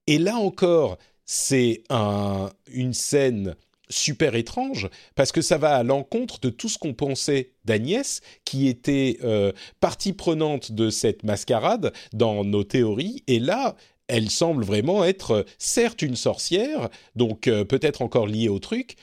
Et 0.08 0.18
là 0.18 0.38
encore, 0.38 0.98
c'est 1.26 1.84
un, 1.90 2.50
une 2.72 2.94
scène 2.94 3.56
super 3.90 4.36
étrange 4.36 4.90
parce 5.16 5.32
que 5.32 5.42
ça 5.42 5.58
va 5.58 5.76
à 5.76 5.84
l'encontre 5.84 6.40
de 6.40 6.50
tout 6.50 6.70
ce 6.70 6.78
qu'on 6.78 6.94
pensait 6.94 7.52
d'Agnès, 7.66 8.22
qui 8.44 8.68
était 8.68 9.18
euh, 9.24 9.52
partie 9.80 10.14
prenante 10.14 10.72
de 10.72 10.90
cette 10.90 11.24
mascarade 11.24 11.94
dans 12.14 12.44
nos 12.44 12.64
théories. 12.64 13.24
Et 13.28 13.40
là, 13.40 13.76
elle 14.08 14.30
semble 14.30 14.64
vraiment 14.64 15.04
être, 15.04 15.32
euh, 15.32 15.44
certes, 15.58 16.02
une 16.02 16.16
sorcière, 16.16 16.90
donc 17.16 17.48
euh, 17.48 17.64
peut-être 17.64 18.02
encore 18.02 18.28
liée 18.28 18.50
au 18.50 18.60
truc, 18.60 18.96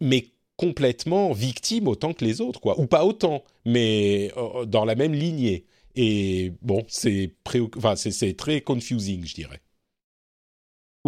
mais 0.00 0.26
complètement 0.56 1.32
victime 1.32 1.88
autant 1.88 2.12
que 2.12 2.24
les 2.24 2.40
autres, 2.40 2.60
quoi. 2.60 2.78
Ou 2.80 2.86
pas 2.86 3.04
autant, 3.04 3.44
mais 3.64 4.32
dans 4.66 4.84
la 4.84 4.96
même 4.96 5.14
lignée. 5.14 5.66
Et 5.94 6.52
bon, 6.62 6.84
c'est 6.88 7.34
très 7.44 8.60
confusing, 8.60 9.24
je 9.24 9.34
dirais. 9.34 9.60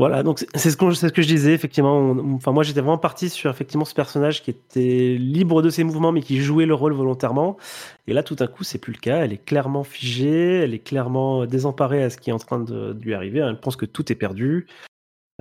Voilà, 0.01 0.23
donc 0.23 0.47
c'est 0.55 0.71
ce, 0.71 0.77
que, 0.79 1.21
je 1.21 1.27
disais, 1.29 1.53
effectivement. 1.53 2.17
enfin, 2.35 2.53
moi, 2.53 2.63
j'étais 2.63 2.81
vraiment 2.81 2.97
parti 2.97 3.29
sur 3.29 3.51
effectivement 3.51 3.85
ce 3.85 3.93
personnage 3.93 4.43
qui 4.43 4.51
était 4.51 5.19
libre 5.19 5.61
de 5.61 5.69
ses 5.69 5.85
mouvements, 5.85 6.11
mais 6.11 6.23
qui 6.23 6.41
jouait 6.41 6.65
le 6.65 6.73
rôle 6.73 6.95
volontairement. 6.95 7.59
Et 8.07 8.15
là, 8.15 8.23
tout 8.23 8.35
d'un 8.35 8.47
coup, 8.47 8.65
c'est 8.65 8.79
plus 8.79 8.95
le 8.95 8.99
cas. 8.99 9.19
Elle 9.23 9.35
est 9.35 9.45
clairement 9.45 9.85
figée, 9.85 10.61
elle 10.63 10.73
est 10.73 10.79
clairement 10.79 11.45
désemparée 11.45 12.03
à 12.03 12.09
ce 12.09 12.17
qui 12.17 12.31
est 12.31 12.33
en 12.33 12.39
train 12.39 12.61
de, 12.61 12.97
lui 12.99 13.13
arriver. 13.13 13.41
Elle 13.41 13.61
pense 13.61 13.77
que 13.77 13.85
tout 13.85 14.11
est 14.11 14.15
perdu. 14.15 14.69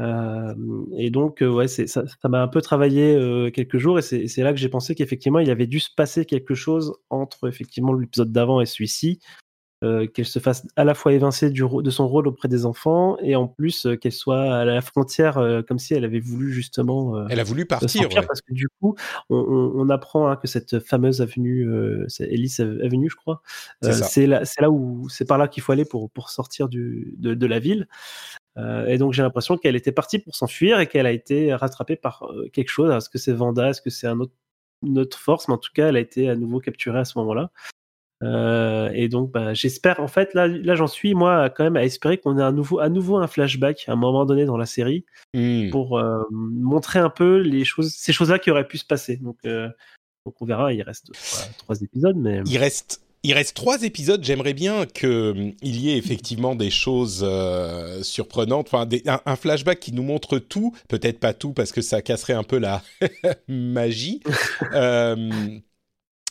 Euh, 0.01 0.53
et 0.97 1.09
donc, 1.09 1.41
euh, 1.41 1.49
ouais, 1.49 1.69
ça 1.69 2.03
m'a 2.25 2.41
un 2.41 2.49
peu 2.49 2.59
travaillé 2.61 3.15
euh, 3.15 3.51
quelques 3.51 3.77
jours, 3.77 3.97
et 3.97 4.01
c'est 4.01 4.43
là 4.43 4.51
que 4.51 4.59
j'ai 4.59 4.67
pensé 4.67 4.93
qu'effectivement, 4.93 5.39
il 5.39 5.49
avait 5.51 5.67
dû 5.67 5.79
se 5.79 5.89
passer 5.95 6.25
quelque 6.25 6.53
chose 6.53 6.95
entre 7.09 7.47
effectivement 7.47 7.93
l'épisode 7.93 8.33
d'avant 8.33 8.59
et 8.59 8.65
celui-ci, 8.65 9.21
euh, 9.81 10.07
qu'elle 10.07 10.25
se 10.25 10.39
fasse 10.39 10.67
à 10.75 10.83
la 10.83 10.93
fois 10.93 11.13
évincer 11.13 11.49
du, 11.49 11.63
de 11.63 11.89
son 11.89 12.05
rôle 12.05 12.27
auprès 12.27 12.49
des 12.49 12.65
enfants 12.65 13.15
et 13.21 13.37
en 13.37 13.47
plus 13.47 13.85
euh, 13.85 13.95
qu'elle 13.95 14.11
soit 14.11 14.53
à 14.53 14.65
la 14.65 14.81
frontière 14.81 15.37
euh, 15.37 15.61
comme 15.61 15.79
si 15.79 15.93
elle 15.93 16.03
avait 16.03 16.19
voulu 16.19 16.51
justement. 16.51 17.25
elle 17.29 17.39
a 17.39 17.45
voulu 17.45 17.65
partir. 17.65 18.09
Parce 18.09 18.41
que 18.41 18.51
du 18.53 18.67
coup, 18.67 18.95
on, 19.29 19.37
on, 19.37 19.89
apprend 19.89 20.27
hein, 20.27 20.35
que 20.35 20.49
cette 20.49 20.79
fameuse 20.81 21.21
avenue, 21.21 21.65
c'est 22.09 22.25
Ellis 22.25 22.57
Avenue, 22.59 23.09
je 23.09 23.15
crois, 23.15 23.41
c'est 23.81 24.27
là, 24.27 24.41
là, 24.59 24.69
où 24.69 25.07
c'est 25.07 25.23
par 25.23 25.37
là 25.37 25.47
qu'il 25.47 25.63
faut 25.63 25.71
aller 25.71 25.85
pour, 25.85 26.11
pour 26.11 26.29
sortir 26.29 26.67
du, 26.67 27.13
de, 27.17 27.33
de 27.33 27.45
la 27.45 27.59
ville. 27.59 27.87
et 28.57 28.97
donc 28.97 29.13
j'ai 29.13 29.21
l'impression 29.21 29.57
qu'elle 29.57 29.77
était 29.77 29.93
partie 29.93 30.19
pour 30.19 30.35
s'enfuir 30.35 30.81
et 30.81 30.87
qu'elle 30.87 31.05
a 31.05 31.13
été 31.13 31.53
rattrapée 31.53 31.95
par 31.95 32.29
quelque 32.51 32.69
chose. 32.69 32.91
Est-ce 32.91 33.09
que 33.09 33.17
c'est 33.17 33.31
Vanda? 33.31 33.69
Est-ce 33.69 33.81
que 33.81 33.89
c'est 33.89 34.07
un 34.07 34.19
autre, 34.19 34.33
une 34.83 34.99
autre 34.99 35.17
force? 35.17 35.47
Mais 35.47 35.53
en 35.53 35.57
tout 35.57 35.71
cas, 35.73 35.87
elle 35.87 35.95
a 35.95 36.01
été 36.01 36.29
à 36.29 36.35
nouveau 36.35 36.59
capturée 36.59 36.99
à 36.99 37.05
ce 37.05 37.17
moment-là. 37.19 37.49
Euh, 38.23 38.89
et 38.93 39.07
donc, 39.07 39.31
bah, 39.31 39.53
j'espère, 39.53 39.99
en 39.99 40.07
fait, 40.07 40.33
là, 40.33 40.47
là 40.47 40.75
j'en 40.75 40.87
suis, 40.87 41.13
moi, 41.13 41.49
quand 41.49 41.63
même, 41.63 41.77
à 41.77 41.83
espérer 41.83 42.17
qu'on 42.17 42.37
ait 42.37 42.43
un 42.43 42.51
nouveau, 42.51 42.79
à 42.79 42.89
nouveau 42.89 43.17
un 43.17 43.27
flashback 43.27 43.85
à 43.87 43.93
un 43.93 43.95
moment 43.95 44.25
donné 44.25 44.45
dans 44.45 44.57
la 44.57 44.65
série 44.65 45.05
hmm. 45.33 45.69
pour 45.69 45.97
euh, 45.97 46.21
montrer 46.31 46.99
un 46.99 47.09
peu 47.09 47.37
les 47.37 47.63
choses, 47.63 47.93
ces 47.93 48.13
choses-là 48.13 48.39
qui 48.39 48.51
auraient 48.51 48.67
pu 48.67 48.77
se 48.77 48.85
passer. 48.85 49.17
Donc, 49.17 49.37
euh, 49.45 49.69
donc 50.25 50.35
on 50.41 50.45
verra, 50.45 50.73
il 50.73 50.81
reste 50.81 51.11
trois 51.57 51.81
épisodes, 51.81 52.17
mais. 52.17 52.41
Il 52.45 52.57
reste. 52.57 53.01
Il 53.23 53.33
reste 53.33 53.53
trois 53.53 53.83
épisodes. 53.83 54.23
J'aimerais 54.23 54.53
bien 54.53 54.85
qu'il 54.85 55.53
y 55.61 55.89
ait 55.89 55.97
effectivement 55.97 56.55
des 56.55 56.69
choses 56.69 57.29
surprenantes, 58.01 58.69
enfin 58.71 58.87
un, 59.07 59.19
un, 59.25 59.35
flashback 59.35 59.77
qui 59.81 59.91
nous 59.91 60.03
montre 60.03 60.39
tout, 60.39 60.73
peut-être 60.87 61.19
pas 61.19 61.33
tout 61.33 61.51
parce 61.51 61.73
que 61.73 61.81
ça 61.81 62.01
casserait 62.01 62.31
un 62.31 62.43
peu 62.43 62.59
la 62.59 62.81
magie, 63.49 64.21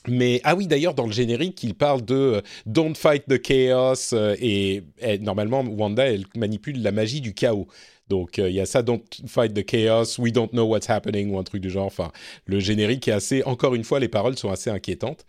mais 0.08 0.40
ah 0.44 0.54
oui, 0.54 0.66
d'ailleurs, 0.66 0.94
dans 0.94 1.06
le 1.06 1.12
générique, 1.12 1.62
il 1.62 1.74
parle 1.74 2.04
de 2.04 2.14
euh, 2.14 2.40
Don't 2.66 2.94
fight 2.94 3.24
the 3.28 3.40
chaos 3.40 4.12
euh, 4.12 4.36
et, 4.40 4.82
normalement, 5.20 5.62
Wanda, 5.62 6.06
elle 6.06 6.24
manipule 6.36 6.82
la 6.82 6.92
magie 6.92 7.20
du 7.20 7.34
chaos. 7.34 7.66
Donc 8.08 8.38
euh, 8.38 8.48
il 8.48 8.54
y 8.56 8.60
a 8.60 8.66
ça, 8.66 8.82
Don't 8.82 9.02
fight 9.26 9.52
the 9.52 9.64
chaos, 9.64 10.18
we 10.18 10.32
don't 10.32 10.48
know 10.50 10.64
what's 10.64 10.88
happening 10.88 11.30
ou 11.30 11.38
un 11.38 11.42
truc 11.42 11.60
du 11.60 11.70
genre. 11.70 11.86
Enfin, 11.86 12.10
le 12.46 12.58
générique 12.58 13.06
est 13.08 13.12
assez. 13.12 13.42
Encore 13.44 13.74
une 13.74 13.84
fois, 13.84 14.00
les 14.00 14.08
paroles 14.08 14.36
sont 14.38 14.50
assez 14.50 14.70
inquiétantes. 14.70 15.26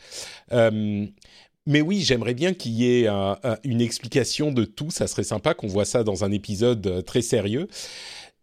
mais 0.52 1.82
oui, 1.82 2.02
j'aimerais 2.02 2.34
bien 2.34 2.54
qu'il 2.54 2.72
y 2.72 2.86
ait 2.86 3.08
une 3.64 3.82
explication 3.82 4.52
de 4.52 4.64
tout. 4.64 4.92
Ça 4.92 5.08
serait 5.08 5.24
sympa 5.24 5.54
qu'on 5.54 5.68
voit 5.68 5.86
ça 5.86 6.04
dans 6.04 6.24
un 6.24 6.32
épisode 6.32 7.04
très 7.06 7.22
sérieux. 7.22 7.68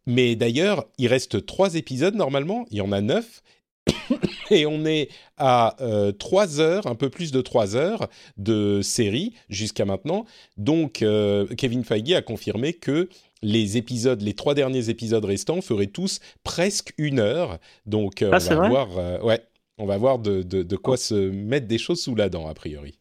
Mais 0.07 0.37
d'ailleurs, 0.37 0.87
il 0.99 1.09
reste 1.09 1.47
trois 1.47 1.75
épisodes 1.75 2.15
normalement. 2.15 2.67
Il 2.71 2.77
y 2.77 2.81
en 2.81 2.93
a 2.93 3.01
neuf. 3.01 3.43
et 4.51 4.67
on 4.67 4.85
est 4.85 5.09
à 5.37 5.77
euh, 5.81 6.13
3 6.13 6.61
heures, 6.61 6.87
un 6.87 6.95
peu 6.95 7.11
plus 7.11 7.33
de 7.33 7.41
3 7.41 7.77
heures 7.77 8.09
de 8.37 8.81
série 8.83 9.35
jusqu'à 9.49 9.85
maintenant. 9.85 10.25
Donc, 10.57 11.03
euh, 11.03 11.47
Kevin 11.57 11.85
Feige 11.85 12.13
a 12.13 12.23
confirmé 12.23 12.73
que 12.73 13.09
les 13.43 13.77
épisodes, 13.77 14.21
les 14.23 14.35
trois 14.35 14.55
derniers 14.55 14.89
épisodes 14.89 15.25
restants 15.25 15.61
feraient 15.61 15.87
tous 15.87 16.21
presque 16.43 16.93
une 16.99 17.21
heure. 17.21 17.59
Donc, 17.85 18.23
euh, 18.23 18.31
ah, 18.33 18.39
on, 18.51 18.55
va 18.57 18.69
voir, 18.69 18.99
euh, 18.99 19.21
ouais, 19.21 19.43
on 19.79 19.87
va 19.87 19.99
voir 19.99 20.19
de, 20.19 20.43
de, 20.43 20.63
de 20.63 20.77
quoi 20.77 20.95
oh. 20.95 20.99
se 20.99 21.15
mettre 21.15 21.67
des 21.67 21.79
choses 21.79 22.03
sous 22.03 22.15
la 22.15 22.29
dent, 22.29 22.47
a 22.49 22.55
priori. 22.55 22.99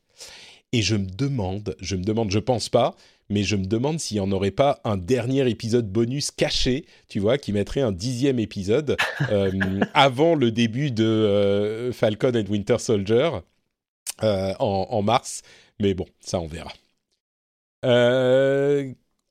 Et 0.71 0.81
je 0.81 0.95
me 0.95 1.07
demande, 1.07 1.75
je 1.79 1.95
me 1.95 2.03
demande, 2.03 2.31
je 2.31 2.39
pense 2.39 2.69
pas, 2.69 2.95
mais 3.29 3.43
je 3.43 3.55
me 3.55 3.65
demande 3.65 3.99
s'il 3.99 4.15
n'y 4.15 4.21
en 4.21 4.31
aurait 4.31 4.51
pas 4.51 4.79
un 4.83 4.97
dernier 4.97 5.49
épisode 5.49 5.91
bonus 5.91 6.31
caché, 6.31 6.85
tu 7.07 7.19
vois, 7.19 7.37
qui 7.37 7.53
mettrait 7.53 7.81
un 7.81 7.91
dixième 7.91 8.39
épisode 8.39 8.97
euh, 9.31 9.51
avant 9.93 10.35
le 10.35 10.51
début 10.51 10.91
de 10.91 11.03
euh, 11.03 11.91
Falcon 11.91 12.33
and 12.35 12.49
Winter 12.49 12.77
Soldier 12.79 13.31
euh, 14.23 14.53
en, 14.59 15.01
mars. 15.01 15.41
Mais 15.79 15.93
bon, 15.93 16.05
ça 16.19 16.39
on 16.39 16.47
verra. 16.47 16.71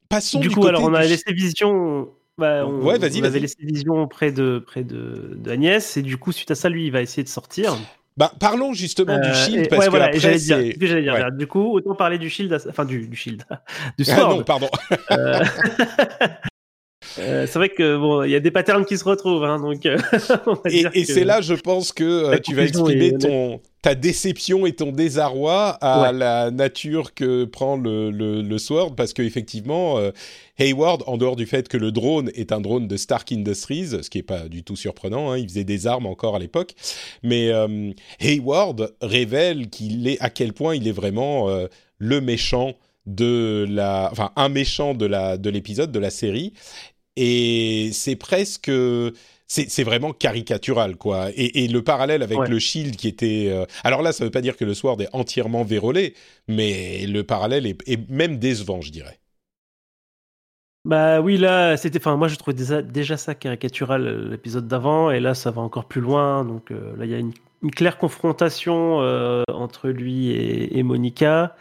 passons 0.09 0.40
du, 0.40 0.50
coup, 0.50 0.66
alors 0.66 0.83
on 0.83 0.94
a 0.94 1.04
laissé 1.04 1.33
Vision. 1.33 2.09
Bah, 2.37 2.66
on, 2.66 2.83
ouais, 2.83 2.98
vas-y, 2.98 3.24
avait 3.24 3.38
laissé 3.38 3.59
Vision 3.61 4.09
près 4.09 4.33
de 4.33 4.59
près 4.59 4.83
de, 4.83 5.35
de 5.37 5.50
Agnès 5.52 5.96
et 5.96 6.02
du 6.02 6.16
coup 6.16 6.33
suite 6.33 6.50
à 6.50 6.57
ça 6.57 6.68
lui 6.68 6.87
il 6.87 6.90
va 6.90 7.00
essayer 7.00 7.22
de 7.22 7.28
sortir. 7.28 7.76
Bah, 8.16 8.31
parlons 8.38 8.72
justement 8.72 9.18
du 9.18 9.29
euh, 9.29 9.35
Shield 9.35 9.68
parce 9.68 9.88
que 9.88 9.96
après, 9.96 10.18
j'allais 10.20 10.38
dire, 10.38 10.79
que 10.79 10.87
j'allais 10.87 11.03
dire. 11.03 11.33
Du 11.33 11.48
coup, 11.48 11.72
autant 11.72 11.94
parler 11.96 12.18
du 12.18 12.31
Shield, 12.31 12.57
enfin 12.68 12.85
du, 12.85 13.09
du 13.09 13.16
Shield, 13.16 13.42
du 13.98 14.05
Sword. 14.05 14.18
Ah 14.20 14.35
non, 14.35 14.42
pardon. 14.44 14.68
Euh, 15.11 15.40
euh, 17.18 17.46
c'est 17.46 17.59
vrai 17.59 17.68
que 17.68 17.96
bon, 17.96 18.22
il 18.24 18.31
y 18.31 18.35
a 18.35 18.40
des 18.40 18.50
patterns 18.50 18.85
qui 18.85 18.98
se 18.98 19.05
retrouvent, 19.05 19.44
hein, 19.44 19.59
donc. 19.59 19.87
et, 20.66 20.87
et 20.94 21.05
c'est 21.05 21.24
là, 21.24 21.40
je 21.40 21.55
pense 21.55 21.92
que 21.92 22.37
tu 22.38 22.55
vas 22.55 22.64
exprimer 22.64 23.16
ton 23.16 23.61
ta 23.85 23.94
déception 23.94 24.64
et 24.64 24.72
ton 24.72 24.92
désarroi 24.92 25.72
à 25.83 26.11
la 26.11 26.50
nature 26.50 27.12
que 27.12 27.44
prend 27.44 27.77
le, 27.77 28.11
le, 28.11 28.59
Sword, 28.59 28.94
parce 28.96 29.12
qu'effectivement, 29.12 29.98
euh, 29.98 30.11
Hayward, 30.59 31.03
en 31.07 31.18
dehors 31.18 31.37
du 31.37 31.44
fait 31.44 31.68
que 31.68 31.77
le 31.77 31.92
drone 31.92 32.31
est 32.35 32.50
un 32.50 32.62
drone 32.62 32.88
de 32.88 32.96
Stark 32.96 33.31
Industries, 33.31 33.88
ce 33.88 34.09
qui 34.09 34.16
n'est 34.16 34.22
pas 34.22 34.48
du 34.48 34.64
tout 34.64 34.74
surprenant, 34.74 35.31
hein, 35.31 35.37
il 35.37 35.46
faisait 35.46 35.64
des 35.64 35.87
armes 35.87 36.07
encore 36.07 36.35
à 36.35 36.38
l'époque, 36.38 36.74
mais 37.22 37.50
euh, 37.50 37.90
Hayward 38.20 38.94
révèle 39.03 39.68
qu'il 39.68 40.09
est 40.09 40.18
à 40.22 40.31
quel 40.31 40.55
point 40.55 40.74
il 40.74 40.88
est 40.88 40.92
vraiment 40.92 41.50
euh, 41.50 41.66
le 41.98 42.22
méchant 42.22 42.72
de 43.05 43.66
la, 43.68 44.09
enfin 44.11 44.31
un 44.37 44.48
méchant 44.48 44.94
de 44.94 45.05
la 45.05 45.37
de 45.37 45.50
l'épisode 45.50 45.92
de 45.92 45.98
la 45.98 46.09
série, 46.09 46.55
et 47.16 47.90
c'est 47.92 48.16
presque 48.16 48.70
c'est 49.46 49.85
vraiment 49.85 50.12
caricatural, 50.12 50.96
quoi. 50.96 51.29
Et, 51.37 51.68
le 51.68 51.83
parallèle 51.83 52.22
avec 52.22 52.48
le 52.48 52.59
Shield 52.59 52.96
qui 52.96 53.09
était... 53.09 53.48
Euh, 53.50 53.66
alors 53.85 54.03
là, 54.03 54.12
ça 54.12 54.24
ne 54.24 54.29
veut 54.29 54.33
pas 54.33 54.40
dire 54.40 54.57
que 54.57 54.64
le 54.64 54.74
Sword 54.74 55.00
est 55.03 55.09
entièrement 55.12 55.64
vérolé, 55.64 56.14
mais 56.48 57.07
le 57.07 57.22
parallèle 57.24 57.66
est, 57.66 58.11
même 58.11 58.38
décevant, 58.38 58.81
je 58.81 58.90
dirais. 58.90 59.18
Bah 60.85 61.20
oui, 61.20 61.38
là, 61.38 61.77
c'était... 61.77 61.98
Enfin, 61.98 62.16
moi, 62.16 62.29
je 62.29 62.37
trouvais 62.37 62.57
déjà, 62.83 63.16
ça 63.16 63.35
caricatural 63.35 64.07
euh, 64.07 64.31
l'épisode 64.31 64.68
d'avant, 64.68 65.11
et 65.11 65.20
là, 65.20 65.35
ça 65.35 65.50
va 65.50 65.62
encore 65.62 65.87
plus 65.87 66.00
loin. 66.00 66.44
Donc 66.44 66.70
euh, 66.70 66.96
là, 66.96 67.05
il 67.05 67.11
y 67.11 67.14
a 67.14 67.18
une, 67.18 67.33
claire 67.74 67.96
confrontation 67.96 68.98
entre 69.48 69.88
lui 69.88 70.29
et, 70.29 70.79
et 70.79 70.83
Monica. 70.83 71.57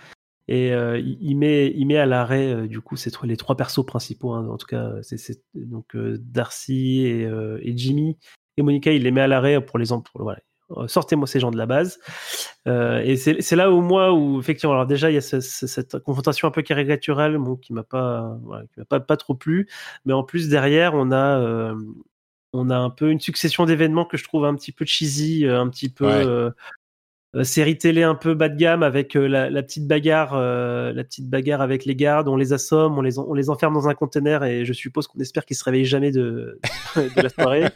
Et 0.48 0.74
euh, 0.74 1.00
il, 1.00 1.36
met, 1.36 1.72
il 1.76 1.86
met 1.86 1.98
à 1.98 2.06
l'arrêt, 2.06 2.54
euh, 2.54 2.68
du 2.68 2.82
coup, 2.82 2.98
c'est 2.98 3.12
les 3.24 3.38
trois 3.38 3.56
persos 3.56 3.86
principaux. 3.86 4.34
Hein, 4.34 4.48
en 4.50 4.58
tout 4.58 4.68
cas, 4.68 4.92
c'est 5.02 5.42
donc 5.54 5.96
euh, 5.96 6.18
Darcy 6.20 7.06
et, 7.06 7.22
et, 7.62 7.78
Jimmy. 7.78 8.18
Et 8.58 8.62
Monica, 8.62 8.92
il 8.92 9.04
les 9.04 9.12
met 9.12 9.22
à 9.22 9.28
l'arrêt 9.28 9.64
pour 9.64 9.80
les 9.80 9.88
pour, 9.88 10.04
voilà, 10.16 10.40
sortez-moi 10.88 11.28
ces 11.28 11.40
gens 11.40 11.52
de 11.52 11.58
la 11.58 11.66
base. 11.66 12.00
et 12.68 13.16
c'est 13.16 13.56
là 13.56 13.72
où 13.72 13.82
moi, 13.82 14.14
où 14.14 14.40
effectivement, 14.40 14.74
alors 14.74 14.86
déjà, 14.86 15.10
il 15.10 15.14
y 15.14 15.18
a 15.18 15.22
cette 15.22 16.00
confrontation 16.00 16.48
un 16.48 16.52
peu 16.52 16.62
caricaturale 16.62 17.38
bon, 17.38 17.56
qui 17.56 17.74
m'a 17.74 17.84
pas, 17.84 18.38
voilà, 18.44 18.66
m'a 18.78 18.86
pas, 18.86 19.00
pas 19.00 19.18
trop 19.18 19.36
plu. 19.36 19.68
Mais 20.06 20.14
en 20.14 20.24
plus, 20.24 20.50
derrière, 20.50 20.94
on 20.94 21.12
a, 21.12 21.74
on 22.54 22.70
a 22.70 22.78
un 22.78 22.90
peu 22.92 23.10
une 23.10 23.20
succession 23.20 23.66
d'événements 23.66 24.06
que 24.06 24.18
je 24.18 24.24
trouve 24.24 24.46
un 24.46 24.56
petit 24.56 24.72
peu 24.72 24.86
cheesy, 24.86 25.46
un 25.48 25.70
petit 25.70 25.90
peu. 25.90 26.06
Euh, 26.06 26.52
série 27.42 27.78
télé 27.78 28.04
un 28.04 28.14
peu 28.14 28.36
bas 28.36 28.50
de 28.50 28.56
gamme 28.56 28.84
avec 28.84 29.16
euh, 29.16 29.28
la, 29.28 29.64
petite 29.64 29.88
bagarre, 29.88 30.34
euh, 30.36 30.94
la 30.94 31.04
petite 31.04 31.28
bagarre 31.28 31.62
avec 31.62 31.86
les 31.86 31.96
gardes. 31.96 32.28
On 32.28 32.36
les 32.36 32.54
assomme, 32.54 32.98
on 32.98 33.02
les, 33.02 33.18
on 33.18 33.34
les 33.34 33.50
enferme 33.50 33.74
dans 33.74 33.88
un 33.88 33.96
conteneur 33.96 34.44
et 34.44 34.66
je 34.66 34.74
suppose 34.74 35.08
qu'on 35.08 35.20
espère 35.20 35.46
qu'ils 35.46 35.58
se 35.58 35.64
réveillent 35.64 35.86
jamais 35.86 36.12
de, 36.12 36.60
de 36.96 37.22
la 37.22 37.30
soirée. 37.30 37.70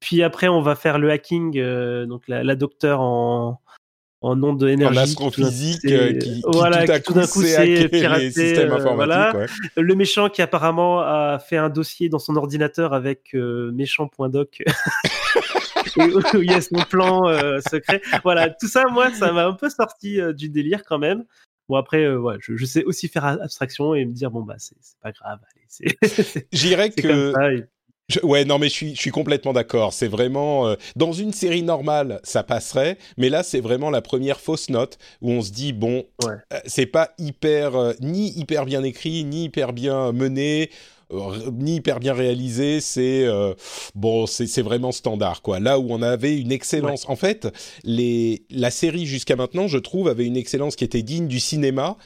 puis 0.00 0.22
après, 0.24 0.48
on 0.48 0.60
va 0.60 0.74
faire 0.74 0.98
le 0.98 1.10
hacking, 1.10 1.60
donc 2.06 2.26
la, 2.26 2.42
la 2.42 2.56
docteure 2.56 3.00
en, 3.00 3.60
en 4.20 4.36
nom 4.36 4.52
de 4.52 4.68
énergie. 4.68 4.98
En 4.98 5.02
astrophysique 5.02 5.80
qui, 5.80 6.18
qui, 6.18 6.42
voilà, 6.46 6.84
tout, 7.00 7.18
à 7.18 7.26
coup, 7.26 7.42
c'est 7.42 7.88
les 7.88 8.30
systèmes 8.30 8.72
informatiques. 8.72 9.50
Le 9.76 9.94
méchant 9.94 10.28
qui 10.28 10.42
apparemment 10.42 11.00
a 11.00 11.38
fait 11.38 11.56
un 11.56 11.68
dossier 11.68 12.08
dans 12.08 12.18
son 12.18 12.36
ordinateur 12.36 12.92
avec 12.92 13.34
méchant.doc. 13.34 14.62
où 15.96 16.42
il 16.42 16.50
y 16.50 16.54
a 16.54 16.60
son 16.60 16.76
plan 16.88 17.22
secret. 17.70 18.00
Voilà, 18.22 18.50
tout 18.50 18.68
ça, 18.68 18.84
moi, 18.90 19.12
ça 19.12 19.32
m'a 19.32 19.46
un 19.46 19.54
peu 19.54 19.68
sorti 19.68 20.20
du 20.34 20.48
délire 20.48 20.82
quand 20.84 20.98
même. 20.98 21.24
Bon 21.68 21.76
après, 21.76 22.04
euh, 22.04 22.38
je, 22.40 22.64
sais 22.64 22.82
aussi 22.84 23.08
faire 23.08 23.26
abstraction 23.26 23.94
et 23.94 24.06
me 24.06 24.12
dire 24.12 24.30
bon 24.30 24.42
bah 24.42 24.54
c'est 24.56 24.76
pas 25.02 25.12
grave. 25.12 25.38
J'irais 26.52 26.90
que. 26.90 27.66
Ouais, 28.22 28.44
non, 28.44 28.58
mais 28.58 28.68
je 28.68 28.74
suis, 28.74 28.94
je 28.94 29.00
suis 29.00 29.10
complètement 29.10 29.52
d'accord. 29.52 29.92
C'est 29.92 30.08
vraiment 30.08 30.66
euh, 30.66 30.76
dans 30.96 31.12
une 31.12 31.32
série 31.32 31.62
normale, 31.62 32.20
ça 32.22 32.42
passerait, 32.42 32.98
mais 33.16 33.28
là, 33.28 33.42
c'est 33.42 33.60
vraiment 33.60 33.90
la 33.90 34.02
première 34.02 34.40
fausse 34.40 34.70
note 34.70 34.98
où 35.20 35.30
on 35.30 35.42
se 35.42 35.52
dit 35.52 35.72
bon, 35.72 36.04
euh, 36.24 36.36
c'est 36.66 36.86
pas 36.86 37.10
hyper 37.18 37.94
ni 38.00 38.30
hyper 38.38 38.64
bien 38.64 38.82
écrit, 38.82 39.24
ni 39.24 39.44
hyper 39.44 39.72
bien 39.72 40.12
mené. 40.12 40.70
Euh, 41.10 41.50
ni 41.52 41.76
hyper 41.76 42.00
bien 42.00 42.12
réalisé, 42.12 42.80
c'est 42.80 43.24
euh, 43.24 43.54
bon, 43.94 44.26
c'est 44.26 44.60
vraiment 44.60 44.92
standard 44.92 45.40
quoi. 45.40 45.58
Là 45.58 45.78
où 45.78 45.86
on 45.90 46.02
avait 46.02 46.38
une 46.38 46.52
excellence, 46.52 47.08
en 47.08 47.16
fait, 47.16 47.48
les 47.82 48.42
la 48.50 48.70
série 48.70 49.06
jusqu'à 49.06 49.36
maintenant, 49.36 49.68
je 49.68 49.78
trouve, 49.78 50.08
avait 50.08 50.26
une 50.26 50.36
excellence 50.36 50.76
qui 50.76 50.84
était 50.84 51.02
digne 51.02 51.26
du 51.26 51.40
cinéma. 51.40 51.96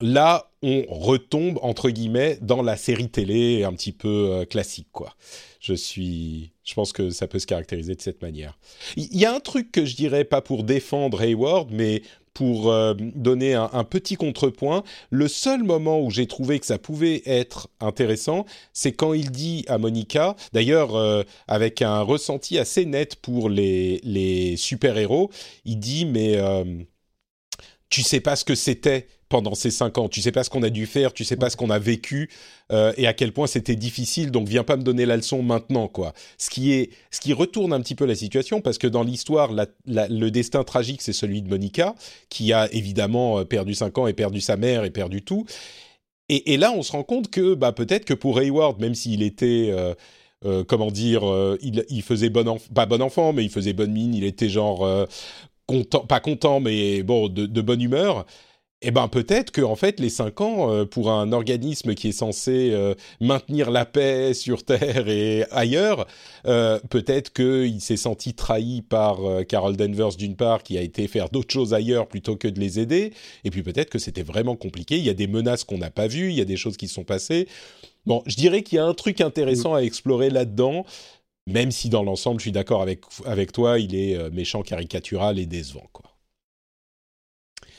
Là, 0.00 0.50
on 0.60 0.84
retombe 0.88 1.58
entre 1.62 1.88
guillemets 1.88 2.38
dans 2.42 2.62
la 2.62 2.76
série 2.76 3.08
télé 3.08 3.62
un 3.64 3.72
petit 3.72 3.92
peu 3.92 4.30
euh, 4.32 4.44
classique 4.44 4.88
quoi. 4.92 5.14
Je 5.60 5.72
suis, 5.72 6.52
je 6.64 6.74
pense 6.74 6.92
que 6.92 7.10
ça 7.10 7.28
peut 7.28 7.38
se 7.38 7.46
caractériser 7.46 7.94
de 7.94 8.00
cette 8.00 8.20
manière. 8.20 8.58
Il 8.96 9.16
y 9.16 9.24
a 9.24 9.32
un 9.32 9.40
truc 9.40 9.70
que 9.70 9.84
je 9.84 9.94
dirais 9.94 10.24
pas 10.24 10.42
pour 10.42 10.64
défendre 10.64 11.22
Hayward, 11.22 11.70
mais 11.70 12.02
pour 12.34 12.72
euh, 12.72 12.94
donner 12.98 13.54
un, 13.54 13.84
petit 13.84 14.16
contrepoint, 14.16 14.82
le 15.10 15.28
seul 15.28 15.62
moment 15.62 16.00
où 16.00 16.10
j'ai 16.10 16.26
trouvé 16.26 16.58
que 16.58 16.66
ça 16.66 16.78
pouvait 16.78 17.22
être 17.24 17.68
intéressant, 17.78 18.44
c'est 18.72 18.90
quand 18.90 19.14
il 19.14 19.30
dit 19.30 19.64
à 19.68 19.78
Monica, 19.78 20.34
d'ailleurs 20.52 20.96
euh, 20.96 21.22
avec 21.46 21.80
un 21.80 22.00
ressenti 22.00 22.58
assez 22.58 22.86
net 22.86 23.14
pour 23.16 23.48
les, 23.48 24.56
super-héros, 24.56 25.30
il 25.64 25.78
dit 25.78 26.06
mais 26.06 26.36
tu 27.88 28.02
sais 28.02 28.20
pas 28.20 28.34
ce 28.34 28.44
que 28.44 28.56
c'était 28.56 29.06
pendant 29.34 29.56
ces 29.56 29.72
cinq 29.72 29.98
ans. 29.98 30.08
Tu 30.08 30.20
sais 30.20 30.30
pas 30.30 30.44
ce 30.44 30.50
qu'on 30.50 30.62
a 30.62 30.70
dû 30.70 30.86
faire, 30.86 31.12
tu 31.12 31.24
sais 31.24 31.34
pas 31.34 31.50
ce 31.50 31.56
qu'on 31.56 31.70
a 31.70 31.80
vécu 31.80 32.30
euh, 32.70 32.92
et 32.96 33.08
à 33.08 33.12
quel 33.12 33.32
point 33.32 33.48
c'était 33.48 33.74
difficile. 33.74 34.30
Donc 34.30 34.46
viens 34.46 34.62
pas 34.62 34.76
me 34.76 34.84
donner 34.84 35.06
la 35.06 35.16
leçon 35.16 35.42
maintenant, 35.42 35.88
quoi. 35.88 36.12
Ce 36.38 36.50
qui 36.50 36.72
est, 36.72 36.90
ce 37.10 37.18
qui 37.18 37.32
retourne 37.32 37.72
un 37.72 37.80
petit 37.80 37.96
peu 37.96 38.04
la 38.04 38.14
situation 38.14 38.60
parce 38.60 38.78
que 38.78 38.86
dans 38.86 39.02
l'histoire, 39.02 39.50
le 39.86 40.28
destin 40.28 40.62
tragique 40.62 41.02
c'est 41.02 41.12
celui 41.12 41.42
de 41.42 41.48
Monica 41.48 41.96
qui 42.28 42.52
a 42.52 42.72
évidemment 42.72 43.40
euh, 43.40 43.44
perdu 43.44 43.74
cinq 43.74 43.98
ans 43.98 44.06
et 44.06 44.12
perdu 44.12 44.40
sa 44.40 44.56
mère 44.56 44.84
et 44.84 44.90
perdu 44.90 45.22
tout. 45.22 45.46
Et, 46.28 46.56
là, 46.56 46.72
on 46.72 46.82
se 46.82 46.92
rend 46.92 47.02
compte 47.02 47.28
que 47.28 47.54
bah, 47.54 47.72
peut-être 47.72 48.04
que 48.04 48.14
pour 48.14 48.38
Hayward, 48.38 48.80
même 48.80 48.94
s'il 48.94 49.24
était 49.24 49.74
euh, 50.44 50.62
comment 50.64 50.92
dire, 50.92 51.22
il, 51.60 52.02
faisait 52.02 52.30
bon 52.30 52.48
enfant, 52.48 52.72
pas 52.72 52.86
bon 52.86 53.02
enfant, 53.02 53.32
mais 53.32 53.42
il 53.42 53.50
faisait 53.50 53.72
bonne 53.72 53.92
mine, 53.92 54.14
il 54.14 54.22
était 54.22 54.48
genre 54.48 55.08
content, 55.66 56.06
pas 56.06 56.20
content, 56.20 56.60
mais 56.60 57.02
bon, 57.02 57.28
de, 57.28 57.46
de 57.46 57.60
bonne 57.60 57.82
humeur 57.82 58.26
eh 58.86 58.90
ben 58.90 59.08
peut-être 59.08 59.50
que 59.50 59.62
en 59.62 59.76
fait 59.76 59.98
les 59.98 60.10
cinq 60.10 60.42
ans 60.42 60.70
euh, 60.70 60.84
pour 60.84 61.10
un 61.10 61.32
organisme 61.32 61.94
qui 61.94 62.08
est 62.08 62.12
censé 62.12 62.70
euh, 62.72 62.94
maintenir 63.18 63.70
la 63.70 63.86
paix 63.86 64.34
sur 64.34 64.62
Terre 64.62 65.08
et 65.08 65.44
ailleurs, 65.50 66.06
euh, 66.46 66.78
peut-être 66.90 67.32
qu'il 67.32 67.80
s'est 67.80 67.96
senti 67.96 68.34
trahi 68.34 68.82
par 68.82 69.20
Carol 69.48 69.76
Danvers 69.76 70.16
d'une 70.16 70.36
part, 70.36 70.62
qui 70.62 70.76
a 70.76 70.82
été 70.82 71.08
faire 71.08 71.30
d'autres 71.30 71.52
choses 71.52 71.72
ailleurs 71.72 72.06
plutôt 72.06 72.36
que 72.36 72.46
de 72.46 72.60
les 72.60 72.78
aider, 72.78 73.14
et 73.44 73.50
puis 73.50 73.62
peut-être 73.62 73.88
que 73.88 73.98
c'était 73.98 74.22
vraiment 74.22 74.54
compliqué. 74.54 74.98
Il 74.98 75.04
y 75.04 75.10
a 75.10 75.14
des 75.14 75.28
menaces 75.28 75.64
qu'on 75.64 75.78
n'a 75.78 75.90
pas 75.90 76.06
vues, 76.06 76.28
il 76.28 76.36
y 76.36 76.42
a 76.42 76.44
des 76.44 76.58
choses 76.58 76.76
qui 76.76 76.88
sont 76.88 77.04
passées. 77.04 77.48
Bon, 78.04 78.22
je 78.26 78.36
dirais 78.36 78.62
qu'il 78.62 78.76
y 78.76 78.78
a 78.78 78.84
un 78.84 78.92
truc 78.92 79.22
intéressant 79.22 79.74
à 79.74 79.80
explorer 79.80 80.28
là-dedans. 80.28 80.84
Même 81.46 81.70
si 81.70 81.88
dans 81.88 82.02
l'ensemble, 82.02 82.40
je 82.40 82.44
suis 82.44 82.52
d'accord 82.52 82.82
avec, 82.82 83.00
avec 83.24 83.52
toi, 83.52 83.78
il 83.78 83.94
est 83.94 84.30
méchant, 84.30 84.62
caricatural 84.62 85.38
et 85.38 85.46
décevant. 85.46 85.88
Quoi. 85.92 86.10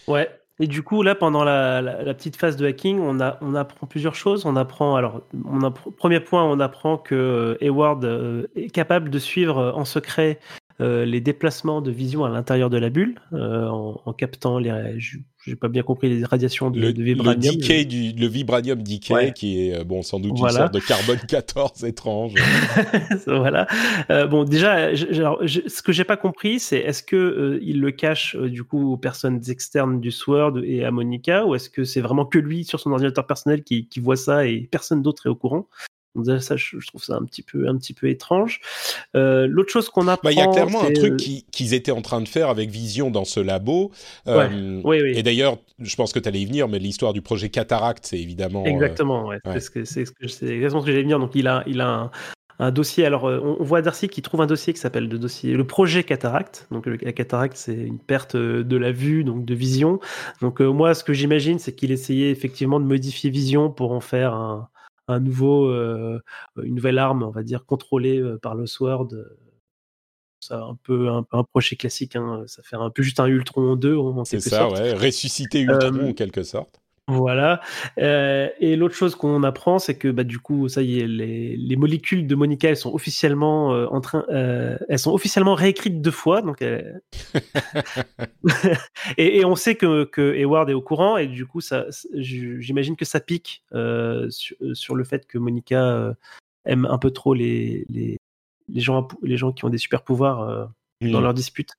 Ouais, 0.07 0.29
et 0.59 0.67
du 0.67 0.83
coup, 0.83 1.03
là, 1.03 1.15
pendant 1.15 1.43
la, 1.43 2.13
petite 2.13 2.37
phase 2.37 2.55
de 2.55 2.65
hacking, 2.65 2.99
on, 2.99 3.19
apprend 3.19 3.87
plusieurs 3.87 4.15
choses. 4.15 4.45
On 4.45 4.55
apprend, 4.55 4.95
alors, 4.95 5.21
on 5.43 5.69
premier 5.71 6.21
point, 6.21 6.45
on 6.45 6.59
apprend 6.61 6.97
que 6.97 7.57
Hayward 7.59 8.05
euh, 8.05 8.47
est 8.55 8.69
capable 8.69 9.09
de 9.09 9.19
suivre 9.19 9.57
euh, 9.57 9.71
en 9.73 9.83
secret 9.83 10.39
euh, 10.81 11.05
les 11.05 11.21
déplacements 11.21 11.81
de 11.81 11.89
vision 11.89 12.25
à 12.25 12.29
l'intérieur 12.29 12.69
de 12.69 12.77
la 12.77 12.89
bulle 12.89 13.15
euh, 13.31 13.65
en, 13.67 14.01
en, 14.05 14.13
captant 14.13 14.59
les. 14.59 14.97
J'ai 15.45 15.55
pas 15.55 15.69
bien 15.69 15.83
compris 15.83 16.09
les 16.09 16.25
radiations 16.25 16.69
de, 16.69 16.81
le, 16.81 16.91
de 16.91 17.01
vibranium. 17.01 17.55
Le, 17.55 17.85
du, 17.85 18.11
le 18.11 18.27
vibranium 18.27 18.83
decay 18.83 19.31
qui 19.33 19.67
est 19.67 19.79
euh, 19.79 19.83
bon 19.85 20.01
sans 20.01 20.19
doute 20.19 20.38
une 20.38 20.49
sorte 20.49 20.73
de 20.73 20.79
carbone 20.79 21.19
14 21.27 21.85
étrange. 21.85 22.33
voilà. 23.27 23.67
Euh, 24.09 24.27
bon 24.27 24.43
déjà, 24.43 24.93
ce 24.95 25.81
que 25.81 25.93
j'ai 25.93 26.03
pas 26.03 26.17
compris, 26.17 26.59
c'est 26.59 26.79
est-ce 26.79 27.03
que 27.03 27.57
il 27.61 27.79
le 27.79 27.91
cache 27.91 28.35
du 28.35 28.65
coup 28.65 28.91
aux 28.91 28.97
personnes 28.97 29.41
externes 29.47 30.01
du 30.01 30.11
SWORD 30.11 30.61
et 30.65 30.83
à 30.83 30.91
Monica, 30.91 31.45
ou 31.45 31.55
est-ce 31.55 31.69
que 31.69 31.85
c'est 31.85 32.01
vraiment 32.01 32.25
que 32.25 32.39
lui 32.39 32.65
sur 32.65 32.81
son 32.81 32.91
ordinateur 32.91 33.25
personnel 33.25 33.63
qui, 33.63 33.88
qui 33.88 34.01
voit 34.01 34.17
ça 34.17 34.45
et 34.45 34.67
personne 34.69 35.01
d'autre 35.01 35.27
est 35.27 35.29
au 35.29 35.35
courant? 35.35 35.69
Ça, 36.39 36.56
je, 36.56 36.78
trouve 36.88 37.04
ça 37.04 37.15
un 37.15 37.23
petit 37.23 37.41
peu, 37.41 37.67
un 37.67 37.78
petit 37.78 37.93
peu 37.93 38.10
étrange. 38.10 38.62
Euh, 39.15 39.47
L'autre 39.47 39.71
chose 39.71 39.89
qu'on 39.89 40.08
apprend, 40.08 40.30
bah, 40.30 40.32
il 40.32 40.38
y 40.38 40.41
a 40.41 40.47
clairement 40.47 40.84
un 40.84 40.91
truc 40.91 41.17
qu'ils 41.17 41.73
étaient 41.73 41.91
en 41.91 42.01
train 42.01 42.21
de 42.21 42.28
faire 42.28 42.49
avec 42.49 42.69
Vision 42.69 43.12
dans 43.12 43.25
ce 43.25 43.39
labo. 43.39 43.91
Euh, 44.28 44.82
oui, 44.84 45.01
oui. 45.01 45.13
Et 45.15 45.23
d'ailleurs, 45.23 45.58
je 45.80 45.95
pense 45.95 46.13
que 46.13 46.19
tu 46.19 46.30
allais 46.30 46.41
y 46.41 46.45
venir, 46.45 46.67
mais 46.67 46.80
l'histoire 46.80 47.13
du 47.13 47.21
projet 47.21 47.49
Cataract, 47.49 48.06
c'est 48.06 48.19
évidemment. 48.19 48.63
Euh, 48.63 48.69
exactement, 48.69 49.28
ouais. 49.28 49.39
c'est 49.60 50.01
exactement 50.01 50.82
ce 50.82 50.86
que 50.86 50.91
j'allais 50.91 51.04
venir. 51.04 51.19
Donc 51.19 51.32
il 51.36 51.47
a, 51.47 51.63
il 51.67 51.82
a 51.82 51.88
un, 51.88 52.12
un 52.60 52.71
dossier. 52.71 53.06
Alors, 53.06 53.25
on, 53.25 53.63
voit 53.63 53.82
Darcy 53.82 54.08
qui 54.08 54.21
trouve 54.21 54.41
un 54.41 54.47
dossier 54.47 54.73
qui 54.73 54.80
s'appelle 54.80 55.10
le 55.10 55.19
dossier, 55.19 55.54
le 55.54 55.67
projet 55.67 56.04
cataracte. 56.04 56.67
Donc, 56.71 56.86
la 56.86 57.12
cataracte, 57.12 57.58
c'est 57.58 57.73
une 57.73 57.99
perte 57.99 58.38
de 58.38 58.78
la 58.78 58.91
vue, 58.91 59.23
donc 59.25 59.43
de 59.43 59.54
vision. 59.54 59.99
Donc, 60.41 60.62
moi, 60.62 60.93
ce 60.93 61.04
que 61.04 61.12
j'imagine, 61.12 61.60
c'est 61.60 61.75
qu'il 61.75 61.91
essayait 61.91 62.30
effectivement 62.30 62.80
de 62.80 62.86
modifier 62.86 63.30
vision 63.30 63.69
pour 63.69 63.91
en 63.91 63.99
faire 63.99 64.34
un, 64.34 64.69
un 65.07 65.19
nouveau, 65.19 65.67
euh, 65.67 66.19
une 66.61 66.75
nouvelle 66.75 66.97
arme, 66.97 67.23
on 67.23 67.29
va 67.29 67.43
dire, 67.43 67.65
contrôlée 67.65 68.19
euh, 68.19 68.37
par 68.37 68.55
le 68.55 68.65
Sword. 68.65 69.09
Euh, 69.13 69.37
ça 70.39 70.61
un 70.61 70.75
peu 70.75 71.09
un, 71.09 71.25
un 71.31 71.43
projet 71.43 71.75
classique, 71.75 72.15
hein, 72.15 72.43
ça 72.45 72.61
fait 72.61 72.75
un 72.75 72.89
peu 72.91 73.01
juste 73.01 73.19
un 73.19 73.25
Ultron 73.25 73.75
2 73.75 73.97
C'est 74.25 74.39
ça, 74.39 74.69
ouais, 74.69 74.93
ressusciter 74.93 75.61
Ultron 75.61 76.09
en 76.09 76.13
quelque 76.13 76.43
sorte. 76.43 76.81
Voilà. 77.07 77.61
Euh, 77.99 78.49
et 78.59 78.75
l'autre 78.75 78.95
chose 78.95 79.13
qu'on 79.13 79.43
apprend, 79.43 79.77
c'est 79.77 79.95
que 79.95 80.07
bah, 80.07 80.23
du 80.23 80.39
coup, 80.39 80.67
ça 80.69 80.81
y 80.81 80.99
est, 80.99 81.07
les, 81.07 81.55
les 81.55 81.75
molécules 81.75 82.25
de 82.25 82.33
Monica, 82.33 82.67
elles 82.67 82.77
sont 82.77 82.95
officiellement 82.95 83.75
euh, 83.75 83.85
en 83.91 84.01
train, 84.01 84.25
euh, 84.29 84.75
elles 84.89 84.97
sont 84.97 85.13
officiellement 85.13 85.53
réécrites 85.53 86.01
deux 86.01 86.09
fois. 86.09 86.41
Donc, 86.41 86.63
et, 86.63 86.81
et, 89.17 89.45
on 89.45 89.55
sait 89.55 89.75
que, 89.75 90.05
que 90.05 90.33
Hayward 90.33 90.67
est 90.71 90.73
au 90.73 90.81
courant, 90.81 91.17
et 91.17 91.27
du 91.27 91.45
coup, 91.45 91.61
ça, 91.61 91.85
j'imagine 92.15 92.95
que 92.95 93.05
ça 93.05 93.19
pique 93.19 93.63
sur, 94.29 94.55
sur, 94.73 94.95
le 94.95 95.03
fait 95.03 95.27
que 95.27 95.37
Monica 95.37 96.15
aime 96.65 96.85
un 96.85 96.97
peu 96.97 97.11
trop 97.11 97.35
les, 97.35 97.85
les, 97.87 98.17
les, 98.67 98.81
gens, 98.81 99.07
les 99.21 99.37
gens 99.37 99.51
qui 99.51 99.63
ont 99.63 99.69
des 99.69 99.77
super 99.77 100.01
pouvoirs. 100.01 100.71
dans 101.01 101.21
leur 101.21 101.35
dispute. 101.35 101.73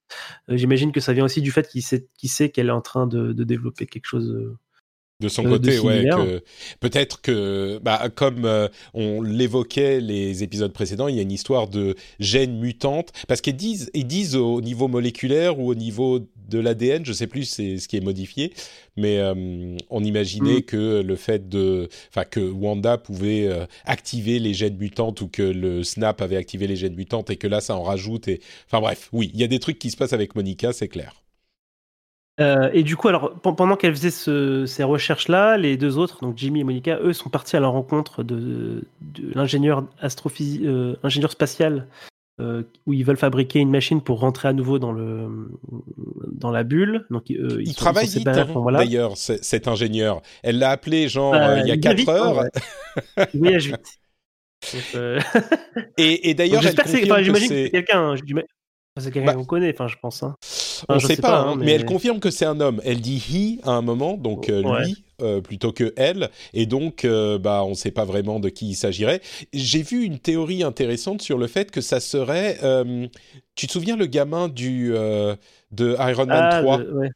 J'imagine 0.48 0.92
que 0.92 1.00
ça 1.00 1.12
vient 1.12 1.24
aussi 1.24 1.42
du 1.42 1.50
fait 1.50 1.68
qu'il 1.68 1.82
sait 1.82 2.50
qu'elle 2.50 2.68
est 2.68 2.70
en 2.70 2.80
train 2.80 3.08
de, 3.08 3.32
de 3.32 3.42
développer 3.42 3.86
quelque 3.86 4.06
chose 4.06 4.56
de 5.20 5.29
son 5.29 5.44
côté, 5.44 5.79
ouais, 5.79 6.05
que 6.05 6.42
peut-être 6.81 7.22
que, 7.22 7.79
bah, 7.83 8.09
comme 8.14 8.44
euh, 8.44 8.68
on 8.92 9.22
l'évoquait 9.22 10.00
les 10.00 10.42
épisodes 10.42 10.72
précédents, 10.72 11.09
il 11.09 11.16
y 11.16 11.18
a 11.18 11.22
une 11.22 11.33
histoire 11.33 11.68
de 11.68 11.94
gènes 12.20 12.59
mutantes, 12.59 13.12
parce 13.26 13.40
qu'ils 13.40 13.57
disent, 13.57 13.90
ils 13.94 14.07
disent 14.07 14.37
au 14.37 14.61
niveau 14.61 14.88
moléculaire 14.88 15.59
ou 15.59 15.70
au 15.70 15.74
niveau 15.74 16.20
de 16.48 16.59
l'ADN, 16.59 17.05
je 17.05 17.14
sais 17.14 17.26
plus 17.26 17.44
c'est 17.44 17.79
ce 17.79 17.88
qui 17.88 17.96
est 17.96 18.02
modifié, 18.02 18.52
mais 18.98 19.18
euh, 19.18 19.76
on 19.88 20.05
imaginait 20.05 20.59
mm. 20.59 20.62
que 20.62 21.00
le 21.00 21.16
fait 21.16 21.48
de, 21.48 21.88
enfin 22.11 22.24
que 22.24 22.40
Wanda 22.40 22.98
pouvait 22.98 23.46
euh, 23.46 23.64
activer 23.87 24.38
les 24.38 24.52
gènes 24.52 24.76
mutantes 24.76 25.22
ou 25.22 25.29
que 25.29 25.42
le 25.42 25.83
Snap 25.83 26.20
avait 26.20 26.37
activé 26.37 26.66
les 26.66 26.76
gènes 26.76 26.94
mutantes 26.94 27.31
et 27.31 27.37
que 27.37 27.46
là 27.46 27.62
ça 27.62 27.74
en 27.74 27.83
rajoute 27.83 28.29
et, 28.29 28.40
enfin 28.66 28.81
bref, 28.81 29.09
oui, 29.12 29.31
il 29.33 29.40
y 29.40 29.44
a 29.44 29.48
des 29.48 29.61
trucs 29.61 29.79
qui 29.79 29.90
se 29.90 29.96
passent 29.96 30.12
avec 30.12 30.35
Monica, 30.35 30.74
c'est 30.74 30.88
clair. 30.88 31.14
Euh, 32.38 32.68
et 32.72 32.83
du 32.83 32.96
coup, 32.96 33.09
alors 33.09 33.35
pendant 33.40 33.77
qu'elle 33.77 33.94
faisait 33.94 34.11
ce, 34.11 34.66
ces 34.66 34.85
recherches-là, 34.85 35.57
les 35.57 35.77
deux 35.77 35.96
autres, 35.96 36.20
donc 36.20 36.37
Jimmy 36.37 36.61
et 36.61 36.64
Monica, 36.64 36.99
eux, 37.01 37.12
sont 37.14 37.31
partis 37.31 37.57
à 37.57 37.61
la 37.61 37.68
rencontre 37.68 38.22
de, 38.22 38.85
de 39.01 39.33
l'ingénieur 39.35 39.85
euh, 40.03 40.97
ingénieur 41.03 41.30
spatial, 41.30 41.87
euh, 42.39 42.62
où 42.87 42.93
ils 42.93 43.07
veulent 43.07 43.16
fabriquer 43.16 43.61
une 43.61 43.70
machine 43.70 44.03
pour 44.03 44.20
rentrer 44.20 44.49
à 44.49 44.53
nouveau 44.53 44.78
dans 44.78 44.93
le 44.93 45.51
dans 46.30 46.51
la 46.51 46.62
bulle. 46.62 47.07
Donc, 47.09 47.30
ils, 47.30 47.62
il 47.64 47.74
travaille 47.74 48.07
vite, 48.07 48.28
hein, 48.28 48.47
d'ailleurs, 48.70 49.16
cet 49.16 49.66
ingénieur. 49.66 50.20
Elle 50.43 50.59
l'a 50.59 50.70
appelé 50.70 51.09
genre 51.09 51.32
bah, 51.32 51.61
il 51.61 51.68
y 51.68 51.72
a 51.72 51.78
4 51.78 52.09
heures. 52.11 52.37
Ouais. 52.37 53.26
il 53.32 53.41
voyage 53.41 53.68
vite. 53.68 53.99
et, 55.97 56.28
et 56.28 56.34
d'ailleurs, 56.34 56.61
j'espère 56.61 56.84
que 56.84 56.91
c'est, 56.91 57.05
j'imagine 57.24 57.49
que 57.49 57.70
c'est 59.01 59.11
quelqu'un. 59.12 59.26
Quelqu'un 59.26 59.38
qu'on 59.40 59.44
connaît, 59.44 59.72
enfin, 59.72 59.88
je 59.88 59.97
pense. 60.01 60.22
Hein. 60.22 60.34
on 60.88 60.94
ne 60.94 60.99
sait 61.01 61.16
sais 61.16 61.22
pas, 61.22 61.28
pas, 61.30 61.38
hein, 61.40 61.53
hein, 61.53 61.57
mais... 61.57 61.66
mais- 61.66 61.72
elle 61.72 61.84
confirme 61.84 62.20
que 62.20 62.30
c'est 62.30 62.44
un 62.47 62.61
homme. 62.61 62.80
Elle 62.84 63.01
dit 63.01 63.18
he 63.18 63.66
à 63.66 63.72
un 63.72 63.82
moment, 63.82 64.16
donc 64.16 64.49
euh, 64.49 64.62
Ouais. 64.62 64.84
lui 64.86 65.05
euh, 65.22 65.40
plutôt 65.40 65.72
que 65.72 65.94
elle, 65.97 66.30
et 66.53 66.66
donc 66.66 67.05
euh, 67.07 67.38
bah 67.38 67.62
on 67.64 67.70
ne 67.70 67.74
sait 67.74 67.90
pas 67.90 68.05
vraiment 68.05 68.38
de 68.38 68.49
qui 68.51 68.68
il 68.70 68.74
s'agirait. 68.74 69.20
J'ai 69.55 69.82
vu 69.82 70.05
une 70.05 70.18
théorie 70.18 70.62
intéressante 70.62 71.22
sur 71.22 71.38
le 71.38 71.47
fait 71.47 71.70
que 71.70 71.80
ça 71.80 72.01
serait. 72.01 72.59
tu 73.55 73.66
te 73.66 73.72
souviens 73.72 73.97
le 73.97 74.07
gamin 74.07 74.49
du 74.49 74.90
de 74.90 75.97
Iron 76.11 76.26
Man 76.26 76.49
Ah, 76.53 76.61
3 76.62 76.78
de- 76.78 76.92
ouais. 76.92 77.11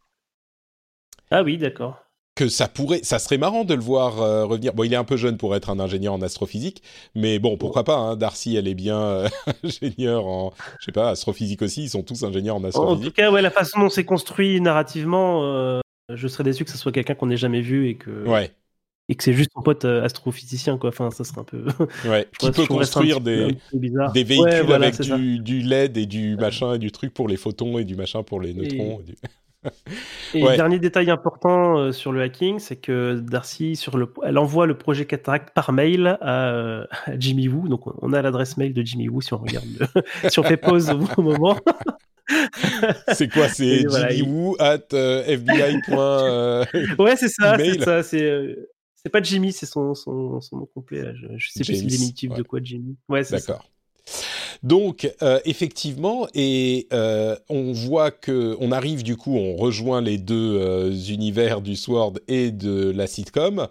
Ah 1.31 1.43
oui, 1.43 1.59
d'accord. 1.59 1.99
Que 2.41 2.49
ça 2.49 2.68
pourrait, 2.68 3.01
ça 3.03 3.18
serait 3.18 3.36
marrant 3.38 3.64
de 3.64 3.74
le 3.74 3.82
voir 3.82 4.20
euh, 4.22 4.45
revenir. 4.47 4.72
Bon, 4.72 4.82
il 4.84 4.93
est 4.93 4.97
un 4.97 5.05
peu 5.05 5.16
jeune 5.16 5.36
pour 5.36 5.55
être 5.55 5.68
un 5.70 5.78
ingénieur 5.78 6.14
en 6.14 6.22
astrophysique, 6.22 6.82
mais 7.14 7.38
bon, 7.38 7.57
pourquoi 7.59 7.84
pas. 7.84 7.97
Hein, 7.97 8.16
Darcy, 8.16 8.57
elle 8.57 8.66
est 8.66 8.74
bien 8.74 8.99
euh, 8.99 9.28
ingénieure 9.62 10.26
en, 10.26 10.53
je 10.80 10.86
sais 10.86 10.93
pas, 10.93 11.11
astrophysique 11.11 11.61
aussi. 11.62 11.82
Ils 11.84 11.91
sont 11.91 12.03
tous 12.03 12.22
ingénieurs 12.24 12.57
en 12.57 12.64
En, 12.64 12.68
en 12.68 12.97
tout 13.01 13.09
astrophysique. 13.09 13.14
cas, 13.16 13.30
ouais, 13.30 13.43
la 13.43 13.51
façon 13.51 13.78
dont 13.80 13.91
c'est 13.91 14.05
construit 14.05 14.61
narrativement, 14.61 15.45
euh, 15.45 15.80
je 16.12 16.26
serais 16.28 16.45
déçu 16.45 16.64
que 16.64 16.70
ce 16.70 16.78
soit 16.78 16.93
quelqu'un 16.93 17.14
qu'on 17.14 17.26
n'ait 17.26 17.36
jamais 17.36 17.61
vu 17.61 17.88
et 17.88 17.97
que, 17.97 18.26
Ouais, 18.26 18.51
et 19.11 19.14
que 19.16 19.22
c'est 19.24 19.32
juste 19.34 19.51
son 19.55 19.62
pote 19.62 19.84
euh, 19.84 20.03
astrophysicien, 20.05 20.78
quoi. 20.78 20.88
Enfin, 20.91 21.11
ça 21.11 21.24
serait 21.24 21.41
un 21.41 21.45
peu. 21.45 21.64
ouais. 22.09 22.26
Qui 22.38 22.51
peut 22.53 22.66
construire 22.66 23.20
des 23.20 23.55
peu 23.70 24.20
véhicules 24.22 24.41
Ouais, 24.41 24.62
voilà, 24.62 24.86
avec 24.86 25.01
du, 25.01 25.38
du 25.41 25.61
LED 25.61 25.97
et 25.99 26.07
du 26.07 26.36
machin 26.36 26.74
et 26.74 26.78
du 26.78 26.91
truc 26.91 27.12
pour 27.12 27.28
les 27.28 27.36
photons 27.36 27.78
et 27.78 27.84
du 27.84 27.97
machin 27.97 28.22
pour 28.22 28.41
les 28.41 28.55
neutrons. 28.55 29.01
et 29.01 29.05
du- 29.05 29.16
Et 30.35 30.43
Ouais. 30.43 30.57
dernier 30.57 30.79
détail 30.79 31.11
important 31.11 31.79
euh, 31.79 31.93
sur 31.93 32.13
le 32.13 32.23
hacking, 32.23 32.59
c'est 32.59 32.77
que 32.77 33.15
Darcy, 33.21 33.77
sur 33.77 33.99
le, 33.99 34.13
elle 34.25 34.39
envoie 34.39 34.67
le 34.67 34.77
projet 34.79 35.05
Cataract 35.07 35.51
par 35.55 35.73
mail 35.73 36.17
à, 36.21 36.51
euh, 36.55 36.87
à 37.05 37.19
Jimmy 37.19 37.49
Woo. 37.49 37.69
Donc, 37.69 37.83
on 38.03 38.13
a 38.13 38.23
l'adresse 38.23 38.57
mail 38.57 38.73
de 38.73 38.83
Jimmy 38.83 39.09
Woo 39.09 39.21
si 39.21 39.35
on 39.35 39.39
regarde, 39.39 39.67
le- 39.79 40.03
si 40.31 40.39
on 40.39 40.43
fait 40.43 40.57
pause 40.57 40.91
au 40.91 40.99
bon 40.99 41.23
moment. 41.23 41.59
C'est 43.13 43.29
quoi 43.29 43.49
C'est 43.49 43.85
voilà, 43.89 44.09
Jimmy 44.11 44.29
il- 44.29 44.33
Woo 44.33 44.57
at 44.61 44.79
euh, 44.95 45.25
FBI. 45.25 45.81
Ouais, 46.99 47.17
c'est 47.17 47.29
ça, 47.29 47.57
c'est 47.59 47.81
ça. 47.83 48.03
C'est 48.03 48.57
c'est 49.03 49.09
pas 49.09 49.23
Jimmy, 49.23 49.53
c'est 49.53 49.67
son, 49.67 49.95
son, 49.95 50.41
son 50.41 50.59
nom 50.59 50.67
complet. 50.67 51.03
là. 51.03 51.13
Je, 51.15 51.27
je 51.39 51.51
sais 51.51 51.61
plus 51.65 51.75
si 51.75 51.81
c'est 51.81 51.87
diminutif 51.87 52.31
ouais. 52.31 52.37
de 52.37 52.43
quoi 52.43 52.61
Jimmy. 52.63 52.97
Ouais, 53.09 53.25
c'est. 53.25 53.37
D'accord. 53.37 53.65
Donc 54.63 55.11
euh, 55.23 55.41
effectivement, 55.45 56.27
et 56.35 56.87
euh, 56.93 57.37
on 57.49 57.73
voit 57.73 58.11
que 58.11 58.57
on 58.61 58.73
arrive 58.73 59.03
du 59.03 59.17
coup, 59.17 59.35
on 59.35 59.57
rejoint 59.57 60.03
les 60.03 60.19
deux 60.19 60.59
euh, 60.61 60.93
univers 60.93 61.63
du 61.63 61.77
Sword 61.77 62.15
et 62.29 62.51
de 62.51 62.91
la 62.91 63.07
sitcom. 63.07 63.69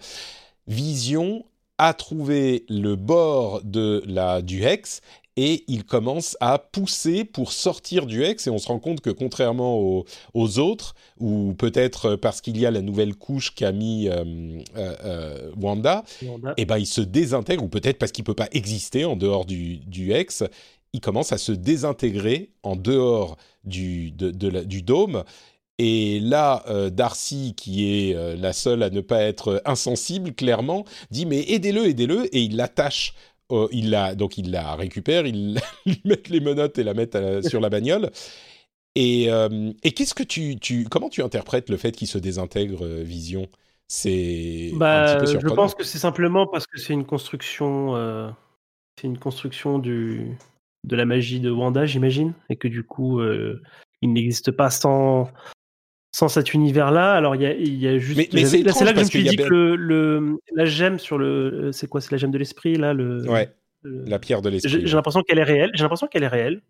Vision 0.68 1.46
a 1.78 1.94
trouvé 1.94 2.66
le 2.70 2.96
bord 2.96 3.62
de 3.64 4.04
la 4.08 4.42
du 4.42 4.64
Hex 4.64 5.02
et 5.38 5.64
il 5.68 5.86
commence 5.86 6.36
à 6.42 6.60
pousser 6.60 7.24
pour 7.24 7.54
sortir 7.54 8.06
du 8.06 8.24
Hex 8.24 8.48
et 8.48 8.50
on 8.50 8.58
se 8.58 8.68
rend 8.68 8.80
compte 8.80 9.00
que 9.00 9.10
contrairement 9.10 9.78
aux, 9.80 10.04
aux 10.34 10.60
autres 10.60 10.96
ou 11.18 11.54
peut-être 11.58 12.18
parce 12.18 12.42
qu'il 12.42 12.58
y 12.58 12.66
a 12.66 12.72
la 12.72 12.82
nouvelle 12.82 13.16
couche 13.16 13.56
qu'a 13.56 13.72
mis 13.72 14.10
euh, 14.10 14.26
euh, 14.76 14.96
euh, 15.06 15.52
Wanda, 15.58 16.04
Wanda. 16.26 16.54
eh 16.58 16.66
ben, 16.66 16.78
il 16.78 16.86
se 16.86 17.00
désintègre, 17.00 17.64
ou 17.64 17.70
peut-être 17.70 17.98
parce 17.98 18.12
qu'il 18.12 18.26
peut 18.26 18.34
pas 18.34 18.50
exister 18.52 19.06
en 19.06 19.16
dehors 19.16 19.46
du, 19.46 19.78
du 19.78 20.12
Hex, 20.12 20.44
il 20.94 21.02
commence 21.02 21.32
à 21.32 21.38
se 21.38 21.52
désintégrer 21.52 22.52
en 22.64 22.76
dehors 22.76 23.38
du, 23.64 24.12
de, 24.12 24.32
de 24.32 24.48
la- 24.48 24.64
du 24.64 24.82
dôme. 24.82 25.24
Et 25.80 26.20
là, 26.22 26.64
euh, 26.70 26.90
Darcy, 26.90 27.54
qui 27.58 28.10
est 28.10 28.16
euh, 28.16 28.36
la 28.38 28.54
seule 28.54 28.84
à 28.84 28.90
ne 28.90 29.02
pas 29.02 29.22
être 29.24 29.62
insensible, 29.66 30.34
clairement, 30.34 30.86
dit 31.12 31.26
mais 31.26 31.44
aidez-le, 31.52 31.88
aidez-le, 31.88 32.36
et 32.36 32.42
il 32.44 32.58
l'attache. 32.58 33.14
euh, 33.52 33.68
il 33.72 33.90
la, 33.92 34.16
donc 34.16 34.38
il 34.38 34.52
la 34.52 34.76
récupère, 34.76 35.26
il 35.28 35.60
lui 35.86 36.02
met 36.06 36.22
les 36.30 36.40
menottes 36.42 36.78
et 36.80 36.84
la 36.84 36.94
met 36.94 37.10
sur 37.44 37.62
la 37.62 37.70
bagnole. 37.70 38.12
Et, 38.96 39.32
euh, 39.32 39.72
et 39.84 39.92
qu'est-ce 39.94 40.14
que 40.16 40.24
tu, 40.24 40.60
tu, 40.60 40.86
comment 40.90 41.10
tu 41.10 41.22
interprètes 41.24 41.70
le 41.70 41.78
fait 41.78 41.92
qu'il 41.94 42.08
se 42.08 42.18
désintègre, 42.18 42.86
Vision? 42.88 43.48
C'est 43.88 44.84
un 44.92 45.02
Bah, 45.02 45.04
petit 45.04 45.16
peu 45.18 45.40
je 45.42 45.48
pense 45.48 45.74
que 45.74 45.84
c'est 45.84 45.98
simplement 45.98 46.46
parce 46.48 46.68
que 46.68 46.78
c'est 46.80 46.94
une 46.94 47.06
construction, 47.06 47.96
c'est 48.98 49.08
une 49.08 49.20
construction 49.20 49.80
du, 49.80 50.38
de 50.86 50.96
la 50.96 51.06
magie 51.06 51.40
de 51.40 51.52
Wanda, 51.52 51.86
j'imagine, 51.86 52.34
et 52.50 52.56
que 52.56 52.68
du 52.68 52.84
coup, 52.84 53.20
euh, 53.20 53.62
il 54.02 54.14
n'existe 54.14 54.52
pas 54.52 54.70
sans, 54.70 55.30
sans 56.14 56.28
cet 56.30 56.54
univers-là. 56.54 57.14
Alors 57.14 57.36
il 57.36 57.42
y 57.42 57.46
a, 57.46 57.54
il 57.54 57.76
y 57.76 57.88
a 57.88 57.98
juste. 57.98 58.18
Mais- 58.34 58.46
c'est 58.46 58.86
là, 58.86 58.94
que 58.94 59.00
je 59.00 59.04
me 59.04 59.10
suis 59.10 59.24
dit 59.24 59.36
que 59.36 59.44
le, 59.50 59.76
le- 59.76 60.38
la 60.56 60.66
gemme 60.66 61.00
sur 61.00 61.18
le, 61.18 61.72
c'est 61.74 61.88
quoi, 61.88 62.02
c'est 62.02 62.12
la 62.12 62.18
gemme 62.18 62.32
de 62.32 62.38
l'esprit 62.38 62.76
là, 62.76 62.94
le. 62.94 63.30
Ouais, 63.30 63.50
le- 63.84 64.04
la 64.06 64.20
pierre 64.20 64.42
de 64.42 64.50
l'esprit. 64.50 64.82
J'ai 64.88 64.96
l'impression 64.96 65.22
qu'elle 65.22 65.40
est 65.40 65.44
réelle. 65.44 65.72
J'ai 65.74 65.84
l'impression 65.84 66.08
qu'elle 66.08 66.24
est 66.24 66.28
réelle. 66.28 66.62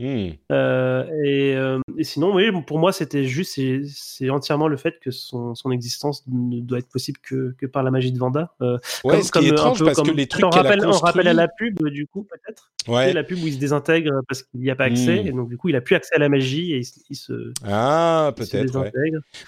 Hmm. 0.00 0.30
Euh, 0.50 1.04
et, 1.24 1.54
euh, 1.54 1.78
et 1.96 2.02
sinon, 2.02 2.34
oui, 2.34 2.50
pour 2.66 2.80
moi, 2.80 2.92
c'était 2.92 3.24
juste, 3.24 3.60
c'est- 3.86 4.28
entièrement 4.28 4.66
le 4.66 4.76
fait 4.76 4.96
que 5.00 5.12
son, 5.12 5.54
son 5.54 5.70
existence 5.70 6.24
ne 6.26 6.60
doit 6.60 6.78
être 6.78 6.88
possible 6.88 7.20
que, 7.22 7.54
que 7.58 7.66
par 7.66 7.84
la 7.84 7.92
magie 7.92 8.10
de 8.10 8.18
Vanda. 8.18 8.52
Euh, 8.60 8.78
Ouais, 9.04 9.14
comme- 9.14 9.22
ce 9.22 9.30
qui 9.30 9.38
est 9.38 9.40
comme, 9.42 9.50
un 9.50 9.52
étrange 9.52 9.78
peu 9.78 9.84
parce 9.84 9.98
que 10.00 10.06
comme- 10.08 10.16
les 10.16 10.26
trucs 10.26 10.44
on 10.44 10.48
a 10.50 10.62
rappelle, 10.62 10.84
on 10.84 10.90
rappelle 10.90 11.28
à 11.28 11.32
la 11.32 11.46
pub, 11.46 11.78
du 11.90 12.06
coup, 12.08 12.24
peut-être. 12.24 12.70
Ouais. 12.88 13.12
La 13.12 13.22
pub 13.22 13.38
où 13.42 13.46
il 13.46 13.54
se 13.54 13.58
désintègre 13.58 14.10
parce 14.28 14.42
qu'il 14.42 14.60
n'y 14.60 14.70
a 14.70 14.74
pas 14.76 14.84
accès, 14.84 15.22
Mm. 15.22 15.26
et 15.28 15.32
donc 15.32 15.48
du 15.48 15.56
coup, 15.56 15.68
il 15.68 15.76
a 15.76 15.80
plus 15.80 15.94
accès 15.94 16.14
à 16.16 16.18
la 16.18 16.28
magie 16.28 16.72
et 16.74 16.78
il, 16.78 16.84
se- 16.84 17.00
il 17.08 17.16
se, 17.16 17.52
Ah, 17.64 18.32
peut-être. 18.36 18.76
ouais. 18.78 18.92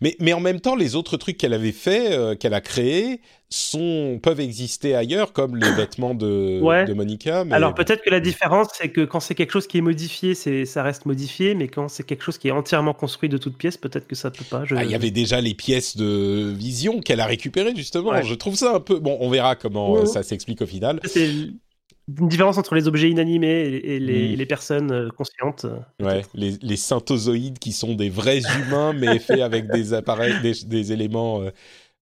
Mais, 0.01 0.17
mais 0.21 0.33
en 0.33 0.41
même 0.41 0.61
temps, 0.61 0.77
les 0.77 0.95
autres 0.95 1.17
trucs 1.17 1.37
qu'elle 1.37 1.53
avait 1.55 1.73
fait, 1.73 2.13
euh, 2.17 2.35
qu'elle 2.37 2.55
a 2.55 2.61
créés, 2.61 3.21
sont 3.49 4.19
peuvent 4.23 4.41
exister 4.41 4.97
ailleurs, 4.97 5.33
comme 5.33 5.57
les 5.57 5.71
vêtements 5.73 6.15
de, 6.15 6.61
Ouais. 6.61 6.85
de 6.85 6.95
Monica. 6.95 7.45
Mais 7.45 7.55
Alors 7.55 7.75
peut-être 7.75 8.03
que 8.03 8.11
la 8.11 8.19
différence, 8.21 8.69
c'est 8.75 8.89
que 8.89 9.03
quand 9.05 9.21
c'est 9.21 9.35
quelque 9.37 9.53
chose 9.53 9.67
qui 9.69 9.79
est 9.79 9.83
modifié, 9.83 10.35
c'est 10.37 10.65
ça 10.67 10.85
reste 10.85 11.05
modifié, 11.07 11.57
mais 11.57 11.67
quand 11.67 11.89
c'est 11.89 12.05
quelque 12.05 12.23
chose 12.23 12.39
qui 12.39 12.47
est 12.47 12.53
entièrement 12.53 12.95
construit 12.95 13.29
de 13.29 13.37
toutes 13.39 13.57
pièces, 13.57 13.77
peut-être 13.77 14.07
que 14.07 14.15
ça 14.15 14.31
peut 14.31 14.45
pas. 14.49 14.65
Je- 14.65 14.77
Ah, 14.77 14.85
il 14.85 14.91
y 14.91 14.95
avait 14.95 15.11
déjà 15.11 15.41
les 15.41 15.55
pièces 15.55 15.97
de 15.97 16.53
Vision 16.57 17.01
qu'elle 17.01 17.19
a 17.21 17.27
récupérées 17.27 17.75
justement. 17.75 18.11
Ouais. 18.11 18.23
Je 18.23 18.35
trouve 18.35 18.55
ça 18.55 18.77
un 18.77 18.81
peu. 18.81 19.01
Bon, 19.01 19.17
on 19.21 19.29
verra 19.31 19.57
comment 19.57 19.93
Ouais. 19.95 20.03
euh, 20.03 20.07
ça 20.07 20.23
s'explique 20.23 20.63
au 20.63 20.67
final. 20.67 21.01
C'est 21.05 21.29
une 21.29 22.29
différence 22.29 22.57
entre 22.57 22.77
les 22.77 22.87
objets 22.87 23.11
inanimés 23.11 23.81
et, 23.83 23.99
les, 23.99 24.29
Mm. 24.29 24.37
les 24.37 24.47
personnes 24.47 24.93
euh, 24.93 25.09
conscientes. 25.09 25.67
Ouais, 26.01 26.23
les, 26.35 26.53
les 26.63 26.77
synthozoïdes 26.77 27.59
qui 27.59 27.73
sont 27.73 27.95
des 27.95 28.11
vrais 28.11 28.43
humains, 28.61 28.93
mais 28.93 29.19
faits 29.19 29.41
avec 29.41 29.69
des 29.73 29.93
appareils, 29.93 30.41
des, 30.41 30.53
des 30.67 30.93
éléments 30.93 31.43
euh, 31.43 31.51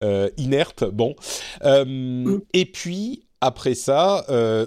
euh, 0.02 0.28
inertes. 0.36 0.84
Bon. 0.84 1.14
Euh, 1.64 2.38
Et 2.52 2.66
puis, 2.66 3.23
après 3.44 3.74
ça, 3.74 4.24
euh, 4.30 4.66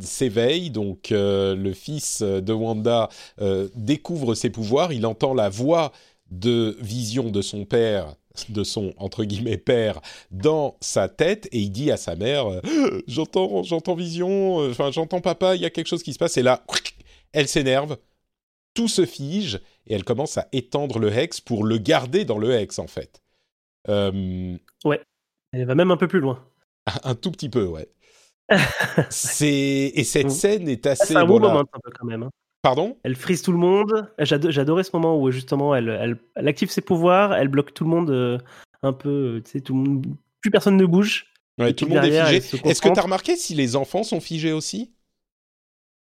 s'éveille, 0.00 0.70
donc 0.70 1.12
euh, 1.12 1.54
le 1.54 1.72
fils 1.72 2.22
de 2.22 2.52
Wanda 2.52 3.08
euh, 3.40 3.68
découvre 3.74 4.34
ses 4.34 4.50
pouvoirs, 4.50 4.92
il 4.92 5.06
entend 5.06 5.34
la 5.34 5.48
voix 5.48 5.92
de 6.30 6.76
vision 6.80 7.30
de 7.30 7.42
son 7.42 7.64
père 7.64 8.14
de 8.48 8.64
son 8.64 8.94
entre 8.96 9.24
guillemets 9.24 9.58
père 9.58 10.00
dans 10.30 10.78
sa 10.80 11.10
tête 11.10 11.46
et 11.52 11.58
il 11.58 11.70
dit 11.70 11.90
à 11.90 11.98
sa 11.98 12.16
mère 12.16 12.46
euh, 12.46 13.02
j'entends 13.06 13.62
j'entends 13.62 13.94
vision 13.94 14.56
enfin 14.70 14.90
j'entends 14.90 15.20
papa 15.20 15.54
il 15.54 15.60
y 15.60 15.66
a 15.66 15.70
quelque 15.70 15.88
chose 15.88 16.02
qui 16.02 16.14
se 16.14 16.18
passe 16.18 16.38
et 16.38 16.42
là 16.42 16.64
elle 17.34 17.46
s'énerve 17.46 17.98
tout 18.72 18.88
se 18.88 19.04
fige 19.04 19.60
et 19.86 19.94
elle 19.94 20.04
commence 20.04 20.38
à 20.38 20.48
étendre 20.52 20.98
le 20.98 21.12
hex 21.12 21.40
pour 21.40 21.64
le 21.64 21.78
garder 21.78 22.24
dans 22.24 22.38
le 22.38 22.52
hex 22.52 22.78
en 22.78 22.86
fait. 22.86 23.22
Euh, 23.88 24.56
Elle 25.52 25.66
va 25.66 25.74
même 25.74 25.90
un 25.90 25.96
peu 25.96 26.08
plus 26.08 26.20
loin. 26.20 26.42
un 27.04 27.14
tout 27.14 27.30
petit 27.30 27.48
peu 27.48 27.64
ouais 27.66 27.88
c'est 29.10 29.92
et 29.94 30.04
cette 30.04 30.26
Mm. 30.26 30.30
scène 30.30 30.68
est 30.68 30.86
assez 30.86 31.06
C'est 31.06 31.16
un 31.16 31.24
bon, 31.24 31.38
beau 31.38 31.46
là- 31.46 31.48
moment 31.54 31.60
un 31.72 31.78
peu 31.82 31.90
quand 31.98 32.04
même. 32.06 32.24
hein. 32.24 32.30
pardon? 32.62 32.96
Elle 33.02 33.16
frise 33.16 33.42
tout 33.42 33.52
le 33.52 33.58
monde. 33.58 34.08
J'ado- 34.18 34.50
J'adorais 34.50 34.84
ce 34.84 34.90
moment 34.92 35.18
où 35.20 35.30
justement 35.30 35.74
elle, 35.74 35.88
elle, 35.88 36.16
elle 36.36 36.48
active 36.48 36.70
ses 36.70 36.80
pouvoirs, 36.80 37.34
elle 37.34 37.48
bloque 37.48 37.72
tout 37.74 37.84
le 37.84 37.90
monde 37.90 38.10
euh, 38.10 38.38
un 38.82 38.92
peu. 38.92 39.40
Tu 39.44 39.50
sais, 39.52 39.60
tout 39.60 39.74
le 39.74 39.80
monde, 39.80 40.06
plus 40.40 40.50
personne 40.50 40.76
ne 40.76 40.84
bouge. 40.86 41.26
Ouais, 41.58 41.72
tout 41.72 41.86
le 41.86 41.94
monde 41.94 42.04
est 42.04 42.24
figé 42.24 42.36
est-ce 42.64 42.80
que 42.82 42.88
tu 42.92 42.98
as 42.98 43.02
remarqué 43.02 43.36
si 43.36 43.54
les 43.54 43.76
enfants 43.76 44.02
sont 44.02 44.20
figés 44.20 44.52
aussi? 44.52 44.92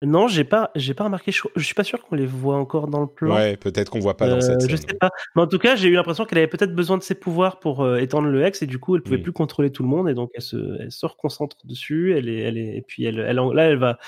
Non, 0.02 0.26
j'ai 0.28 0.44
pas, 0.44 0.70
j'ai 0.74 0.94
pas 0.94 1.04
remarqué. 1.04 1.32
Je, 1.32 1.42
je 1.54 1.62
suis 1.64 1.74
pas 1.74 1.84
sûr 1.84 2.02
qu'on 2.02 2.16
les 2.16 2.26
voit 2.26 2.56
encore 2.56 2.88
dans 2.88 3.00
le 3.00 3.06
plan. 3.06 3.34
ouais 3.36 3.56
peut-être 3.56 3.90
qu'on 3.90 4.00
voit 4.00 4.16
pas 4.16 4.28
dans 4.28 4.36
Euh, 4.36 4.40
cette 4.40 4.60
scène 4.62 4.70
je 4.70 4.76
sais 4.76 4.94
pas. 5.00 5.10
Mais 5.36 5.42
en 5.42 5.46
tout 5.46 5.58
cas, 5.58 5.76
j'ai 5.76 5.88
eu 5.88 5.94
l'impression 5.94 6.24
qu'elle 6.24 6.38
avait 6.38 6.46
peut-être 6.48 6.74
besoin 6.74 6.98
de 6.98 7.02
ses 7.02 7.14
pouvoirs 7.14 7.60
pour 7.60 7.82
euh, 7.82 7.98
étendre 7.98 8.28
le 8.28 8.42
hex 8.42 8.62
et 8.62 8.66
du 8.66 8.78
coup, 8.78 8.96
elle 8.96 9.02
pouvait 9.02 9.18
Mm. 9.18 9.22
plus 9.22 9.32
contrôler 9.32 9.70
tout 9.70 9.82
le 9.82 9.88
monde 9.88 10.08
et 10.08 10.14
donc 10.14 10.30
elle 10.34 10.42
se, 10.42 10.80
elle 10.80 10.90
se 10.92 11.06
reconcentre 11.06 11.56
dessus. 11.64 12.16
Elle 12.16 12.28
est, 12.28 12.40
elle 12.40 12.58
est, 12.58 12.76
et 12.76 12.82
puis 12.82 13.04
elle, 13.04 13.18
elle, 13.20 13.36
là, 13.36 13.64
elle 13.70 13.78
va, 13.78 13.98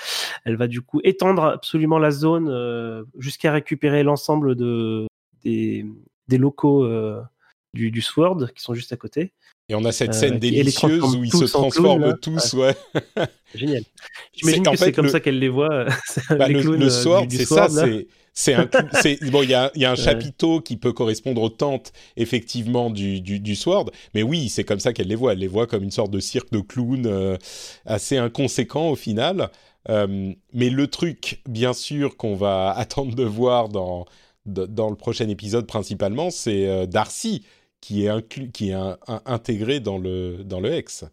elle 0.43 0.57
va 0.57 0.67
du 0.67 0.81
coup 0.81 0.99
étendre 1.03 1.43
absolument 1.43 1.97
la 1.99 2.11
zone 2.11 2.49
euh, 2.49 3.03
jusqu'à 3.17 3.51
récupérer 3.51 4.03
l'ensemble 4.03 4.55
de 4.55 5.07
des, 5.43 5.85
des 6.27 6.37
locaux 6.37 6.83
euh, 6.83 7.21
du, 7.73 7.91
du 7.91 8.01
Sword 8.01 8.51
qui 8.53 8.61
sont 8.63 8.73
juste 8.73 8.91
à 8.93 8.97
côté. 8.97 9.31
Et 9.69 9.75
on 9.75 9.83
a 9.85 9.91
cette 9.91 10.11
Euh, 10.11 10.13
scène 10.13 10.39
délicieuse 10.39 11.15
où 11.15 11.23
ils 11.23 11.31
se 11.31 11.45
transforment 11.45 12.17
tous 12.21 12.53
ouais 12.53 12.75
génial. 13.55 13.83
J'imagine 14.33 14.63
que 14.63 14.77
c'est 14.77 14.91
comme 14.91 15.05
le- 15.05 15.11
ça 15.11 15.19
qu'elle 15.19 15.39
les 15.39 15.49
voit. 15.49 15.85
Bah, 16.29 16.47
les 16.47 16.53
le, 16.55 16.61
clowns, 16.61 16.79
le 16.79 16.85
euh, 16.85 16.89
sword, 16.89 17.25
c'est 17.31 17.45
ça, 17.45 17.67
c'est 18.37 18.53
un 18.53 18.65
bon, 19.31 19.43
il 19.43 19.49
y 19.49 19.53
a, 19.53 19.71
il 19.75 19.81
y 19.81 19.85
a 19.85 19.91
un 19.91 19.95
chapiteau 19.95 20.59
qui 20.59 20.75
peut 20.77 20.91
correspondre 20.91 21.41
aux 21.41 21.49
tentes 21.49 21.93
effectivement 22.17 22.89
du, 22.89 23.21
du, 23.21 23.39
du 23.39 23.55
sword, 23.55 23.91
mais 24.13 24.23
oui, 24.23 24.49
c'est 24.49 24.65
comme 24.65 24.79
ça 24.81 24.91
qu'elle 24.93 25.07
les 25.07 25.15
voit. 25.15 25.33
Elle 25.33 25.39
les 25.39 25.47
voit 25.47 25.67
comme 25.67 25.83
une 25.83 25.91
sorte 25.91 26.11
de 26.11 26.19
cirque 26.19 26.51
de 26.51 26.59
clowns 26.59 27.05
euh, 27.07 27.37
assez 27.85 28.17
inconséquent 28.17 28.89
au 28.89 28.95
final. 28.95 29.49
mais 29.87 30.69
le 30.69 30.87
truc, 30.87 31.41
bien 31.47 31.73
sûr, 31.73 32.17
qu'on 32.17 32.35
va 32.35 32.71
attendre 32.71 33.15
de 33.15 33.23
voir 33.23 33.69
dans, 33.69 34.05
dans 34.45 34.89
le 34.89 34.95
prochain 34.95 35.29
épisode 35.29 35.65
principalement, 35.65 36.29
c'est 36.29 36.87
Darcy 36.87 37.43
qui 37.85 38.05
est, 38.05 38.09
inclus, 38.09 38.49
qui 38.49 38.71
est 38.71 38.77
intégré 39.27 39.79
dans 39.79 39.99
le, 39.99 40.43
dans 40.43 40.59
le 40.59 40.73
Hex. 40.73 41.05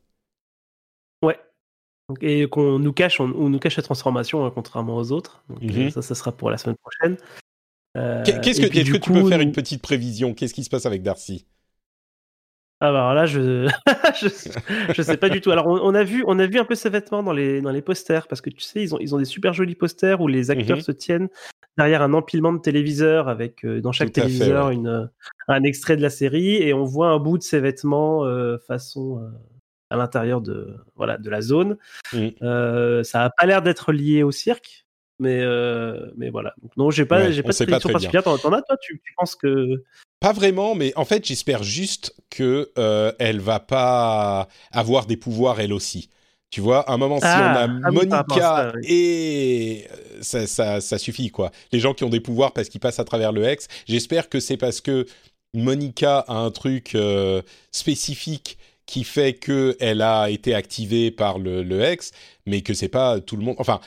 Ouais. 1.22 1.38
Et 2.22 2.48
qu'on 2.48 2.78
nous 2.78 2.94
cache, 2.94 3.20
on, 3.20 3.28
nous 3.28 3.58
cache 3.58 3.76
la 3.76 3.82
transformation, 3.82 4.46
hein, 4.46 4.50
contrairement 4.54 4.96
aux 4.96 5.12
autres. 5.12 5.44
Mhm. 5.60 5.90
ça, 5.90 6.00
ça 6.00 6.14
sera 6.14 6.32
pour 6.32 6.50
la 6.50 6.56
semaine 6.56 6.76
prochaine. 6.78 7.18
Qu'est-ce 8.24 8.62
que, 8.62 8.74
est-ce 8.74 8.90
que 8.90 8.96
tu 8.96 9.12
peux 9.12 9.28
faire 9.28 9.42
une 9.42 9.52
petite 9.52 9.82
prévision? 9.82 10.32
Qu'est-ce 10.32 10.54
qui 10.54 10.64
se 10.64 10.70
passe 10.70 10.86
avec 10.86 11.02
Darcy? 11.02 11.46
Ah 12.80 12.90
bah 12.90 13.00
alors 13.00 13.14
là, 13.14 13.26
je... 13.26 13.68
je... 14.96 15.02
sais 15.02 15.16
pas 15.18 15.28
du 15.28 15.42
tout. 15.42 15.50
Alors 15.50 15.66
on, 15.66 15.94
a 15.94 16.02
vu, 16.02 16.24
on 16.26 16.38
a 16.38 16.46
vu 16.46 16.58
un 16.58 16.64
peu 16.64 16.74
ses 16.74 16.88
vêtements 16.88 17.22
dans 17.22 17.34
les 17.34 17.60
dans 17.60 17.70
les 17.70 17.82
posters 17.82 18.26
parce 18.26 18.40
que 18.40 18.48
tu 18.48 18.60
sais, 18.60 18.82
ils 18.82 18.94
ont 18.94 18.98
ils 18.98 19.14
ont 19.14 19.18
des 19.18 19.26
super 19.26 19.52
jolis 19.52 19.74
posters 19.74 20.22
où 20.22 20.26
les 20.26 20.50
acteurs 20.50 20.78
mhm. 20.78 20.82
se 20.82 20.90
tiennent 20.92 21.28
derrière 21.76 22.02
un 22.02 22.12
empilement 22.12 22.52
de 22.52 22.58
téléviseurs 22.58 23.28
avec 23.28 23.64
euh, 23.64 23.80
dans 23.80 23.92
chaque 23.92 24.12
téléviseur 24.12 24.70
une 24.70 24.88
euh, 24.88 25.06
un 25.48 25.62
extrait 25.62 25.96
de 25.96 26.02
la 26.02 26.10
série 26.10 26.56
et 26.56 26.74
on 26.74 26.84
voit 26.84 27.08
un 27.08 27.18
bout 27.18 27.38
de 27.38 27.42
ses 27.42 27.60
vêtements 27.60 28.24
euh, 28.24 28.58
façon 28.66 29.30
à 29.90 29.96
l'intérieur 29.96 30.40
de 30.40 30.76
voilà 30.94 31.18
de 31.18 31.30
la 31.30 31.40
zone. 31.40 31.76
Mhm. 32.12 33.04
ça 33.04 33.24
a 33.24 33.30
pas 33.30 33.46
l'air 33.46 33.62
d'être 33.62 33.92
lié 33.92 34.22
au 34.22 34.32
cirque. 34.32 34.86
Mais, 35.18 35.44
mais 36.16 36.30
voilà. 36.30 36.52
Donc, 36.62 36.76
non, 36.76 36.90
j'ai 36.90 37.04
pas, 37.04 37.30
j'ai 37.30 37.44
pas 37.44 37.52
de 37.52 37.56
prédiction 37.56 37.90
particulière. 37.90 38.24
T'en 38.24 38.52
as, 38.52 38.62
toi 38.62 38.76
tu, 38.80 39.00
tu 39.04 39.14
penses 39.16 39.36
que 39.36 39.84
pas 40.18 40.32
vraiment, 40.32 40.74
mais 40.74 40.92
en 40.96 41.04
fait, 41.04 41.24
j'espère 41.24 41.62
juste 41.62 42.16
que 42.28 42.72
elle 43.20 43.38
va 43.38 43.60
pas 43.60 44.48
avoir 44.72 45.06
des 45.06 45.16
pouvoirs 45.16 45.60
elle 45.60 45.72
aussi. 45.72 46.08
Tu 46.52 46.60
vois, 46.60 46.80
à 46.80 46.92
un 46.92 46.98
moment, 46.98 47.18
si 47.18 47.24
on 47.24 47.28
a 47.28 47.66
ah, 47.66 47.68
ah 47.82 47.90
Monica 47.90 48.72
et 48.82 49.86
euh, 49.90 50.18
ça, 50.20 50.46
ça, 50.46 50.82
ça, 50.82 50.98
suffit 50.98 51.30
quoi. 51.30 51.50
Les 51.72 51.80
gens 51.80 51.94
qui 51.94 52.04
ont 52.04 52.10
des 52.10 52.20
pouvoirs 52.20 52.52
parce 52.52 52.68
qu'ils 52.68 52.78
passent 52.80 52.98
à 52.98 53.04
travers 53.04 53.32
le 53.32 53.42
Hex, 53.42 53.68
j'espère 53.88 54.28
que 54.28 54.38
c'est 54.38 54.58
parce 54.58 54.82
que 54.82 55.06
Monica 55.54 56.18
a 56.18 56.34
un 56.34 56.50
truc 56.50 56.94
euh, 56.94 57.40
spécifique 57.70 58.58
qui 58.84 59.02
fait 59.02 59.32
que 59.32 59.78
elle 59.80 60.02
a 60.02 60.28
été 60.28 60.54
activée 60.54 61.10
par 61.10 61.38
le, 61.38 61.62
le 61.62 61.80
Hex, 61.80 62.12
mais 62.44 62.60
que 62.60 62.74
c'est 62.74 62.88
pas 62.88 63.18
tout 63.18 63.36
le 63.36 63.44
monde. 63.44 63.56
Enfin, 63.58 63.80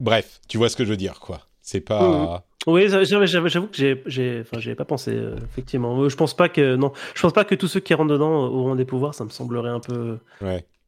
bref, 0.00 0.40
tu 0.48 0.56
vois 0.56 0.70
ce 0.70 0.76
que 0.76 0.86
je 0.86 0.90
veux 0.90 0.96
dire 0.96 1.20
quoi. 1.20 1.42
C'est 1.60 1.82
pas. 1.82 2.46
Oui, 2.66 2.88
j'avoue 2.88 3.66
que 3.66 3.76
j'ai, 4.06 4.40
enfin, 4.40 4.58
j'avais 4.58 4.74
pas 4.74 4.86
pensé 4.86 5.10
euh, 5.10 5.36
effectivement. 5.50 6.08
Je 6.08 6.16
pense 6.16 6.34
pas 6.34 6.48
que 6.48 6.76
non, 6.76 6.92
je 7.14 7.20
pense 7.20 7.34
pas 7.34 7.44
que 7.44 7.54
tous 7.54 7.68
ceux 7.68 7.80
qui 7.80 7.92
rentrent 7.92 8.12
dedans 8.12 8.46
auront 8.46 8.74
des 8.74 8.86
pouvoirs. 8.86 9.14
Ça 9.14 9.24
me 9.24 9.30
semblerait 9.30 9.68
un 9.68 9.80
peu, 9.80 10.18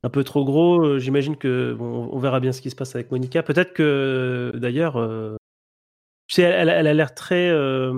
un 0.05 0.11
peu 0.11 0.23
trop 0.23 0.45
gros. 0.45 0.81
Euh, 0.85 0.99
j'imagine 0.99 1.37
que 1.37 1.75
bon, 1.75 2.09
on 2.13 2.19
verra 2.19 2.41
bien 2.41 2.53
ce 2.53 2.61
qui 2.61 2.71
se 2.71 2.77
passe 2.77 2.95
avec 2.95 3.11
Monica. 3.11 3.43
Peut-être 3.43 3.73
que 3.73 4.53
d'ailleurs, 4.57 4.97
euh, 4.97 5.37
tu 6.29 6.37
sais, 6.37 6.43
elle, 6.43 6.69
elle, 6.69 6.87
a 6.87 6.95
l'air 6.95 7.15
très, 7.15 7.49
je 7.49 7.95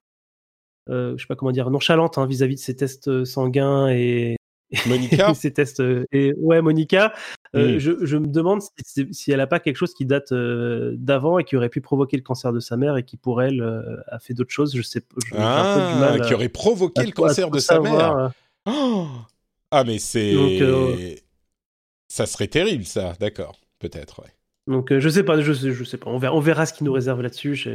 sais 0.89 1.27
pas 1.29 1.37
comment 1.37 1.53
dire, 1.53 1.71
nonchalante 1.71 2.19
hein, 2.19 2.27
vis-à-vis 2.27 2.57
de 2.57 2.61
ses 2.61 2.77
tests 2.77 3.25
sanguins 3.25 3.89
et 3.89 4.37
Monica 4.87 5.35
Ces 5.35 5.53
tests. 5.53 5.81
Euh, 5.81 6.07
et, 6.13 6.35
ouais, 6.39 6.61
Monica. 6.61 7.13
Euh, 7.55 7.79
je, 7.79 8.05
je, 8.05 8.17
me 8.17 8.27
demande 8.27 8.61
si, 8.85 9.07
si 9.13 9.33
elle 9.33 9.39
n'a 9.39 9.47
pas 9.47 9.61
quelque 9.61 9.77
chose 9.77 9.95
qui 9.95 10.05
date 10.05 10.33
euh, 10.33 10.95
d'avant 10.99 11.39
et 11.39 11.45
qui 11.45 11.57
aurait 11.57 11.69
pu 11.69 11.81
provoquer 11.81 12.17
le 12.17 12.23
cancer 12.23 12.53
de 12.53 12.61
sa 12.61 12.77
mère 12.77 12.97
et 12.97 13.03
qui, 13.03 13.17
pour 13.17 13.41
elle, 13.41 13.63
a 14.09 14.19
fait 14.19 14.35
d'autres 14.35 14.51
choses. 14.51 14.77
Je 14.77 14.83
sais 14.83 15.03
ah, 15.37 16.17
qui 16.27 16.35
aurait 16.35 16.49
provoqué 16.49 17.07
le 17.07 17.13
cancer 17.13 17.51
de 17.51 17.59
sa 17.59 17.81
mère. 17.81 18.33
Oh 18.67 19.07
ah, 19.71 19.85
mais 19.85 19.99
c'est. 19.99 20.35
Ça 22.09 22.27
serait 22.27 22.49
terrible, 22.49 22.85
ça. 22.85 23.15
D'accord. 23.21 23.61
Peut-être, 23.79 24.23
ouais. 24.23 24.31
Donc, 24.67 24.97
je 24.97 25.09
sais 25.09 25.23
pas, 25.23 25.41
je 25.41 25.53
sais, 25.53 25.73
je 25.73 25.85
sais 25.85 25.99
pas. 25.99 26.11
On 26.11 26.19
verra, 26.19 26.35
on 26.35 26.41
verra 26.41 26.67
ce 26.67 26.73
qu'il 26.73 26.87
nous 26.87 26.93
réserve 26.93 27.23
là-dessus. 27.23 27.69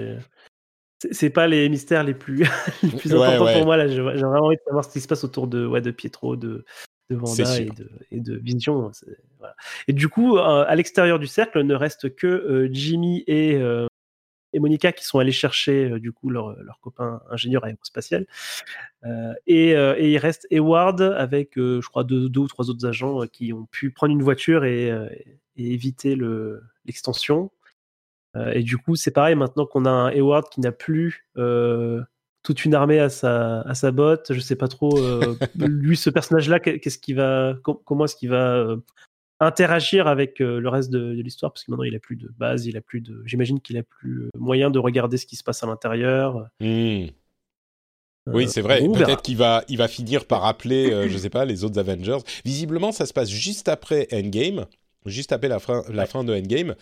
C'est 1.12 1.30
pas 1.30 1.48
les 1.48 1.70
mystères 1.70 2.04
les 2.04 2.14
plus, 2.14 2.44
les 2.84 2.90
plus 2.90 3.14
importants 3.14 3.54
pour 3.54 3.66
moi. 3.66 3.78
Là, 3.78 3.88
j'ai 3.88 4.02
vraiment 4.02 4.46
envie 4.46 4.58
de 4.58 4.62
savoir 4.66 4.86
ce 4.86 4.92
qui 4.92 5.00
se 5.00 5.08
passe 5.08 5.24
autour 5.24 5.48
de, 5.48 5.66
ouais, 5.66 5.82
de 5.82 5.92
Pietro, 5.92 6.36
de, 6.36 6.66
de 7.10 7.16
Vanda 7.16 7.60
et 7.60 7.66
de, 7.66 7.90
et 8.12 8.20
de, 8.20 8.38
Vision. 8.38 8.92
Voilà. 9.40 9.56
Et 9.88 9.94
du 9.94 10.10
coup, 10.10 10.38
euh, 10.38 10.66
à 10.68 10.76
l'extérieur 10.76 11.20
du 11.20 11.28
cercle, 11.28 11.62
ne 11.62 11.76
reste 11.76 12.16
que 12.16 12.28
euh, 12.28 12.70
Jimmy 12.72 13.24
et, 13.28 13.56
euh, 13.56 13.88
et 14.54 14.60
Monica 14.60 14.92
qui 14.92 15.06
sont 15.06 15.20
allés 15.20 15.32
chercher 15.32 16.00
du 16.00 16.12
coup 16.12 16.30
leur, 16.30 16.62
leur 16.62 16.80
copain 16.80 17.22
ingénieur 17.30 17.64
aérospatial. 17.64 18.26
Et, 19.48 19.70
et, 19.70 20.12
il 20.12 20.18
reste 20.18 20.48
Eward 20.52 21.02
avec, 21.02 21.54
je 21.56 21.88
crois, 21.88 22.04
deux, 22.04 22.30
deux, 22.30 22.42
ou 22.42 22.48
trois 22.48 22.70
autres 22.70 22.86
agents 22.86 23.26
qui 23.28 23.54
ont 23.54 23.66
pu 23.66 23.92
prendre 23.92 24.14
une 24.14 24.24
voiture 24.24 24.66
et, 24.66 24.88
et 25.58 25.74
éviter 25.74 26.18
l'extension. 26.86 27.52
Euh, 28.36 28.52
et 28.54 28.64
du 28.64 28.78
coup, 28.78 28.96
c'est 28.96 29.12
pareil, 29.12 29.36
maintenant 29.36 29.66
qu'on 29.66 29.86
a 29.86 29.90
un 29.90 30.10
Hayward 30.10 30.50
qui 30.50 30.62
n'a 30.62 30.72
plus 30.72 31.28
euh, 31.38 32.02
toute 32.44 32.66
une 32.66 32.74
armée 32.74 33.00
à 33.00 33.10
sa, 33.10 33.62
à 33.62 33.76
sa 33.76 33.92
botte, 33.92 34.34
je 34.34 34.40
sais 34.40 34.56
pas 34.56 34.68
trop, 34.68 34.98
euh, 34.98 35.36
lui, 35.56 35.98
ce 35.98 36.10
personnage-là, 36.10 36.60
qu'est-ce 36.60 36.98
qu'il 36.98 37.16
va, 37.16 37.56
comment 37.62 38.06
est-ce 38.06 38.16
qu'il 38.16 38.30
va 38.30 38.76
interagir 39.42 40.08
avec 40.08 40.40
le 40.40 40.68
reste 40.70 40.90
de, 40.90 41.12
l'histoire 41.12 41.52
parce 41.52 41.64
que 41.64 41.72
maintenant 41.72 41.84
il 41.84 41.96
a 41.96 42.00
plus 42.00 42.16
de 42.16 42.30
base, 42.38 42.66
il 42.68 42.78
a 42.78 42.82
plus 42.82 43.02
de, 43.02 43.22
j'imagine 43.26 43.60
qu'il 43.60 43.78
a 43.78 43.84
plus 43.84 44.30
moyen 44.38 44.70
de 44.70 44.80
regarder 44.80 45.18
ce 45.18 45.26
qui 45.26 45.36
se 45.36 45.44
passe 45.44 45.64
à 45.64 45.68
l'intérieur. 45.68 46.48
Mmh. 46.60 47.08
oui, 48.28 48.48
c'est 48.48 48.62
vrai. 48.62 48.82
Peut-être 48.82 49.22
qu'il 49.22 49.38
va, 49.38 49.64
il 49.68 49.78
va 49.78 49.88
finir 49.88 50.26
par 50.26 50.46
appeler, 50.46 51.10
je 51.10 51.18
sais 51.18 51.30
pas, 51.30 51.44
les 51.44 51.64
autres 51.64 51.80
Avengers. 51.80 52.20
Visiblement, 52.46 52.92
ça 52.92 53.06
se 53.06 53.14
passe 53.14 53.30
juste 53.30 53.68
après 53.68 54.08
Endgame, 54.14 54.68
juste 55.06 55.32
après 55.32 55.50
la 55.50 55.60
fin, 55.60 55.84
la 55.90 56.06
fin 56.06 56.24
de 56.24 56.34
Endgame. 56.34 56.76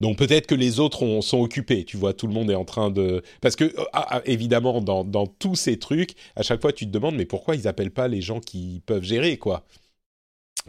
Donc 0.00 0.18
peut-être 0.18 0.46
que 0.46 0.54
les 0.54 0.80
autres 0.80 1.20
sont 1.22 1.40
occupés, 1.40 1.84
tu 1.84 1.96
vois, 1.96 2.12
tout 2.12 2.26
le 2.26 2.34
monde 2.34 2.50
est 2.50 2.56
en 2.56 2.64
train 2.64 2.90
de... 2.90 3.22
Parce 3.40 3.56
que, 3.56 3.72
ah, 3.92 4.06
ah, 4.10 4.22
évidemment, 4.26 4.80
dans, 4.80 5.04
dans, 5.04 5.26
tous 5.26 5.54
ces 5.54 5.78
trucs, 5.78 6.14
à 6.36 6.42
chaque 6.42 6.60
fois 6.60 6.72
tu 6.72 6.84
te 6.84 6.90
demandes, 6.90 7.14
mais 7.14 7.24
pourquoi 7.24 7.54
ils 7.54 7.68
appellent 7.68 7.92
pas 7.92 8.08
les 8.08 8.20
gens 8.20 8.40
qui 8.40 8.82
peuvent 8.84 9.04
gérer, 9.04 9.38
quoi? 9.38 9.64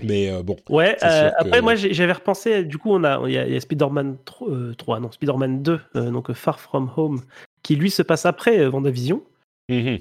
Mais 0.02 0.30
euh, 0.30 0.44
bon. 0.44 0.58
Ouais, 0.70 0.98
euh, 1.04 1.32
après, 1.38 1.62
moi 1.62 1.76
j'avais 1.76 2.12
repensé, 2.12 2.64
du 2.64 2.78
coup, 2.78 2.92
on 2.92 3.04
a, 3.04 3.22
il 3.28 3.34
y 3.34 3.38
a, 3.38 3.60
Spider-Man 3.60 4.18
3, 4.26 4.50
euh, 4.50 5.00
non, 5.00 5.12
Spider-Man 5.12 5.64
2, 5.64 5.80
donc 6.12 6.34
Far 6.34 6.60
From 6.60 6.92
Home, 6.98 7.22
qui 7.64 7.76
lui 7.76 7.90
se 7.90 8.02
passe 8.02 8.26
après 8.26 8.68
Vendavision. 8.68 9.24
Mmh 9.70 9.98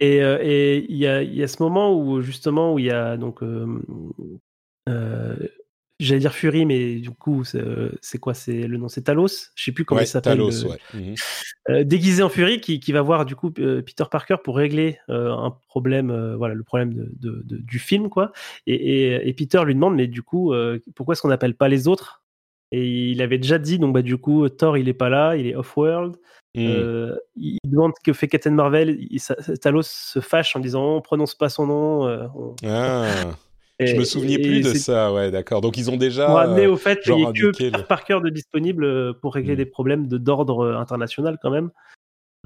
et 0.00 0.84
il 0.90 0.96
y, 0.96 1.06
a, 1.06 1.22
y, 1.22 1.42
a, 1.42 1.48
ce 1.48 1.62
moment 1.62 1.98
où, 1.98 2.20
justement, 2.20 2.74
où 2.74 2.78
il 2.78 2.86
y 2.86 2.90
a 2.90 3.16
donc 3.16 3.40
J'allais 6.00 6.20
dire 6.20 6.34
Fury, 6.34 6.66
mais 6.66 6.96
du 6.96 7.10
coup, 7.10 7.44
c'est 7.44 7.58
euh, 7.58 7.92
quoi? 8.20 8.34
C'est 8.34 8.66
le 8.66 8.78
nom, 8.78 8.88
c'est 8.88 9.02
Talos? 9.02 9.52
Je 9.54 9.64
sais 9.64 9.72
plus 9.72 9.84
comment 9.84 10.00
il 10.00 10.06
s'appelle. 10.08 10.38
Talos, 10.38 10.64
ouais. 10.64 10.78
Mhm. 10.92 11.14
Euh, 11.70 11.84
déguisé 11.84 12.22
en 12.22 12.28
Fury, 12.28 12.60
qui, 12.60 12.80
qui 12.80 12.90
va 12.90 13.00
voir 13.00 13.24
du 13.24 13.36
coup 13.36 13.52
euh, 13.60 13.80
Peter 13.80 14.04
Parker 14.10 14.36
pour 14.42 14.56
régler 14.56 14.98
un 15.08 15.56
problème, 15.68 16.34
voilà, 16.36 16.54
le 16.54 16.64
problème 16.64 16.94
de, 16.94 17.12
de, 17.44 17.56
du 17.58 17.78
film, 17.78 18.08
quoi. 18.08 18.32
Et, 18.66 18.74
et, 18.74 19.28
et, 19.28 19.32
Peter 19.34 19.62
lui 19.64 19.74
demande, 19.74 19.94
mais 19.94 20.08
du 20.08 20.22
coup, 20.22 20.52
pourquoi 20.96 21.12
est-ce 21.12 21.22
qu'on 21.22 21.28
n'appelle 21.28 21.54
pas 21.54 21.68
les 21.68 21.86
autres? 21.86 22.22
Et 22.72 23.12
il 23.12 23.22
avait 23.22 23.38
déjà 23.38 23.58
dit, 23.58 23.78
donc 23.78 23.94
bah 23.94 24.02
du 24.02 24.16
coup, 24.16 24.48
Thor, 24.48 24.76
il 24.76 24.88
est 24.88 24.94
pas 24.94 25.08
là, 25.08 25.36
il 25.36 25.46
est 25.46 25.54
off-world. 25.54 26.16
Mhm. 26.56 27.16
il 27.36 27.58
demande 27.64 27.92
que 28.04 28.12
fait 28.12 28.26
Captain 28.26 28.50
Marvel. 28.50 28.98
Talos 29.60 29.82
se 29.82 30.20
fâche 30.20 30.56
en 30.56 30.60
disant, 30.60 30.96
on 30.96 31.00
prononce 31.00 31.36
pas 31.36 31.48
son 31.48 31.66
nom. 31.68 32.28
Ah. 32.64 33.36
Je 33.80 33.96
me 33.96 34.04
souvenais 34.04 34.38
plus 34.38 34.60
de 34.60 34.74
ça, 34.74 35.12
ouais, 35.12 35.30
d'accord. 35.30 35.60
Donc 35.60 35.76
ils 35.76 35.90
ont 35.90 35.96
déjà. 35.96 36.26
Amener 36.38 36.66
au 36.66 36.76
fait 36.76 37.00
qu'il 37.00 37.14
n'y 37.14 37.22
ait 37.22 37.32
que 37.32 37.50
Peter 37.50 37.82
Parker 37.88 38.18
de 38.22 38.30
disponible 38.30 38.84
euh, 38.84 39.12
pour 39.12 39.34
régler 39.34 39.54
hmm. 39.54 39.58
des 39.58 39.66
problèmes 39.66 40.06
d'ordre 40.06 40.64
euh, 40.64 40.78
international 40.78 41.38
quand 41.42 41.50
même. 41.50 41.70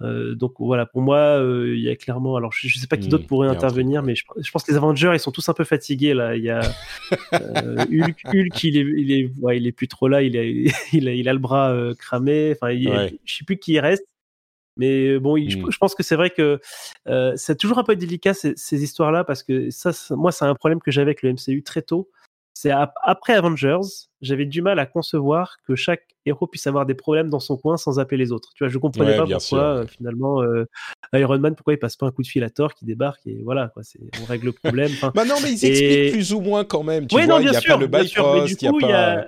Euh, 0.00 0.36
donc 0.36 0.54
voilà, 0.60 0.86
pour 0.86 1.02
moi, 1.02 1.42
il 1.42 1.80
y 1.80 1.90
a 1.90 1.96
clairement. 1.96 2.36
Alors 2.36 2.52
je, 2.52 2.66
ne 2.66 2.80
sais 2.80 2.86
pas 2.86 2.96
qui 2.96 3.08
hmm, 3.08 3.10
d'autre 3.10 3.26
pourrait 3.26 3.48
intervenir, 3.48 4.02
mais 4.02 4.14
je, 4.14 4.50
pense 4.52 4.62
que 4.62 4.70
les 4.70 4.76
Avengers 4.76 5.10
ils 5.12 5.18
sont 5.18 5.32
tous 5.32 5.48
un 5.48 5.54
peu 5.54 5.64
fatigués 5.64 6.14
là. 6.14 6.36
Il 6.36 6.44
y 6.44 6.50
a 6.50 6.60
Hulk, 7.32 8.20
Hulk, 8.26 8.64
il 8.64 8.76
est, 8.76 8.86
il 8.96 9.12
est, 9.12 9.30
ouais, 9.40 9.58
il 9.58 9.66
est 9.66 9.72
plus 9.72 9.88
trop 9.88 10.08
là. 10.08 10.22
Il 10.22 10.36
a, 10.36 10.44
il 10.92 11.08
a, 11.08 11.12
il 11.12 11.28
a 11.28 11.32
le 11.32 11.38
bras 11.40 11.76
cramé. 11.98 12.52
Enfin, 12.52 12.70
il, 12.70 13.18
je 13.24 13.34
sais 13.36 13.44
plus 13.44 13.58
qui 13.58 13.78
reste. 13.80 14.04
Mais 14.78 15.18
bon, 15.18 15.36
je, 15.36 15.58
mmh. 15.58 15.70
pense 15.78 15.94
que 15.94 16.02
c'est 16.02 16.16
vrai 16.16 16.30
que 16.30 16.60
euh, 17.08 17.32
c'est 17.36 17.56
toujours 17.56 17.78
un 17.78 17.84
peu 17.84 17.96
délicat 17.96 18.32
ces, 18.32 18.82
histoires-là 18.82 19.24
parce 19.24 19.42
que 19.42 19.70
ça, 19.70 19.90
moi, 20.10 20.32
c'est 20.32 20.44
un 20.44 20.54
problème 20.54 20.80
que 20.80 20.90
j'avais 20.90 21.08
avec 21.08 21.22
le 21.22 21.32
MCU 21.32 21.62
très 21.62 21.82
tôt. 21.82 22.08
C'est 22.54 22.72
après 23.04 23.34
Avengers, 23.34 24.08
j'avais 24.20 24.44
du 24.44 24.62
mal 24.62 24.80
à 24.80 24.86
concevoir 24.86 25.58
que 25.64 25.76
chaque 25.76 26.02
héros 26.26 26.48
puisse 26.48 26.66
avoir 26.66 26.86
des 26.86 26.94
problèmes 26.94 27.30
dans 27.30 27.38
son 27.38 27.56
coin 27.56 27.76
sans 27.76 28.00
appeler 28.00 28.16
les 28.16 28.32
autres. 28.32 28.50
Tu 28.56 28.64
vois, 28.64 28.68
je 28.68 28.78
comprenais 28.78 29.16
pas 29.16 29.26
pourquoi 29.26 29.60
euh, 29.60 29.86
finalement 29.86 30.42
euh, 30.42 30.66
Iron 31.12 31.38
Man, 31.38 31.54
pourquoi 31.54 31.74
il 31.74 31.78
passe 31.78 31.94
pas 31.94 32.06
un 32.06 32.10
coup 32.10 32.22
de 32.22 32.26
fil 32.26 32.42
à 32.42 32.50
Thor 32.50 32.74
qui 32.74 32.84
débarque 32.84 33.24
et 33.26 33.42
voilà 33.44 33.68
quoi, 33.68 33.84
on 34.20 34.24
règle 34.24 34.46
le 34.46 34.52
problème. 34.52 34.90
bah 35.14 35.24
non, 35.24 35.36
mais 35.40 35.52
ils 35.52 35.64
expliquent 35.64 36.12
plus 36.14 36.32
ou 36.32 36.40
moins 36.40 36.64
quand 36.64 36.82
même. 36.82 37.06
Tu 37.06 37.14
vois, 37.14 37.22
il 37.22 37.48
n'y 37.48 37.56
a 37.56 37.60
pas 37.60 37.76
le 37.76 37.86
Bifrost, 37.86 38.60
il 38.60 38.64
y 38.64 38.68
a 38.68 38.72
pas. 38.72 39.26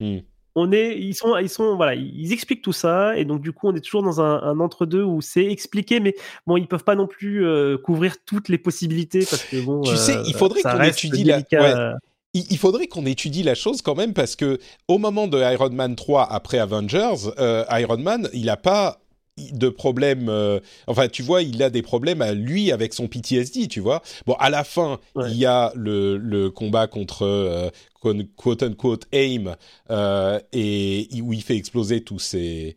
Mmh 0.00 0.18
on 0.56 0.72
est, 0.72 0.98
ils 0.98 1.14
sont, 1.14 1.36
ils 1.36 1.50
sont, 1.50 1.76
voilà, 1.76 1.94
ils 1.94 2.32
expliquent 2.32 2.62
tout 2.62 2.72
ça, 2.72 3.16
et 3.16 3.26
donc 3.26 3.42
du 3.42 3.52
coup, 3.52 3.68
on 3.68 3.74
est 3.74 3.80
toujours 3.80 4.02
dans 4.02 4.22
un, 4.22 4.58
entre-deux 4.58 5.02
où 5.02 5.20
c'est 5.20 5.44
expliqué, 5.44 6.00
mais 6.00 6.14
bon, 6.46 6.56
ils 6.56 6.66
peuvent 6.66 6.82
pas 6.82 6.94
non 6.94 7.06
plus 7.06 7.46
euh, 7.46 7.76
couvrir 7.76 8.16
toutes 8.24 8.48
les 8.48 8.56
possibilités 8.56 9.20
parce 9.20 9.44
que 9.44 9.60
bon. 9.60 9.82
Tu 9.82 9.96
sais, 9.96 10.16
il 10.26 10.34
faudrait 10.34 10.62
euh, 10.64 10.72
qu'on 10.72 10.82
étudie 10.82 11.24
la. 11.24 11.42
il, 12.32 12.58
faudrait 12.58 12.86
qu'on 12.86 13.04
étudie 13.04 13.42
la 13.42 13.54
chose 13.54 13.82
quand 13.82 13.94
même 13.94 14.14
parce 14.14 14.34
que 14.34 14.58
au 14.88 14.96
moment 14.96 15.28
de 15.28 15.38
Iron 15.38 15.70
Man 15.70 15.94
3 15.94 16.32
après 16.32 16.58
Avengers, 16.58 17.30
euh, 17.38 17.64
Iron 17.70 17.98
Man, 17.98 18.28
il 18.32 18.46
n'a 18.46 18.56
pas 18.56 18.98
de 19.38 19.68
problème. 19.68 20.28
Euh, 20.28 20.60
enfin, 20.86 21.08
tu 21.08 21.22
vois, 21.22 21.42
il 21.42 21.62
a 21.62 21.70
des 21.70 21.82
problèmes 21.82 22.22
à 22.22 22.32
lui 22.32 22.72
avec 22.72 22.94
son 22.94 23.06
PTSD, 23.06 23.68
tu 23.68 23.80
vois. 23.80 24.02
Bon, 24.26 24.34
à 24.34 24.50
la 24.50 24.64
fin, 24.64 24.98
il 25.26 25.36
y 25.36 25.46
a 25.46 25.72
le, 25.74 26.16
le 26.16 26.50
combat 26.50 26.86
contre 26.86 27.22
euh, 27.22 27.70
quote 28.36 28.62
unquote 28.62 29.06
aim 29.12 29.56
et 30.52 31.08
où 31.22 31.32
il 31.32 31.42
fait 31.42 31.56
exploser 31.56 32.02
tous 32.02 32.18
ses, 32.18 32.76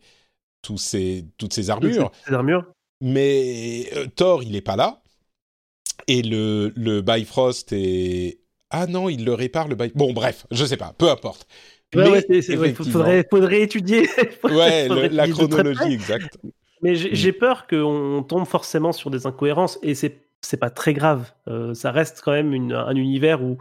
tous 0.62 0.78
ses, 0.78 1.24
toutes 1.38 1.52
ses 1.52 1.70
armures. 1.70 2.10
Toutes 2.24 2.34
armures. 2.34 2.66
Mais 3.00 3.90
Thor, 4.16 4.42
il 4.42 4.56
est 4.56 4.60
pas 4.60 4.76
là. 4.76 5.02
Et 6.06 6.22
le, 6.22 6.72
le 6.76 7.02
Bifrost 7.02 7.72
est 7.72 8.40
ah 8.70 8.86
non, 8.86 9.08
il 9.08 9.24
le 9.24 9.34
répare 9.34 9.68
le 9.68 9.74
bail. 9.74 9.90
Bon, 9.94 10.12
bref, 10.12 10.46
je 10.50 10.64
sais 10.64 10.76
pas, 10.76 10.94
peu 10.96 11.10
importe. 11.10 11.46
Ouais, 11.94 12.24
il 12.28 12.74
faudrait, 12.74 13.26
faudrait, 13.28 13.62
étudier. 13.62 14.08
ouais, 14.44 14.88
la 15.08 15.26
chronologie 15.26 15.92
exacte. 15.92 16.38
Mais 16.82 16.94
j'ai 16.94 17.32
mm. 17.32 17.34
peur 17.34 17.66
qu'on 17.66 18.24
tombe 18.26 18.46
forcément 18.46 18.92
sur 18.92 19.10
des 19.10 19.26
incohérences 19.26 19.78
et 19.82 19.94
c'est 19.94 20.16
c'est 20.42 20.56
pas 20.56 20.70
très 20.70 20.94
grave. 20.94 21.32
Euh, 21.48 21.74
ça 21.74 21.90
reste 21.90 22.22
quand 22.24 22.32
même 22.32 22.54
une, 22.54 22.72
un 22.72 22.94
univers 22.94 23.42
où 23.42 23.58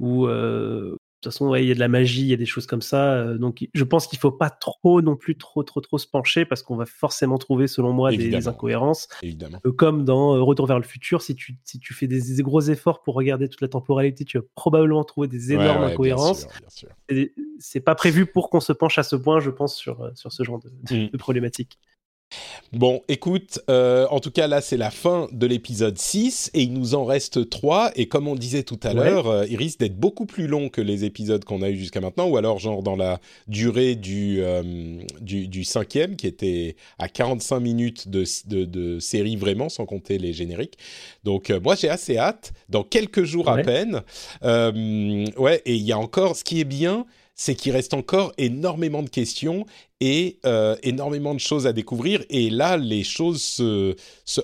où 0.00 0.26
euh, 0.26 0.96
toute 1.24 1.32
façon, 1.32 1.54
il 1.54 1.64
y 1.64 1.70
a 1.70 1.74
de 1.74 1.80
la 1.80 1.88
magie, 1.88 2.22
il 2.22 2.28
y 2.28 2.32
a 2.32 2.36
des 2.36 2.46
choses 2.46 2.66
comme 2.66 2.82
ça. 2.82 3.14
Euh, 3.14 3.38
donc, 3.38 3.66
je 3.72 3.84
pense 3.84 4.06
qu'il 4.06 4.18
ne 4.18 4.20
faut 4.20 4.32
pas 4.32 4.50
trop 4.50 5.00
non 5.00 5.16
plus 5.16 5.36
trop 5.36 5.62
trop 5.62 5.80
trop 5.80 5.98
se 5.98 6.06
pencher 6.06 6.44
parce 6.44 6.62
qu'on 6.62 6.76
va 6.76 6.86
forcément 6.86 7.38
trouver, 7.38 7.66
selon 7.66 7.92
moi, 7.92 8.10
des, 8.10 8.48
incohérences. 8.48 9.08
Évidemment. 9.22 9.60
Euh, 9.66 9.72
comme 9.72 10.04
dans 10.04 10.44
Retour 10.44 10.66
vers 10.66 10.78
le 10.78 10.84
futur, 10.84 11.22
si 11.22 11.34
tu 11.34 11.56
si 11.64 11.78
tu 11.78 11.94
fais 11.94 12.06
des, 12.06 12.20
gros 12.42 12.60
efforts 12.60 13.02
pour 13.02 13.14
regarder 13.14 13.48
toute 13.48 13.62
la 13.62 13.68
temporalité, 13.68 14.24
tu 14.24 14.38
vas 14.38 14.44
probablement 14.54 15.04
trouver 15.04 15.28
des 15.28 15.52
énormes 15.52 15.84
incohérences. 15.84 16.46
C'est 17.58 17.80
pas 17.80 17.94
prévu 17.94 18.26
pour 18.26 18.50
qu'on 18.50 18.60
se 18.60 18.72
penche 18.72 18.98
à 18.98 19.02
ce 19.02 19.16
point, 19.16 19.40
je 19.40 19.50
pense, 19.50 19.76
sur 19.76 20.10
sur 20.14 20.32
ce 20.32 20.42
genre 20.42 20.60
de, 20.60 20.68
mm. 20.94 21.10
de 21.10 21.16
problématiques. 21.16 21.78
Bon, 22.74 23.02
écoute, 23.06 23.60
euh, 23.70 24.06
en 24.10 24.18
tout 24.18 24.32
cas 24.32 24.48
là 24.48 24.60
c'est 24.60 24.76
la 24.76 24.90
fin 24.90 25.28
de 25.30 25.46
l'épisode 25.46 25.96
6 25.96 26.50
et 26.54 26.62
il 26.62 26.72
nous 26.72 26.96
en 26.96 27.04
reste 27.04 27.48
3 27.48 27.92
et 27.94 28.08
comme 28.08 28.26
on 28.26 28.34
disait 28.34 28.64
tout 28.64 28.80
à 28.82 28.92
l'heure, 28.92 29.28
euh, 29.28 29.46
il 29.48 29.56
risque 29.56 29.78
d'être 29.78 29.96
beaucoup 29.96 30.26
plus 30.26 30.48
long 30.48 30.68
que 30.68 30.80
les 30.80 31.04
épisodes 31.04 31.44
qu'on 31.44 31.62
a 31.62 31.70
eu 31.70 31.76
jusqu'à 31.76 32.00
maintenant 32.00 32.26
ou 32.26 32.36
alors 32.36 32.58
genre 32.58 32.82
dans 32.82 32.96
la 32.96 33.20
durée 33.46 33.94
du, 33.94 34.38
euh, 34.40 35.00
du, 35.20 35.62
cinquième 35.62 36.16
qui 36.16 36.26
était 36.26 36.74
à 36.98 37.08
45 37.08 37.60
minutes 37.60 38.08
de, 38.08 38.24
de, 38.48 38.98
série 38.98 39.36
vraiment 39.36 39.68
sans 39.68 39.86
compter 39.86 40.18
les 40.18 40.32
génériques. 40.32 40.76
Donc 41.22 41.50
moi 41.62 41.76
j'ai 41.76 41.88
assez 41.88 42.18
hâte, 42.18 42.52
dans 42.68 42.82
quelques 42.82 43.22
jours 43.22 43.48
à 43.48 43.58
peine. 43.58 44.02
ouais, 44.42 45.62
et 45.64 45.74
il 45.74 45.82
y 45.82 45.92
a 45.92 45.98
encore, 45.98 46.34
ce 46.34 46.42
qui 46.42 46.60
est 46.60 46.64
bien, 46.64 47.06
c'est 47.34 47.54
qu'il 47.54 47.72
reste 47.72 47.94
encore 47.94 48.32
énormément 48.38 49.02
de 49.02 49.08
questions 49.08 49.66
et 50.00 50.38
euh, 50.46 50.76
énormément 50.82 51.34
de 51.34 51.40
choses 51.40 51.66
à 51.66 51.72
découvrir. 51.72 52.24
Et 52.30 52.50
là, 52.50 52.76
les 52.76 53.02
choses 53.02 53.42
se... 53.42 53.96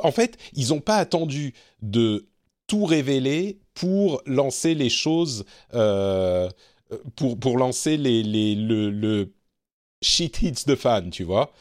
En 0.02 0.12
fait, 0.12 0.36
ils 0.54 0.68
n'ont 0.68 0.80
pas 0.80 0.96
attendu 0.96 1.54
de 1.82 2.26
tout 2.66 2.84
révéler 2.84 3.58
pour 3.74 4.22
lancer 4.26 4.74
les 4.74 4.90
choses, 4.90 5.44
euh, 5.74 6.48
pour, 7.16 7.38
pour 7.38 7.58
lancer 7.58 7.96
les, 7.96 8.22
les, 8.22 8.54
le, 8.54 8.90
le 8.90 9.32
shit 10.02 10.42
hits 10.42 10.64
de 10.66 10.74
fans, 10.74 11.10
tu 11.10 11.24
vois 11.24 11.52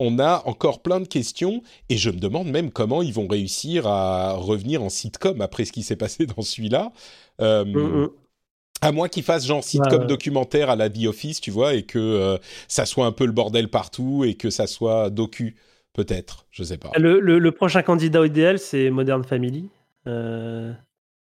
on 0.00 0.18
a 0.18 0.42
encore 0.46 0.80
plein 0.82 0.98
de 0.98 1.06
questions 1.06 1.62
et 1.90 1.98
je 1.98 2.10
me 2.10 2.16
demande 2.16 2.48
même 2.48 2.70
comment 2.70 3.02
ils 3.02 3.12
vont 3.12 3.28
réussir 3.28 3.86
à 3.86 4.32
revenir 4.32 4.82
en 4.82 4.88
sitcom 4.88 5.40
après 5.42 5.66
ce 5.66 5.72
qui 5.72 5.82
s'est 5.82 5.94
passé 5.94 6.26
dans 6.26 6.42
celui-là. 6.42 6.90
Euh, 7.40 7.64
mm, 7.64 8.04
mm. 8.04 8.10
À 8.80 8.92
moins 8.92 9.08
qu'ils 9.08 9.22
fassent 9.22 9.46
genre 9.46 9.62
sitcom 9.62 10.06
documentaire 10.06 10.70
à 10.70 10.76
la 10.76 10.88
The 10.88 11.06
Office, 11.06 11.40
tu 11.40 11.50
vois, 11.50 11.74
et 11.74 11.82
que 11.82 11.98
euh, 11.98 12.38
ça 12.68 12.86
soit 12.86 13.06
un 13.06 13.12
peu 13.12 13.26
le 13.26 13.32
bordel 13.32 13.68
partout 13.68 14.24
et 14.24 14.34
que 14.34 14.50
ça 14.50 14.66
soit 14.66 15.10
docu, 15.10 15.56
peut-être, 15.92 16.46
je 16.50 16.64
sais 16.64 16.78
pas. 16.78 16.90
Le, 16.96 17.50
prochain 17.50 17.82
candidat 17.82 18.24
idéal, 18.24 18.58
c'est 18.58 18.90
Modern 18.90 19.22
Family. 19.24 19.68
Euh, 20.06 20.72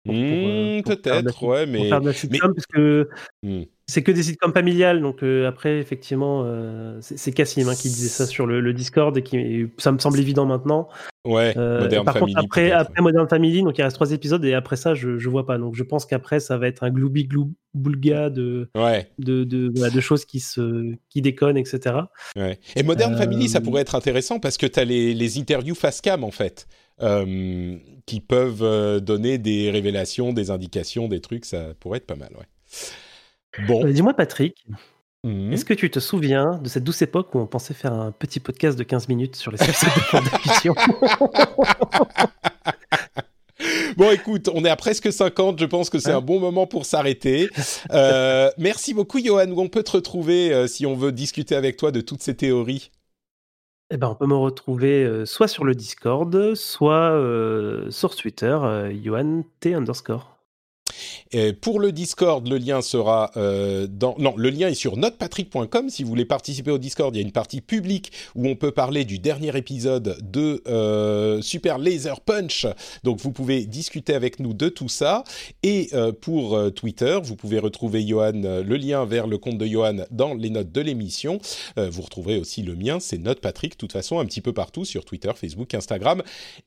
peut-être, 0.08 1.43
ouais, 1.43 1.66
mais. 1.66 1.89
parce 1.89 2.26
que 2.74 3.10
hmm. 3.43 3.64
c'est 3.86 4.03
que 4.03 4.12
des 4.12 4.24
sitcoms 4.24 4.53
familiales, 4.53 5.01
donc 5.01 5.24
euh, 5.24 5.47
après, 5.47 5.80
effectivement, 5.80 6.45
c'est 7.01 7.32
Cassim 7.32 7.68
hein, 7.70 7.76
qui 7.76 7.89
disait 7.89 8.10
ça 8.10 8.26
sur 8.26 8.45
le, 8.45 8.62
le, 8.62 8.74
Discord 8.74 9.18
et 9.18 9.24
qui, 9.24 9.68
ça 9.78 9.91
me 9.91 9.99
semble 9.99 10.20
évident 10.20 10.45
maintenant. 10.45 10.89
Ouais, 11.28 11.53
euh, 11.58 11.82
Modern 11.82 12.05
par 12.05 12.14
Family. 12.14 12.34
Contre, 12.34 12.45
après, 12.45 12.72
après 12.72 13.01
Modern 13.01 13.28
Family, 13.28 13.62
donc 13.62 13.78
il 13.78 13.82
reste 13.82 13.95
trois 13.95 14.12
épisodes 14.12 14.43
et 14.45 14.53
après 14.53 14.78
ça, 14.78 14.93
je, 14.93 15.18
je 15.18 15.30
vois 15.30 15.45
pas. 15.45 15.58
Donc 15.58 15.76
je 15.76 15.84
pense 15.84 16.05
qu'après, 16.05 16.39
ça 16.39 16.58
va 16.58 16.68
être 16.68 16.84
un 16.84 16.89
gloubi 16.89 17.28
gloubulga 17.28 18.30
de, 18.30 18.70
ouais. 18.76 19.12
de, 19.20 19.43
de, 19.43 19.68
de, 19.68 19.99
choses 19.99 20.24
qui, 20.24 20.39
se, 20.39 20.93
qui 21.10 21.22
déconnent, 21.22 21.58
etc. 21.58 21.95
Ouais. 22.38 22.60
Et 22.78 22.84
Modern 22.84 23.18
Family, 23.18 23.49
ça 23.49 23.58
euh, 23.58 23.62
pourrait 23.62 23.82
être 23.82 23.95
intéressant 23.95 24.39
parce 24.39 24.58
que 24.58 24.66
tu 24.66 24.80
as 24.80 24.86
les, 24.86 25.14
les 25.14 25.38
interviews 25.38 25.76
face 25.76 25.99
cam 25.99 26.24
en 26.24 26.32
fait. 26.32 26.68
Euh, 27.02 27.78
qui 28.06 28.22
peuvent 28.22 29.02
donner 29.02 29.38
des 29.38 29.70
révélations, 29.70 30.34
des 30.34 30.50
indications, 30.50 31.08
des 31.08 31.22
trucs, 31.22 31.45
ça 31.45 31.74
pourrait 31.80 31.98
être 31.98 32.08
pas 32.08 32.16
mal, 32.16 32.32
ouais. 32.38 33.66
Bon. 33.68 33.86
Dis-moi, 33.86 34.14
Patrick, 34.14 34.66
Mhm. 35.24 35.52
Est-ce 35.52 35.66
que 35.66 35.74
tu 35.74 35.89
te 35.89 36.00
souviens 36.00 36.60
de 36.64 36.70
cette 36.70 36.84
douce 36.84 37.02
époque 37.02 37.34
où 37.34 37.39
on 37.39 37.48
pensait 37.48 37.74
faire 37.74 37.93
un 37.93 38.12
petit 38.12 38.39
podcast 38.39 38.78
de 38.78 38.84
15 38.84 39.10
minutes 39.10 39.36
sur 39.36 39.52
les 39.52 39.58
épisodes 39.62 40.24
de 40.24 40.74
Bon, 43.98 44.12
écoute, 44.12 44.48
on 44.54 44.64
est 44.64 44.70
à 44.70 44.76
presque 44.76 45.12
50. 45.12 45.60
Je 45.60 45.66
pense 45.66 45.89
que 45.89 45.98
c'est 45.98 46.12
un 46.12 46.22
bon 46.22 46.39
moment 46.39 46.68
pour 46.68 46.86
s'arrêter. 46.86 47.50
Euh, 47.91 48.52
merci 48.60 48.93
beaucoup, 48.93 49.20
Johan. 49.20 49.50
Où 49.50 49.60
on 49.60 49.68
peut 49.68 49.82
te 49.82 49.91
retrouver 49.91 50.54
euh, 50.54 50.68
si 50.68 50.86
on 50.86 50.95
veut 50.95 51.12
discuter 51.12 51.56
avec 51.56 51.78
toi 51.78 51.91
de 51.91 52.02
toutes 52.02 52.22
ces 52.22 52.36
théories? 52.36 52.91
Eh 53.90 53.98
ben, 53.98 54.08
on 54.10 54.16
peut 54.16 54.28
me 54.28 54.36
retrouver 54.36 55.04
euh, 55.04 55.26
soit 55.26 55.48
sur 55.48 55.64
le 55.64 55.76
Discord, 55.76 56.56
soit 56.56 57.20
sur 57.90 58.16
Twitter, 58.16 58.58
T 59.60 59.74
underscore 59.74 60.37
pour 61.62 61.80
le 61.80 61.91
Discord, 61.91 62.48
le 62.48 62.58
lien 62.58 62.82
sera 62.82 63.32
euh, 63.38 63.88
dans... 63.88 64.16
Non, 64.18 64.34
le 64.38 64.50
lien 64.50 64.70
est 64.70 64.76
sur 64.76 64.98
notrepatrick.com. 64.98 65.89
Si 65.89 66.04
vous 66.04 66.10
voulez 66.10 66.26
participer 66.26 66.72
au 66.72 66.78
Discord, 66.78 67.16
il 67.16 67.20
y 67.20 67.22
a 67.22 67.26
une 67.26 67.32
partie 67.32 67.62
publique 67.62 68.12
où 68.36 68.48
on 68.48 68.56
peut 68.56 68.72
parler 68.72 69.06
du 69.06 69.20
dernier 69.20 69.56
épisode 69.56 70.18
de 70.22 70.64
euh, 70.68 71.41
Super 71.41 71.78
Laser 71.78 72.22
Punch. 72.22 72.66
Donc 73.04 73.20
vous 73.20 73.32
pouvez 73.32 73.66
discuter 73.66 74.14
avec 74.14 74.39
nous 74.39 74.54
de 74.54 74.70
tout 74.70 74.89
ça. 74.89 75.24
Et 75.64 75.89
euh, 75.93 76.12
pour 76.12 76.58
Twitter, 76.74 77.20
vous 77.22 77.36
pouvez 77.36 77.60
retrouver 77.60 78.06
Johan, 78.06 78.32
le 78.34 78.78
lien 78.78 79.06
vers 79.06 79.28
le 79.28 79.38
compte 79.38 79.58
de 79.58 79.66
Johan 79.66 79.98
dans 80.12 80.34
les 80.34 80.50
notes 80.50 80.72
de 80.72 80.82
l'émission. 80.82 81.39
vous 81.76 82.02
retrouverez 82.02 82.38
aussi 82.38 82.62
le 82.62 82.76
mien, 82.76 83.00
c'est 83.00 83.18
Notepatrick, 83.18 83.74
de 83.74 83.78
toute 83.78 83.91
façon, 83.91 84.20
un 84.20 84.26
petit 84.26 84.41
peu 84.41 84.54
partout 84.54 84.86
sur 84.86 85.06
Twitter, 85.06 85.32
Facebook, 85.36 85.74
Instagram. 85.74 86.22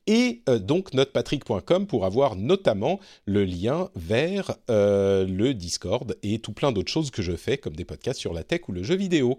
Et 0.07 0.43
donc 0.61 0.95
notrepatrick.com 0.95 1.87
pour 1.87 2.05
avoir 2.05 2.37
notamment 2.37 3.01
le 3.24 3.45
lien 3.45 3.89
vers 3.97 4.20
euh, 4.68 5.27
le 5.27 5.55
Discord 5.55 6.16
et 6.23 6.39
tout 6.39 6.53
plein 6.53 6.73
d'autres 6.73 6.91
choses 6.91 7.11
que 7.11 7.23
je 7.23 7.33
fais, 7.33 7.59
comme 7.59 7.77
des 7.77 7.85
podcasts 7.85 8.21
sur 8.21 8.33
la 8.33 8.45
tech 8.45 8.62
ou 8.68 8.73
le 8.73 8.83
jeu 8.83 8.97
vidéo. 8.97 9.39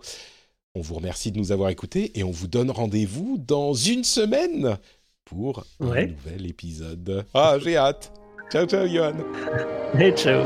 On 0.76 0.82
vous 0.82 0.96
remercie 0.96 1.32
de 1.32 1.38
nous 1.38 1.52
avoir 1.52 1.70
écoutés 1.70 2.18
et 2.18 2.24
on 2.24 2.32
vous 2.32 2.48
donne 2.48 2.72
rendez-vous 2.72 3.38
dans 3.46 3.74
une 3.74 4.04
semaine 4.04 4.78
pour 5.26 5.66
un 5.80 6.06
nouvel 6.06 6.46
épisode. 6.46 7.26
Ah, 7.34 7.58
j'ai 7.62 7.78
hâte. 7.78 8.12
Ciao, 8.52 8.66
ciao, 8.66 8.86
Johan. 8.88 9.16
Hey, 9.94 10.14
ciao. 10.14 10.46